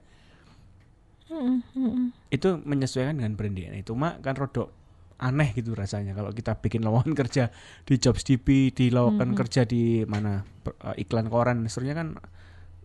Itu 2.30 2.60
menyesuaikan 2.62 3.18
dengan 3.18 3.34
brand 3.40 3.56
DNA. 3.56 3.88
Cuma 3.88 4.20
kan 4.20 4.36
rodok 4.36 4.72
aneh 5.22 5.54
gitu 5.54 5.78
rasanya 5.78 6.18
kalau 6.18 6.34
kita 6.34 6.58
bikin 6.58 6.82
lowongan 6.82 7.14
kerja 7.22 7.54
di 7.86 7.96
Jobs 8.02 8.26
DB, 8.26 8.74
di 8.74 8.90
lowongan 8.90 9.32
Mm-mm. 9.32 9.40
kerja 9.40 9.64
di 9.64 10.02
mana 10.10 10.42
eh, 10.66 11.06
iklan 11.06 11.30
koran, 11.30 11.62
sebenarnya 11.70 11.96
kan 11.96 12.08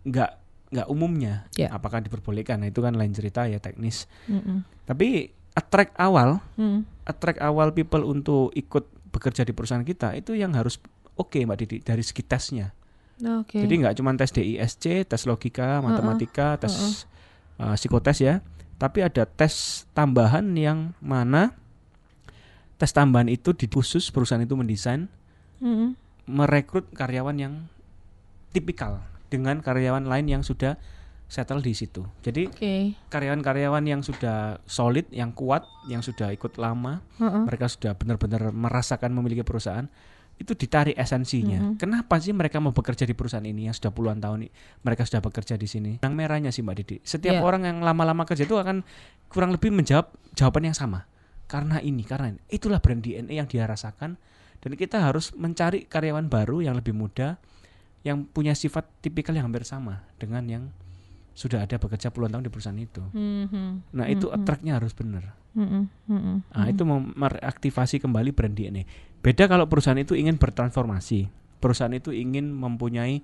nggak 0.05 0.31
nggak 0.67 0.87
umumnya. 0.91 1.47
Ya. 1.55 1.73
Apakah 1.73 2.03
diperbolehkan? 2.03 2.61
Nah, 2.61 2.69
itu 2.69 2.83
kan 2.83 2.93
lain 2.93 3.15
cerita 3.15 3.47
ya 3.47 3.57
teknis. 3.57 4.05
Mm-mm. 4.29 4.63
Tapi 4.85 5.31
attract 5.57 5.97
awal 5.97 6.37
Mm. 6.61 6.85
attract 7.09 7.41
awal 7.41 7.73
people 7.73 8.05
untuk 8.05 8.53
ikut 8.53 8.85
bekerja 9.09 9.41
di 9.41 9.57
perusahaan 9.57 9.81
kita 9.81 10.13
itu 10.13 10.37
yang 10.37 10.53
harus 10.53 10.77
oke 11.17 11.41
Mbak 11.41 11.57
Didi 11.57 11.77
dari 11.81 12.03
segi 12.05 12.21
tesnya. 12.21 12.69
Oke. 13.41 13.57
Jadi 13.57 13.73
nggak 13.81 13.97
cuma 13.97 14.13
tes 14.13 14.29
DISC, 14.29 15.09
tes 15.09 15.21
logika, 15.25 15.81
matematika, 15.81 16.61
tes 16.61 16.69
uh, 16.77 17.16
psikotes 17.57 18.21
ya, 18.21 18.45
tapi 18.77 19.01
ada 19.01 19.25
tes 19.25 19.85
tambahan 19.97 20.45
yang 20.53 20.93
mana 21.01 21.57
tes 22.77 22.93
tambahan 22.93 23.25
itu 23.25 23.57
di 23.57 23.65
khusus 23.65 24.13
perusahaan 24.13 24.45
itu 24.45 24.53
mendesain 24.53 25.09
Mm-mm. 25.57 25.97
merekrut 26.29 26.85
karyawan 26.93 27.37
yang 27.41 27.53
tipikal 28.53 29.01
dengan 29.33 29.59
karyawan 29.65 30.05
lain 30.05 30.29
yang 30.29 30.43
sudah 30.45 30.77
settle 31.27 31.59
di 31.59 31.75
situ. 31.75 32.07
Jadi 32.23 32.47
Oke. 32.47 32.95
karyawan-karyawan 33.11 33.83
yang 33.83 33.99
sudah 33.99 34.63
solid, 34.63 35.03
yang 35.11 35.35
kuat, 35.35 35.67
yang 35.91 35.99
sudah 35.99 36.31
ikut 36.31 36.55
lama, 36.55 37.03
Heeh. 37.19 37.43
mereka 37.43 37.67
sudah 37.67 37.91
benar-benar 37.99 38.55
merasakan 38.55 39.11
memiliki 39.11 39.43
perusahaan 39.43 39.91
itu 40.37 40.53
ditarik 40.53 40.93
esensinya. 40.93 41.57
Mhm. 41.59 41.73
Kenapa 41.77 42.17
sih 42.17 42.29
mereka 42.29 42.57
mau 42.57 42.69
bekerja 42.69 43.03
di 43.03 43.11
perusahaan 43.11 43.41
ini 43.41 43.65
yang 43.65 43.73
sudah 43.73 43.89
puluhan 43.89 44.17
tahun 44.17 44.45
mereka 44.79 45.01
sudah 45.03 45.19
bekerja 45.19 45.57
di 45.57 45.65
sini? 45.65 45.91
Yang 45.97 46.13
merahnya 46.13 46.49
sih 46.49 46.61
Mbak 46.61 46.75
Didi. 46.77 46.97
Setiap 47.01 47.37
Iya. 47.37 47.41
orang 47.41 47.65
yang 47.65 47.77
lama-lama 47.81 48.21
kerja 48.21 48.45
itu 48.45 48.53
akan 48.53 48.85
kurang 49.27 49.49
lebih 49.49 49.73
menjawab 49.73 50.07
jawaban 50.33 50.69
yang 50.69 50.77
sama. 50.77 51.09
Karena 51.47 51.79
ini, 51.79 52.03
karena 52.03 52.29
ini. 52.29 52.39
itulah 52.47 52.77
brand 52.77 52.99
DNA 52.99 53.33
yang 53.33 53.47
dia 53.47 53.63
rasakan 53.63 54.19
dan 54.59 54.71
kita 54.73 54.99
harus 54.99 55.33
mencari 55.33 55.87
karyawan 55.87 56.27
baru 56.27 56.61
yang 56.61 56.75
lebih 56.75 56.91
muda 56.91 57.39
yang 58.03 58.23
punya 58.23 58.53
sifat 58.53 58.87
tipikal 58.99 59.33
yang 59.33 59.47
hampir 59.47 59.63
sama 59.63 60.05
dengan 60.15 60.43
yang 60.45 60.63
sudah 61.33 61.63
ada 61.63 61.77
bekerja 61.77 62.09
puluhan 62.09 62.33
tahun 62.33 62.45
di 62.45 62.51
perusahaan 62.51 62.77
itu. 62.77 63.01
Mhm. 63.09 63.93
Nah, 63.93 64.05
itu 64.05 64.27
Mhm. 64.27 64.35
attract-nya 64.35 64.73
harus 64.75 64.91
benar. 64.91 65.37
Mm-mm. 65.53 65.89
Mm-mm. 66.05 66.37
Nah, 66.45 66.65
itu 66.67 66.81
mem- 66.81 67.17
mereaktivasi 67.17 67.97
kembali 67.97 68.29
brand 68.29 68.53
DNA. 68.53 68.85
Beda 69.27 69.43
kalau 69.51 69.67
perusahaan 69.67 69.99
itu 69.99 70.15
ingin 70.15 70.39
bertransformasi. 70.39 71.27
Perusahaan 71.59 71.91
itu 71.91 72.15
ingin 72.15 72.47
mempunyai 72.47 73.19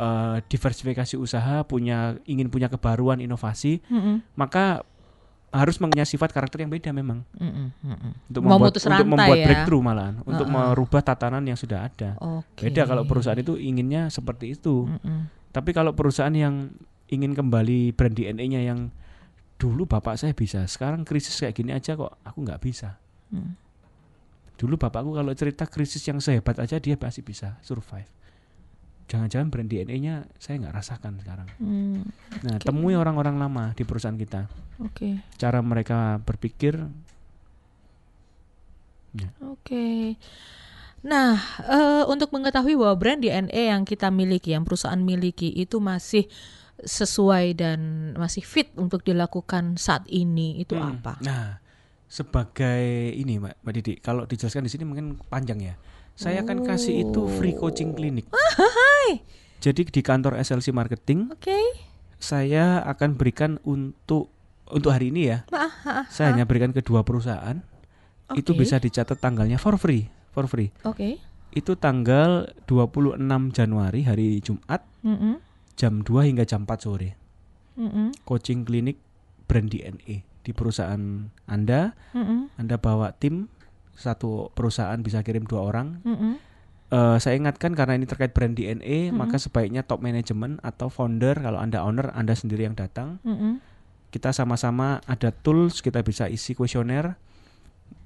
eh, 0.00 0.36
diversifikasi 0.48 1.20
usaha, 1.20 1.60
punya 1.68 2.16
ingin 2.24 2.48
punya 2.48 2.72
kebaruan 2.72 3.20
inovasi, 3.20 3.84
Mm-mm. 3.92 4.24
maka 4.32 4.80
harus 5.52 5.76
mempunyai 5.76 6.08
sifat 6.08 6.32
karakter 6.32 6.64
yang 6.64 6.72
beda 6.72 6.96
memang 6.96 7.28
Mm-mm. 7.36 7.68
Mm-mm. 7.84 8.12
untuk 8.32 8.40
membuat 8.40 8.72
untuk 8.72 9.04
membuat 9.12 9.36
ya. 9.36 9.44
breakthrough 9.44 9.84
malahan, 9.84 10.14
untuk 10.24 10.48
Heeh. 10.48 10.72
merubah 10.72 11.04
tatanan 11.04 11.44
yang 11.44 11.60
sudah 11.60 11.84
ada. 11.84 12.16
Oke. 12.16 12.72
Beda 12.72 12.88
kalau 12.88 13.04
perusahaan 13.04 13.36
itu 13.36 13.60
inginnya 13.60 14.08
seperti 14.08 14.56
itu. 14.56 14.88
Mm-mm. 14.88 15.28
Tapi 15.52 15.76
kalau 15.76 15.92
perusahaan 15.92 16.32
yang 16.32 16.72
ingin 17.12 17.36
kembali 17.36 17.92
brand 17.92 18.16
DNA-nya 18.16 18.64
yang 18.64 18.88
dulu 19.60 19.84
bapak 19.84 20.16
saya 20.16 20.32
bisa, 20.32 20.64
sekarang 20.64 21.04
krisis 21.04 21.36
kayak 21.36 21.52
gini 21.52 21.76
aja 21.76 21.92
kok 21.92 22.16
aku 22.24 22.40
nggak 22.40 22.64
bisa. 22.64 22.96
Mm. 23.28 23.61
Dulu 24.56 24.78
bapakku 24.78 25.12
kalau 25.12 25.32
cerita 25.34 25.66
krisis 25.66 26.02
yang 26.06 26.22
sehebat 26.22 26.58
aja 26.58 26.78
dia 26.78 26.94
pasti 26.94 27.20
bisa 27.20 27.58
survive. 27.60 28.08
Jangan-jangan 29.10 29.48
brand 29.52 29.68
DNA-nya 29.68 30.24
saya 30.38 30.62
nggak 30.62 30.72
rasakan 30.72 31.20
sekarang. 31.20 31.48
Mm. 31.60 32.00
Nah, 32.46 32.56
Oke. 32.56 32.64
temui 32.64 32.94
orang-orang 32.96 33.36
lama 33.36 33.64
di 33.76 33.82
perusahaan 33.84 34.16
kita. 34.16 34.48
Oke. 34.80 35.20
Cara 35.36 35.60
mereka 35.60 36.16
berpikir 36.22 36.80
Oke. 39.44 40.16
Nah, 41.04 41.36
eh, 41.68 42.04
untuk 42.08 42.32
mengetahui 42.32 42.78
bahwa 42.78 42.94
brand 42.96 43.20
DNA 43.20 43.74
yang 43.74 43.82
kita 43.84 44.08
miliki, 44.08 44.56
yang 44.56 44.64
perusahaan 44.64 44.96
miliki 44.96 45.52
itu 45.52 45.82
masih 45.82 46.24
sesuai 46.80 47.52
dan 47.58 47.78
masih 48.16 48.40
fit 48.42 48.72
untuk 48.80 49.04
dilakukan 49.04 49.76
saat 49.76 50.06
ini, 50.08 50.62
itu 50.62 50.74
Hmm. 50.74 50.98
apa? 50.98 51.18
Nah, 51.20 51.61
sebagai 52.12 52.84
ini 53.16 53.40
Mbak, 53.40 53.64
Mbak 53.64 53.72
Didi, 53.80 53.92
kalau 54.04 54.28
dijelaskan 54.28 54.68
di 54.68 54.70
sini 54.70 54.84
mungkin 54.84 55.16
panjang 55.32 55.64
ya. 55.64 55.74
Saya 56.12 56.44
akan 56.44 56.60
kasih 56.60 57.08
itu 57.08 57.24
free 57.40 57.56
coaching 57.56 57.96
klinik. 57.96 58.28
Jadi 59.64 59.88
di 59.88 60.02
kantor 60.04 60.36
SLC 60.36 60.76
Marketing 60.76 61.32
Oke. 61.32 61.56
saya 62.20 62.84
akan 62.84 63.16
berikan 63.16 63.56
untuk 63.64 64.28
untuk 64.68 64.92
hari 64.92 65.08
ini 65.08 65.32
ya. 65.32 65.48
Ah, 65.56 65.72
ah, 65.88 66.04
Saya 66.12 66.36
hanya 66.36 66.44
berikan 66.44 66.76
ke 66.76 66.84
dua 66.84 67.00
perusahaan. 67.00 67.64
Itu 68.36 68.52
Oke. 68.52 68.68
bisa 68.68 68.76
dicatat 68.76 69.16
tanggalnya 69.16 69.56
for 69.56 69.80
free, 69.80 70.04
for 70.36 70.44
free. 70.44 70.68
Oke. 70.84 71.16
Itu 71.52 71.80
tanggal 71.80 72.52
26 72.68 73.16
Januari 73.56 74.04
hari 74.04 74.40
Jumat 74.44 74.84
Mm-mm. 75.04 75.40
jam 75.76 76.04
2 76.04 76.28
hingga 76.28 76.44
jam 76.44 76.68
4 76.68 76.76
sore. 76.76 77.16
Mm-mm. 77.80 78.12
Coaching 78.24 78.68
klinik 78.68 79.00
brand 79.48 79.68
DNA 79.68 80.31
di 80.42 80.50
perusahaan 80.50 81.30
Anda. 81.46 81.94
Mm-mm. 82.14 82.54
Anda 82.58 82.76
bawa 82.78 83.14
tim 83.16 83.46
satu 83.94 84.50
perusahaan 84.52 84.98
bisa 85.00 85.22
kirim 85.22 85.46
dua 85.46 85.62
orang. 85.70 86.02
Mm-mm. 86.02 86.34
Eh, 86.92 87.16
saya 87.22 87.40
ingatkan 87.40 87.72
karena 87.72 87.96
ini 87.96 88.04
terkait 88.04 88.36
brand 88.36 88.52
DNA, 88.52 89.08
Mm-mm. 89.08 89.16
maka 89.16 89.40
sebaiknya 89.40 89.80
top 89.80 90.04
manajemen 90.04 90.60
atau 90.60 90.92
founder 90.92 91.40
kalau 91.40 91.56
Anda 91.56 91.80
owner 91.80 92.12
Anda 92.12 92.36
sendiri 92.36 92.68
yang 92.68 92.76
datang. 92.76 93.22
Mm-mm. 93.24 93.62
Kita 94.12 94.28
sama-sama 94.36 95.00
ada 95.08 95.32
tools, 95.32 95.80
kita 95.80 96.04
bisa 96.04 96.28
isi 96.28 96.52
kuesioner, 96.52 97.16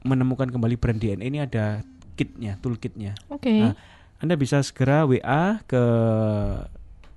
menemukan 0.06 0.46
kembali 0.46 0.78
brand 0.78 1.02
DNA 1.02 1.26
ini 1.26 1.42
ada 1.42 1.82
kitnya, 2.14 2.62
toolkitnya. 2.62 3.18
Oke. 3.26 3.50
Nah, 3.50 3.74
Anda 4.22 4.38
bisa 4.38 4.62
segera 4.62 5.02
WA 5.02 5.60
ke 5.66 5.82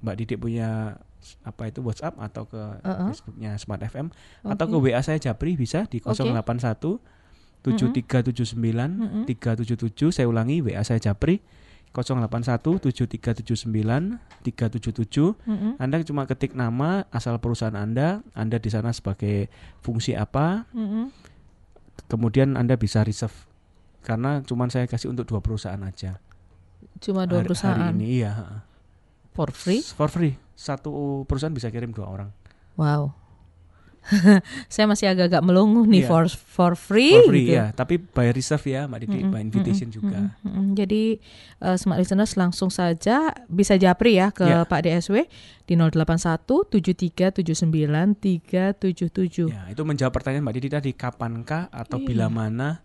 Mbak 0.02 0.16
Didik 0.18 0.40
punya 0.42 0.98
apa 1.42 1.68
itu 1.68 1.80
WhatsApp 1.80 2.16
atau 2.18 2.44
ke 2.44 2.58
Uh-uh. 2.58 3.08
Facebooknya 3.08 3.54
Smart 3.56 3.82
FM 3.82 4.10
atau 4.44 4.66
ke. 4.66 4.76
WA 4.80 5.00
saya 5.00 5.18
Japri 5.18 5.54
bisa 5.54 5.86
di 5.86 6.00
Oke. 6.00 6.16
081 6.16 6.98
7379 7.60 8.56
Mm-mm. 8.56 9.24
377 9.28 9.92
saya 10.12 10.26
ulangi 10.26 10.62
WA 10.62 10.80
saya 10.80 10.98
Japri 10.98 11.44
081 11.92 12.80
7379 12.80 14.16
377 14.46 15.36
Mm-mm. 15.44 15.72
Anda 15.76 16.00
cuma 16.02 16.24
ketik 16.24 16.54
nama 16.54 17.04
asal 17.10 17.36
perusahaan 17.38 17.76
Anda 17.76 18.22
Anda 18.32 18.58
di 18.58 18.70
sana 18.70 18.90
sebagai 18.90 19.50
fungsi 19.80 20.14
apa 20.14 20.70
Mm-mm. 20.72 21.12
kemudian 22.08 22.56
Anda 22.56 22.74
bisa 22.74 23.02
reserve 23.02 23.36
karena 24.00 24.40
cuma 24.42 24.66
saya 24.66 24.88
kasih 24.88 25.12
untuk 25.12 25.28
dua 25.28 25.40
perusahaan 25.40 25.82
aja 25.82 26.18
Cuma 27.00 27.24
dua 27.24 27.40
Hari- 27.40 27.48
perusahaan 27.48 27.80
hari 27.82 27.96
ini 27.98 28.06
iya 28.18 28.64
for 29.34 29.52
free. 29.52 29.84
for 29.84 30.08
free 30.08 30.36
satu 30.60 30.92
perusahaan 31.24 31.56
bisa 31.56 31.72
kirim 31.72 31.90
dua 31.90 32.08
orang 32.10 32.30
Wow. 32.76 33.16
Saya 34.72 34.88
masih 34.88 35.06
agak-agak 35.06 35.44
melongo 35.44 35.84
nih 35.84 36.02
Iya. 36.02 36.08
for 36.08 36.24
for 36.28 36.72
free. 36.74 37.12
for 37.14 37.30
free 37.30 37.46
gitu. 37.46 37.56
ya 37.56 37.66
tapi 37.70 38.00
by 38.00 38.32
reserve 38.32 38.64
ya 38.66 38.88
Mbak 38.88 39.00
Didi 39.02 39.20
Mm-mm, 39.20 39.30
by 39.30 39.42
invitation 39.42 39.88
mm-mm, 39.88 39.98
juga 40.00 40.18
mm-mm, 40.18 40.48
mm-mm. 40.48 40.68
Jadi 40.74 41.04
eh, 41.60 41.78
smart 41.78 42.00
listeners 42.00 42.34
langsung 42.34 42.68
saja 42.70 43.16
bisa 43.46 43.76
japri 43.76 44.16
ya 44.16 44.32
ke 44.32 44.44
Ya. 44.44 44.64
Pak 44.64 44.82
DSW 44.82 45.28
di 45.64 45.74
081 45.76 46.72
7379 46.72 48.16
377. 48.18 49.52
Ya, 49.52 49.68
itu 49.68 49.82
menjawab 49.82 50.12
pertanyaan 50.12 50.44
Mbak 50.44 50.56
Didi 50.56 50.70
tadi 50.70 50.92
kapankah 50.92 51.68
atau 51.70 52.00
Iya. 52.00 52.06
bila 52.06 52.26
mana 52.28 52.80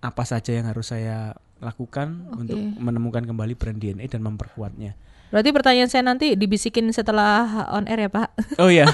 apa 0.00 0.22
saja 0.22 0.52
yang 0.52 0.64
harus 0.64 0.88
saya 0.88 1.34
lakukan 1.58 2.30
Oke. 2.30 2.46
untuk 2.46 2.58
menemukan 2.78 3.20
kembali 3.22 3.52
brand 3.54 3.76
DNA 3.76 4.06
dan 4.06 4.20
memperkuatnya. 4.22 4.96
Berarti 5.30 5.50
pertanyaan 5.50 5.86
saya 5.86 6.02
nanti 6.02 6.34
dibisikin 6.34 6.90
setelah 6.90 7.70
on 7.70 7.86
air 7.86 8.04
ya 8.04 8.10
Pak? 8.10 8.28
Oh 8.58 8.66
iya. 8.66 8.86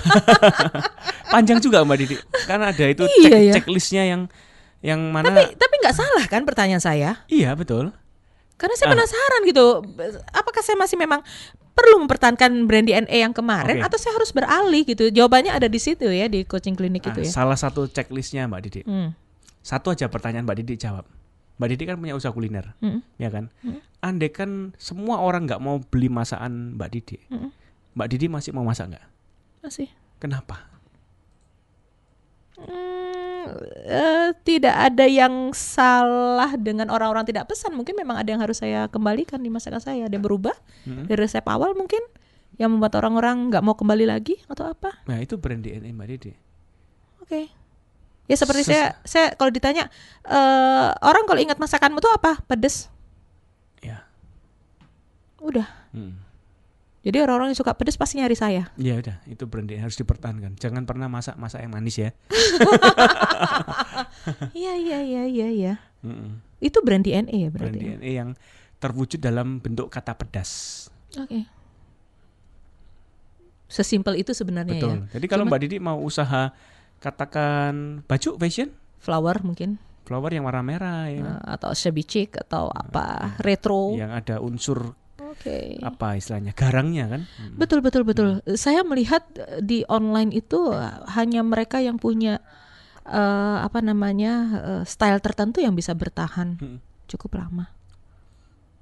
Panjang 1.33 1.59
juga 1.59 1.83
Mbak 1.83 1.97
Didi. 1.99 2.17
Karena 2.45 2.71
ada 2.71 2.85
itu 2.85 3.05
Iya, 3.19 3.29
cek 3.29 3.41
ya. 3.43 3.53
checklistnya 3.57 4.03
yang 4.05 4.23
yang 4.81 5.01
mana 5.11 5.33
Tapi 5.33 5.57
tapi 5.57 5.75
nggak 5.81 5.97
salah 5.97 6.25
kan 6.29 6.45
pertanyaan 6.45 6.79
saya? 6.79 7.25
Iya, 7.27 7.57
betul. 7.57 7.91
Karena 8.57 8.75
saya 8.77 8.89
Ah. 8.89 8.95
penasaran 8.95 9.41
gitu. 9.45 9.65
Apakah 10.31 10.61
saya 10.61 10.77
masih 10.77 10.97
memang 10.97 11.21
perlu 11.73 12.01
mempertahankan 12.01 12.65
brand 12.65 12.85
DNA 12.85 13.17
yang 13.21 13.33
kemarin 13.33 13.81
Oke. 13.81 13.85
atau 13.85 13.99
saya 14.01 14.17
harus 14.17 14.33
beralih 14.33 14.85
gitu? 14.85 15.09
Jawabannya 15.09 15.53
ada 15.53 15.69
di 15.69 15.77
situ 15.77 16.09
ya 16.09 16.25
di 16.25 16.45
coaching 16.45 16.73
klinik 16.73 17.05
Ah, 17.05 17.13
itu 17.13 17.21
ya. 17.25 17.33
Salah 17.33 17.57
satu 17.57 17.85
checklistnya 17.87 18.45
Mbak 18.45 18.61
Didi. 18.63 18.81
Hmm. 18.85 19.13
Satu 19.61 19.91
aja 19.91 20.07
pertanyaan 20.07 20.45
Mbak 20.45 20.57
Didi 20.61 20.75
jawab. 20.79 21.05
Mbak 21.57 21.69
Didi 21.69 21.85
kan 21.85 21.97
punya 21.97 22.13
usaha 22.13 22.31
kuliner, 22.31 22.77
Hmm. 22.79 23.01
ya 23.17 23.29
kan? 23.29 23.49
Mm. 23.61 23.81
Andai 23.99 24.29
kan 24.29 24.51
semua 24.77 25.19
orang 25.19 25.45
nggak 25.45 25.57
mau 25.59 25.81
beli 25.81 26.07
masakan 26.07 26.77
Mbak 26.77 26.89
Didi, 26.91 27.17
Mm-mm. 27.27 27.49
Mbak 27.93 28.09
Didi 28.09 28.27
masih 28.29 28.53
mau 28.53 28.63
masak 28.63 28.93
nggak? 28.93 29.07
Masih. 29.61 29.89
Kenapa? 30.17 30.69
Hmm, 32.57 33.45
eh, 33.85 34.29
tidak 34.43 34.73
ada 34.75 35.05
yang 35.05 35.53
salah 35.53 36.57
dengan 36.57 36.89
orang-orang 36.89 37.25
tidak 37.25 37.47
pesan. 37.47 37.73
Mungkin 37.73 37.93
memang 37.95 38.17
ada 38.17 38.27
yang 38.27 38.41
harus 38.41 38.59
saya 38.59 38.89
kembalikan 38.89 39.39
di 39.39 39.49
masakan 39.49 39.79
saya. 39.79 40.09
Ada 40.09 40.17
yang 40.17 40.25
berubah 40.25 40.57
Hmm. 40.85 41.05
dari 41.05 41.21
resep 41.21 41.45
awal 41.45 41.73
mungkin 41.73 42.01
yang 42.57 42.73
membuat 42.73 42.97
orang-orang 42.97 43.49
nggak 43.49 43.61
mau 43.61 43.77
kembali 43.77 44.09
lagi 44.09 44.41
atau 44.47 44.65
apa? 44.67 45.05
Nah 45.05 45.21
itu 45.21 45.37
brand 45.37 45.61
DNA 45.61 45.93
Mbak 45.93 46.07
Dede. 46.09 46.33
Oke. 47.21 47.53
Ya 48.27 48.35
seperti 48.35 48.63
Ses- 48.63 48.71
saya, 48.71 48.87
saya 49.03 49.27
kalau 49.33 49.49
ditanya 49.49 49.87
eh, 50.23 50.89
orang 50.99 51.25
kalau 51.25 51.39
ingat 51.39 51.57
masakanmu 51.57 51.99
tuh 51.99 52.11
apa? 52.11 52.43
Pedes. 52.45 52.91
Ya. 53.79 54.03
Udah. 55.39 55.67
Hmm. 55.91 56.19
Jadi 57.01 57.23
orang-orang 57.23 57.55
yang 57.55 57.59
suka 57.59 57.71
pedes 57.71 57.95
pasti 57.95 58.19
nyari 58.19 58.35
saya. 58.35 58.67
Ya 58.75 58.99
udah, 58.99 59.23
itu 59.25 59.47
brand 59.47 59.63
DNA 59.63 59.79
harus 59.81 59.95
dipertahankan. 59.95 60.59
Jangan 60.59 60.83
pernah 60.83 61.07
masak 61.07 61.39
masak 61.39 61.63
yang 61.63 61.71
manis 61.71 61.95
ya. 61.97 62.11
Iya 64.53 64.73
iya 64.75 64.99
iya 65.01 65.23
iya 65.25 65.49
iya. 65.49 65.75
Mm-mm. 66.03 66.43
Itu 66.59 66.83
brand 66.83 67.01
DNA 67.01 67.31
ya 67.31 67.49
Brand 67.49 67.71
berarti. 67.71 67.79
ya? 67.79 67.95
DNA 67.95 68.11
yang 68.13 68.31
terwujud 68.77 69.19
dalam 69.19 69.59
bentuk 69.59 69.87
kata 69.87 70.13
pedas. 70.15 70.51
Oke. 71.15 71.47
Sesimpel 73.67 74.17
itu 74.17 74.31
sebenarnya 74.31 74.73
ya. 74.73 74.79
Betul. 74.79 74.97
Jadi 75.11 75.27
kalau 75.27 75.45
Cuman- 75.45 75.53
Mbak 75.53 75.63
Didi 75.63 75.77
mau 75.79 75.99
usaha 76.01 76.51
katakan 76.99 78.03
baju 78.05 78.31
fashion, 78.41 78.73
Flower 78.99 79.39
mungkin 79.45 79.79
flower 80.07 80.31
yang 80.31 80.47
warna 80.47 80.63
merah 80.63 81.11
ya, 81.11 81.19
eh, 81.19 81.41
atau 81.59 81.75
shabby 81.75 82.07
chic 82.07 82.39
atau 82.39 82.71
apa 82.71 83.35
retro. 83.43 83.91
yang 83.99 84.15
ada 84.15 84.39
unsur 84.39 84.95
Oke. 85.19 85.83
apa 85.83 86.15
istilahnya 86.15 86.55
garangnya 86.55 87.11
kan. 87.11 87.23
Mm. 87.27 87.59
Betul 87.59 87.83
betul 87.83 88.03
betul. 88.07 88.39
Saya 88.55 88.87
melihat 88.87 89.27
eh, 89.35 89.59
di 89.61 89.83
online 89.91 90.31
itu 90.31 90.71
eh, 90.71 91.03
hanya 91.11 91.43
mereka 91.43 91.83
yang 91.83 91.99
punya 91.99 92.39
eh, 93.03 93.59
apa 93.61 93.83
namanya 93.83 94.33
eh, 94.63 94.83
style 94.87 95.19
tertentu 95.19 95.59
yang 95.59 95.75
bisa 95.75 95.91
bertahan 95.95 96.55
Hmm. 96.63 96.79
cukup 97.11 97.43
lama. 97.43 97.67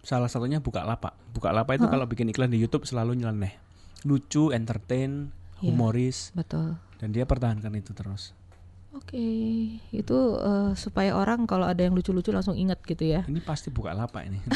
Salah 0.04 0.28
satunya 0.28 0.60
buka 0.60 0.84
lapak. 0.84 1.16
Buka 1.32 1.48
lapak 1.56 1.80
itu 1.80 1.88
kalau 1.88 2.04
bikin 2.04 2.28
iklan 2.28 2.52
di 2.52 2.60
YouTube 2.60 2.84
selalu 2.84 3.16
nyeleneh. 3.16 3.56
Lucu, 4.04 4.52
entertain, 4.52 5.32
Iya. 5.64 5.72
humoris 5.72 6.28
Betul. 6.30 6.76
dan 6.98 7.08
dia 7.08 7.24
pertahankan 7.24 7.72
itu 7.72 7.90
terus. 7.90 8.36
Oke, 8.92 9.18
itu 9.90 10.18
eh, 10.36 10.70
supaya 10.74 11.16
orang 11.16 11.44
kalau 11.44 11.64
ada 11.64 11.80
yang 11.80 11.92
lucu-lucu 11.92 12.30
langsung 12.30 12.54
ingat 12.54 12.78
gitu 12.80 13.02
ya. 13.02 13.24
Ini 13.24 13.40
pasti 13.40 13.66
buka 13.68 13.90
lapak 13.90 14.22
ini. 14.24 14.38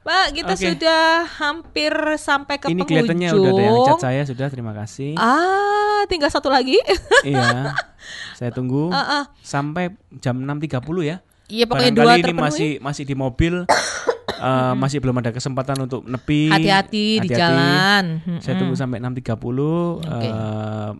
Pak, 0.00 0.32
kita 0.32 0.56
Oke. 0.56 0.64
sudah 0.64 1.02
hampir 1.36 1.92
sampai 2.16 2.56
ke 2.56 2.66
ini 2.66 2.80
penghujung. 2.80 2.88
kelihatannya 3.04 3.28
udah 3.30 3.50
ada 3.52 3.62
yang 3.62 3.78
chat 3.84 4.00
saya 4.00 4.22
sudah 4.24 4.48
terima 4.48 4.72
kasih. 4.72 5.12
Ah, 5.14 6.08
tinggal 6.08 6.26
satu 6.26 6.48
lagi. 6.48 6.80
iya. 7.28 7.76
Saya 8.32 8.48
tunggu 8.48 8.88
Ah, 8.88 9.22
ah. 9.22 9.24
sampai 9.38 9.92
jam 10.16 10.40
6.30 10.40 10.80
ya. 11.04 11.16
Iya 11.46 11.64
pokoknya 11.66 11.92
dua 11.92 12.02
Barangkali 12.08 12.16
ini 12.16 12.24
terpenuhi. 12.24 12.46
masih 12.48 12.70
masih 12.80 13.04
di 13.04 13.14
mobil 13.14 13.54
eh, 14.28 14.74
masih 14.76 14.98
belum 15.00 15.16
ada 15.20 15.30
kesempatan 15.32 15.88
untuk 15.88 16.04
nepi. 16.04 16.50
Hati-hati 16.52 17.24
di 17.24 17.28
jalan. 17.28 18.20
Saya 18.40 18.58
tunggu 18.60 18.74
sampai 18.76 19.00
6.30 19.00 19.36
eh, 20.06 20.90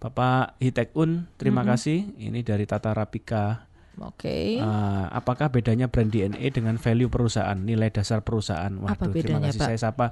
Bapak 0.00 0.56
Hitekun, 0.64 1.28
terima 1.36 1.60
kasih. 1.60 2.08
Ini 2.16 2.40
dari 2.40 2.64
Tata 2.64 2.96
Rapika. 2.96 3.68
Oke. 4.00 4.56
Eh, 4.56 5.04
apakah 5.12 5.52
bedanya 5.52 5.92
brand 5.92 6.08
DNA 6.08 6.40
dengan 6.48 6.80
value 6.80 7.12
perusahaan, 7.12 7.56
nilai 7.58 7.92
dasar 7.92 8.24
perusahaan? 8.24 8.72
Apa 8.88 9.12
terima 9.12 9.36
bedanya, 9.36 9.52
kasih. 9.52 9.60
Pak? 9.60 9.68
Saya 9.68 9.78
sapa 9.78 10.06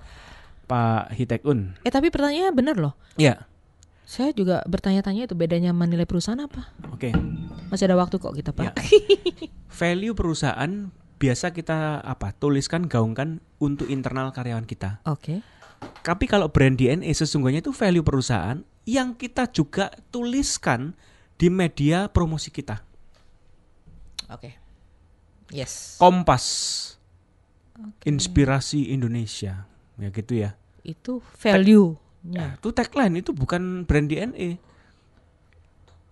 Pak 0.68 1.16
Hitekun. 1.16 1.80
Eh 1.88 1.88
tapi 1.88 2.12
pertanyaannya 2.12 2.53
benar 2.53 2.76
loh. 2.76 2.94
Ya, 3.16 3.49
Saya 4.09 4.32
juga 4.32 4.64
bertanya-tanya 4.64 5.28
itu 5.28 5.36
bedanya 5.36 5.76
menilai 5.76 6.09
perusahaan 6.09 6.40
apa? 6.40 6.72
oke. 6.92 7.12
Masih 7.68 7.92
ada 7.92 7.96
waktu 8.01 8.16
kok 8.16 8.32
kita, 8.32 8.57
Pak. 8.57 8.64
Ya. 8.64 8.72
Value 9.80 10.16
perusahaan 10.16 10.88
biasa 11.19 11.51
kita 11.53 12.01
apa? 12.01 12.33
Tuliskan, 12.33 12.87
gaungkan 12.87 13.43
untuk 13.59 13.91
internal 13.91 14.31
karyawan 14.31 14.64
kita. 14.64 15.03
Oke. 15.05 15.43
Tapi 16.03 16.25
kalau 16.27 16.51
brand 16.51 16.75
DNA 16.75 17.11
sesungguhnya 17.14 17.61
itu 17.62 17.75
value 17.75 18.03
perusahaan 18.07 18.62
yang 18.89 19.14
kita 19.14 19.51
juga 19.53 19.93
tuliskan 20.09 20.97
di 21.39 21.53
media 21.53 22.09
promosi 22.09 22.51
kita. 22.51 22.83
Oke. 24.33 24.57
Yes. 25.53 25.97
Kompas, 26.01 26.45
Oke. 27.77 28.09
inspirasi 28.09 28.91
Indonesia. 28.93 29.69
Ya 29.99 30.09
gitu 30.11 30.33
ya. 30.35 30.55
Itu 30.83 31.21
value. 31.37 31.99
Ya, 32.29 32.59
itu 32.59 32.69
tagline 32.75 33.23
itu 33.23 33.31
bukan 33.31 33.87
brand 33.87 34.11
DNA. 34.11 34.59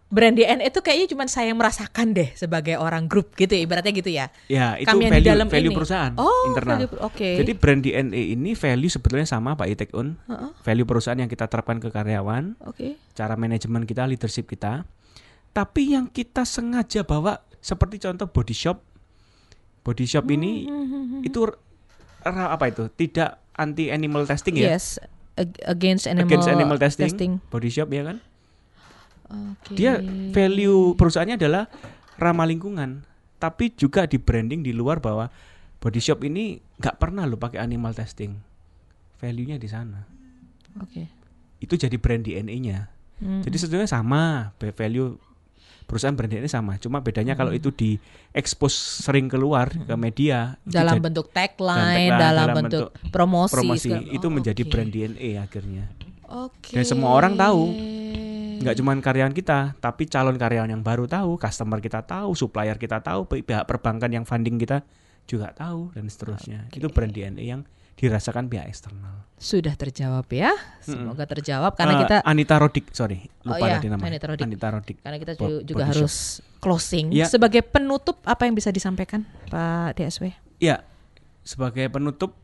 Brand 0.07 0.33
DNA 0.33 0.71
itu 0.71 0.79
kayaknya 0.79 1.07
cuma 1.11 1.27
saya 1.27 1.51
yang 1.51 1.59
merasakan 1.59 2.15
deh 2.15 2.31
sebagai 2.33 2.79
orang 2.79 3.11
grup 3.11 3.35
gitu 3.35 3.51
ya, 3.51 3.61
ibaratnya 3.61 3.91
gitu 3.91 4.07
ya. 4.07 4.31
Ya, 4.47 4.79
itu 4.79 4.87
Kami 4.87 5.03
di 5.03 5.11
value 5.11 5.27
dalam 5.27 5.47
value 5.51 5.67
ini. 5.67 5.75
perusahaan 5.75 6.13
Oh, 6.15 6.47
internal. 6.47 6.79
value- 6.79 7.03
oke. 7.03 7.29
Jadi 7.37 7.53
brand 7.53 7.81
DNA 7.81 8.23
ini 8.33 8.55
value 8.55 8.87
sebetulnya 8.87 9.27
sama 9.27 9.53
Pak 9.53 9.67
Itekun. 9.67 10.15
Heeh. 10.25 10.51
Value 10.57 10.87
perusahaan 10.87 11.19
yang 11.19 11.27
kita 11.27 11.47
terapkan 11.47 11.77
ke 11.77 11.91
karyawan, 11.91 12.55
Oke. 12.63 12.95
cara 13.13 13.35
manajemen 13.35 13.83
kita, 13.83 14.07
leadership 14.07 14.47
kita. 14.47 14.87
Tapi 15.51 15.93
yang 15.93 16.07
kita 16.07 16.47
sengaja 16.47 17.03
bawa 17.03 17.43
seperti 17.59 17.99
contoh 17.99 18.27
body 18.27 18.55
shop. 18.55 18.79
Body 19.83 20.05
shop 20.05 20.27
ini 20.29 20.67
Hmm, 20.67 21.23
itu 21.23 21.51
ra- 22.23 22.51
apa 22.53 22.69
itu? 22.69 22.87
Tidak 22.89 23.55
anti 23.55 23.89
animal 23.89 24.23
testing 24.23 24.55
ya? 24.55 24.71
Yes. 24.73 25.03
Ag- 25.35 25.59
Against 25.65 26.07
animal, 26.07 26.31
Against 26.31 26.47
animal 26.47 26.79
testing, 26.79 27.43
Body 27.47 27.69
shop 27.69 27.91
ya 27.91 28.03
kan? 28.05 28.23
Oke. 29.27 29.75
Dia 29.75 29.99
value 30.31 30.95
perusahaannya 30.95 31.37
adalah 31.37 31.67
ramah 32.15 32.47
lingkungan, 32.47 33.03
tapi 33.37 33.71
juga 33.71 34.05
di 34.05 34.17
branding 34.17 34.63
di 34.63 34.71
luar 34.71 34.99
bahwa 34.99 35.29
body 35.79 35.99
shop 35.99 36.23
ini 36.23 36.57
nggak 36.77 36.97
pernah 36.97 37.23
lo 37.23 37.37
pakai 37.37 37.59
animal 37.59 37.93
testing. 37.93 38.33
Value-nya 39.17 39.57
di 39.57 39.67
sana. 39.67 40.05
Oke. 40.79 41.09
Itu 41.57 41.75
jadi 41.75 41.97
brand 41.97 42.21
DNA-nya. 42.21 42.89
Hmm. 43.17 43.41
Jadi 43.41 43.57
sebetulnya 43.57 43.89
sama 43.89 44.53
value 44.53 45.17
perusahaan 45.87 46.13
brand 46.13 46.29
DNA 46.29 46.51
sama, 46.51 46.77
cuma 46.77 46.99
bedanya 46.99 47.33
kalau 47.33 47.55
itu 47.55 47.71
di 47.71 47.97
expose 48.31 48.75
sering 49.01 49.31
keluar 49.31 49.71
ke 49.71 49.95
media 49.95 50.59
itu 50.61 50.75
dalam 50.75 50.99
bentuk 50.99 51.31
dalam 51.31 51.37
tagline, 51.49 51.79
tagline, 51.79 52.11
dalam, 52.11 52.35
dalam 52.45 52.57
bentuk 52.59 52.87
promosi, 53.09 53.55
promosi 53.55 53.89
segala- 53.89 54.11
itu 54.11 54.27
Oh, 54.27 54.33
menjadi 54.35 54.63
brand 54.67 54.91
DNA 54.91 55.31
akhirnya. 55.39 55.85
Oke. 56.27 56.75
Dan 56.75 56.83
semua 56.83 57.15
orang 57.15 57.39
tahu. 57.39 57.63
Nggak 58.59 58.77
cuma 58.77 58.93
karyawan 58.95 59.33
kita, 59.33 59.59
tapi 59.77 60.05
calon 60.05 60.35
karyawan 60.35 60.69
yang 60.69 60.81
baru 60.81 61.05
tahu, 61.05 61.37
customer 61.37 61.79
kita 61.79 62.01
tahu, 62.01 62.33
supplier 62.33 62.75
kita 62.75 62.99
tahu, 62.99 63.25
pi- 63.25 63.41
pihak 63.41 63.65
perbankan 63.65 64.11
yang 64.11 64.23
funding 64.23 64.57
kita 64.57 64.85
juga 65.25 65.51
tahu 65.51 65.91
dan 65.91 66.07
seterusnya. 66.07 66.71
Itu 66.71 66.87
brand 66.87 67.11
DNA 67.11 67.45
yang 67.45 67.63
dirasakan 67.95 68.47
pihak 68.47 68.67
eksternal. 68.67 69.25
Sudah 69.35 69.73
terjawab 69.73 70.29
ya. 70.29 70.53
Semoga 70.79 71.25
terjawab 71.25 71.73
karena 71.75 71.95
Eh, 71.95 72.01
kita 72.03 72.17
Anita 72.23 72.57
Rodik, 72.57 72.93
sorry, 72.93 73.25
Oh 73.43 73.51
lupa 73.51 73.67
iya, 73.67 73.75
tadi 73.75 73.89
namanya. 73.89 74.11
Anita 74.13 74.27
Rodik. 74.29 74.45
Anita 74.45 74.69
Rodik. 74.69 74.97
karena 75.01 75.17
kita 75.19 75.33
Bo- 75.35 75.65
juga 75.65 75.83
body 75.83 75.91
harus 75.91 76.15
closing. 76.59 77.09
Ya. 77.11 77.25
Sebagai 77.25 77.65
penutup 77.65 78.21
apa 78.23 78.45
yang 78.45 78.53
bisa 78.53 78.69
disampaikan 78.69 79.25
Pak 79.49 79.97
DSW? 79.97 80.29
Ya, 80.57 80.85
sebagai 81.41 81.89
penutup 81.89 82.37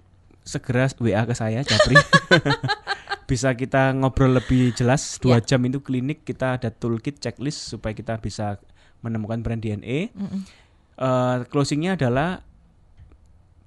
segera 0.42 0.90
WA 0.98 1.22
ke 1.24 1.34
saya, 1.34 1.62
Japri. 1.62 1.96
bisa 3.30 3.54
kita 3.54 3.96
ngobrol 3.96 4.36
lebih 4.36 4.74
jelas. 4.74 5.16
Dua 5.16 5.40
Ya. 5.40 5.54
jam 5.54 5.62
itu 5.64 5.80
klinik 5.80 6.22
kita 6.22 6.60
ada 6.60 6.68
toolkit 6.68 7.16
checklist 7.16 7.70
supaya 7.70 7.96
kita 7.96 8.18
bisa 8.18 8.60
menemukan 9.00 9.40
brand 9.40 9.62
DNA. 9.62 10.12
Mm-mm. 10.12 10.40
Eh, 10.92 11.36
closingnya 11.48 11.96
adalah 11.96 12.44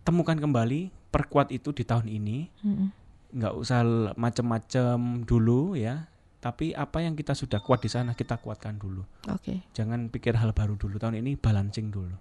temukan 0.06 0.38
kembali, 0.38 0.94
perkuat 1.10 1.50
itu 1.50 1.74
di 1.74 1.82
tahun 1.82 2.06
ini. 2.08 2.38
Mm-mm. 2.62 2.88
Nggak 3.36 3.54
usah 3.58 3.82
macam-macam 4.16 5.26
dulu 5.26 5.74
ya. 5.76 6.08
Tapi 6.40 6.78
apa 6.78 7.02
yang 7.02 7.18
kita 7.18 7.34
sudah 7.34 7.58
kuat 7.58 7.82
di 7.82 7.90
sana 7.90 8.14
kita 8.14 8.38
kuatkan 8.38 8.78
dulu. 8.78 9.02
Oke, 9.34 9.66
Jangan 9.74 10.14
pikir 10.14 10.38
hal 10.38 10.54
baru 10.54 10.78
dulu. 10.78 11.02
Tahun 11.02 11.18
ini 11.18 11.34
balancing 11.34 11.90
dulu. 11.90 12.14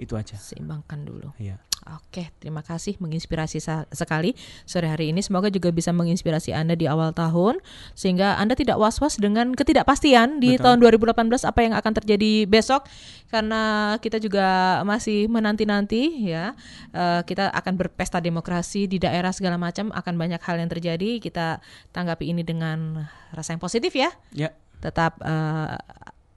Itu 0.00 0.16
aja. 0.16 0.40
seimbangkan 0.40 1.04
dulu. 1.04 1.36
Ya. 1.36 1.60
Oke, 1.96 2.28
terima 2.36 2.60
kasih 2.60 3.00
menginspirasi 3.00 3.56
sekali 3.88 4.36
sore 4.68 4.84
hari 4.84 5.16
ini. 5.16 5.24
Semoga 5.24 5.48
juga 5.48 5.72
bisa 5.72 5.96
menginspirasi 5.96 6.52
Anda 6.52 6.76
di 6.76 6.84
awal 6.84 7.16
tahun 7.16 7.56
sehingga 7.96 8.36
Anda 8.36 8.52
tidak 8.52 8.76
was-was 8.76 9.16
dengan 9.16 9.56
ketidakpastian 9.56 10.44
di 10.44 10.60
Betul. 10.60 10.76
tahun 10.76 11.00
2018 11.00 11.40
apa 11.48 11.60
yang 11.64 11.72
akan 11.72 11.92
terjadi 11.96 12.44
besok 12.44 12.84
karena 13.32 13.96
kita 13.96 14.20
juga 14.20 14.80
masih 14.84 15.24
menanti-nanti 15.32 16.28
ya. 16.28 16.52
Eh, 16.92 17.20
kita 17.24 17.48
akan 17.48 17.72
berpesta 17.80 18.20
demokrasi 18.20 18.84
di 18.84 19.00
daerah 19.00 19.32
segala 19.32 19.56
macam 19.56 19.88
akan 19.88 20.14
banyak 20.20 20.40
hal 20.44 20.60
yang 20.60 20.68
terjadi. 20.68 21.16
Kita 21.16 21.64
tanggapi 21.96 22.28
ini 22.28 22.44
dengan 22.44 23.08
rasa 23.32 23.56
yang 23.56 23.62
positif 23.62 23.96
ya 23.96 24.12
Ya. 24.36 24.52
tetap 24.84 25.16
eh, 25.24 25.76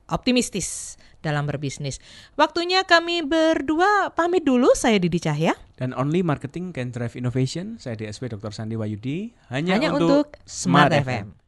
optimistis 0.07 0.95
dalam 1.24 1.48
berbisnis. 1.48 2.04
Waktunya 2.36 2.84
kami 2.84 3.24
berdua 3.24 4.12
pamit 4.12 4.44
dulu. 4.44 4.76
Saya 4.76 5.00
Didi 5.00 5.24
Cahya. 5.24 5.56
Dan 5.80 5.96
only 5.96 6.22
marketing 6.22 6.76
can 6.76 6.92
drive 6.92 7.16
innovation. 7.16 7.80
Saya 7.80 7.96
DSP 7.96 8.36
Dr. 8.36 8.52
Sandi 8.52 8.76
Wayudi. 8.76 9.32
Hanya, 9.50 9.80
Hanya 9.80 9.96
untuk 9.96 10.36
Smart 10.44 10.92
FM. 10.92 11.40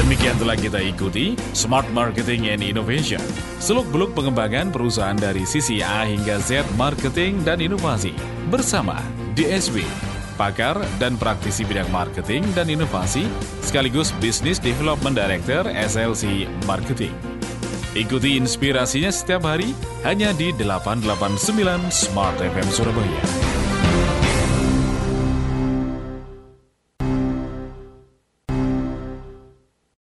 Demikian 0.00 0.34
telah 0.42 0.58
kita 0.58 0.80
ikuti 0.82 1.38
Smart 1.54 1.86
Marketing 1.94 2.50
and 2.50 2.64
Innovation. 2.66 3.22
Seluk-beluk 3.62 4.16
pengembangan 4.16 4.74
perusahaan 4.74 5.14
dari 5.14 5.46
sisi 5.46 5.84
A 5.84 6.08
hingga 6.08 6.42
Z 6.42 6.66
marketing 6.74 7.44
dan 7.46 7.62
inovasi 7.62 8.10
bersama 8.50 8.98
DSW, 9.38 9.86
pakar 10.40 10.80
dan 10.96 11.20
praktisi 11.20 11.68
bidang 11.68 11.92
marketing 11.92 12.40
dan 12.56 12.72
inovasi 12.72 13.28
sekaligus 13.60 14.16
Business 14.24 14.56
Development 14.56 15.12
Director 15.12 15.68
SLC 15.68 16.48
Marketing. 16.64 17.12
Ikuti 17.92 18.40
inspirasinya 18.40 19.12
setiap 19.12 19.44
hari 19.44 19.76
hanya 20.08 20.32
di 20.32 20.56
889 20.56 21.92
Smart 21.92 22.40
FM 22.40 22.68
Surabaya. 22.72 23.59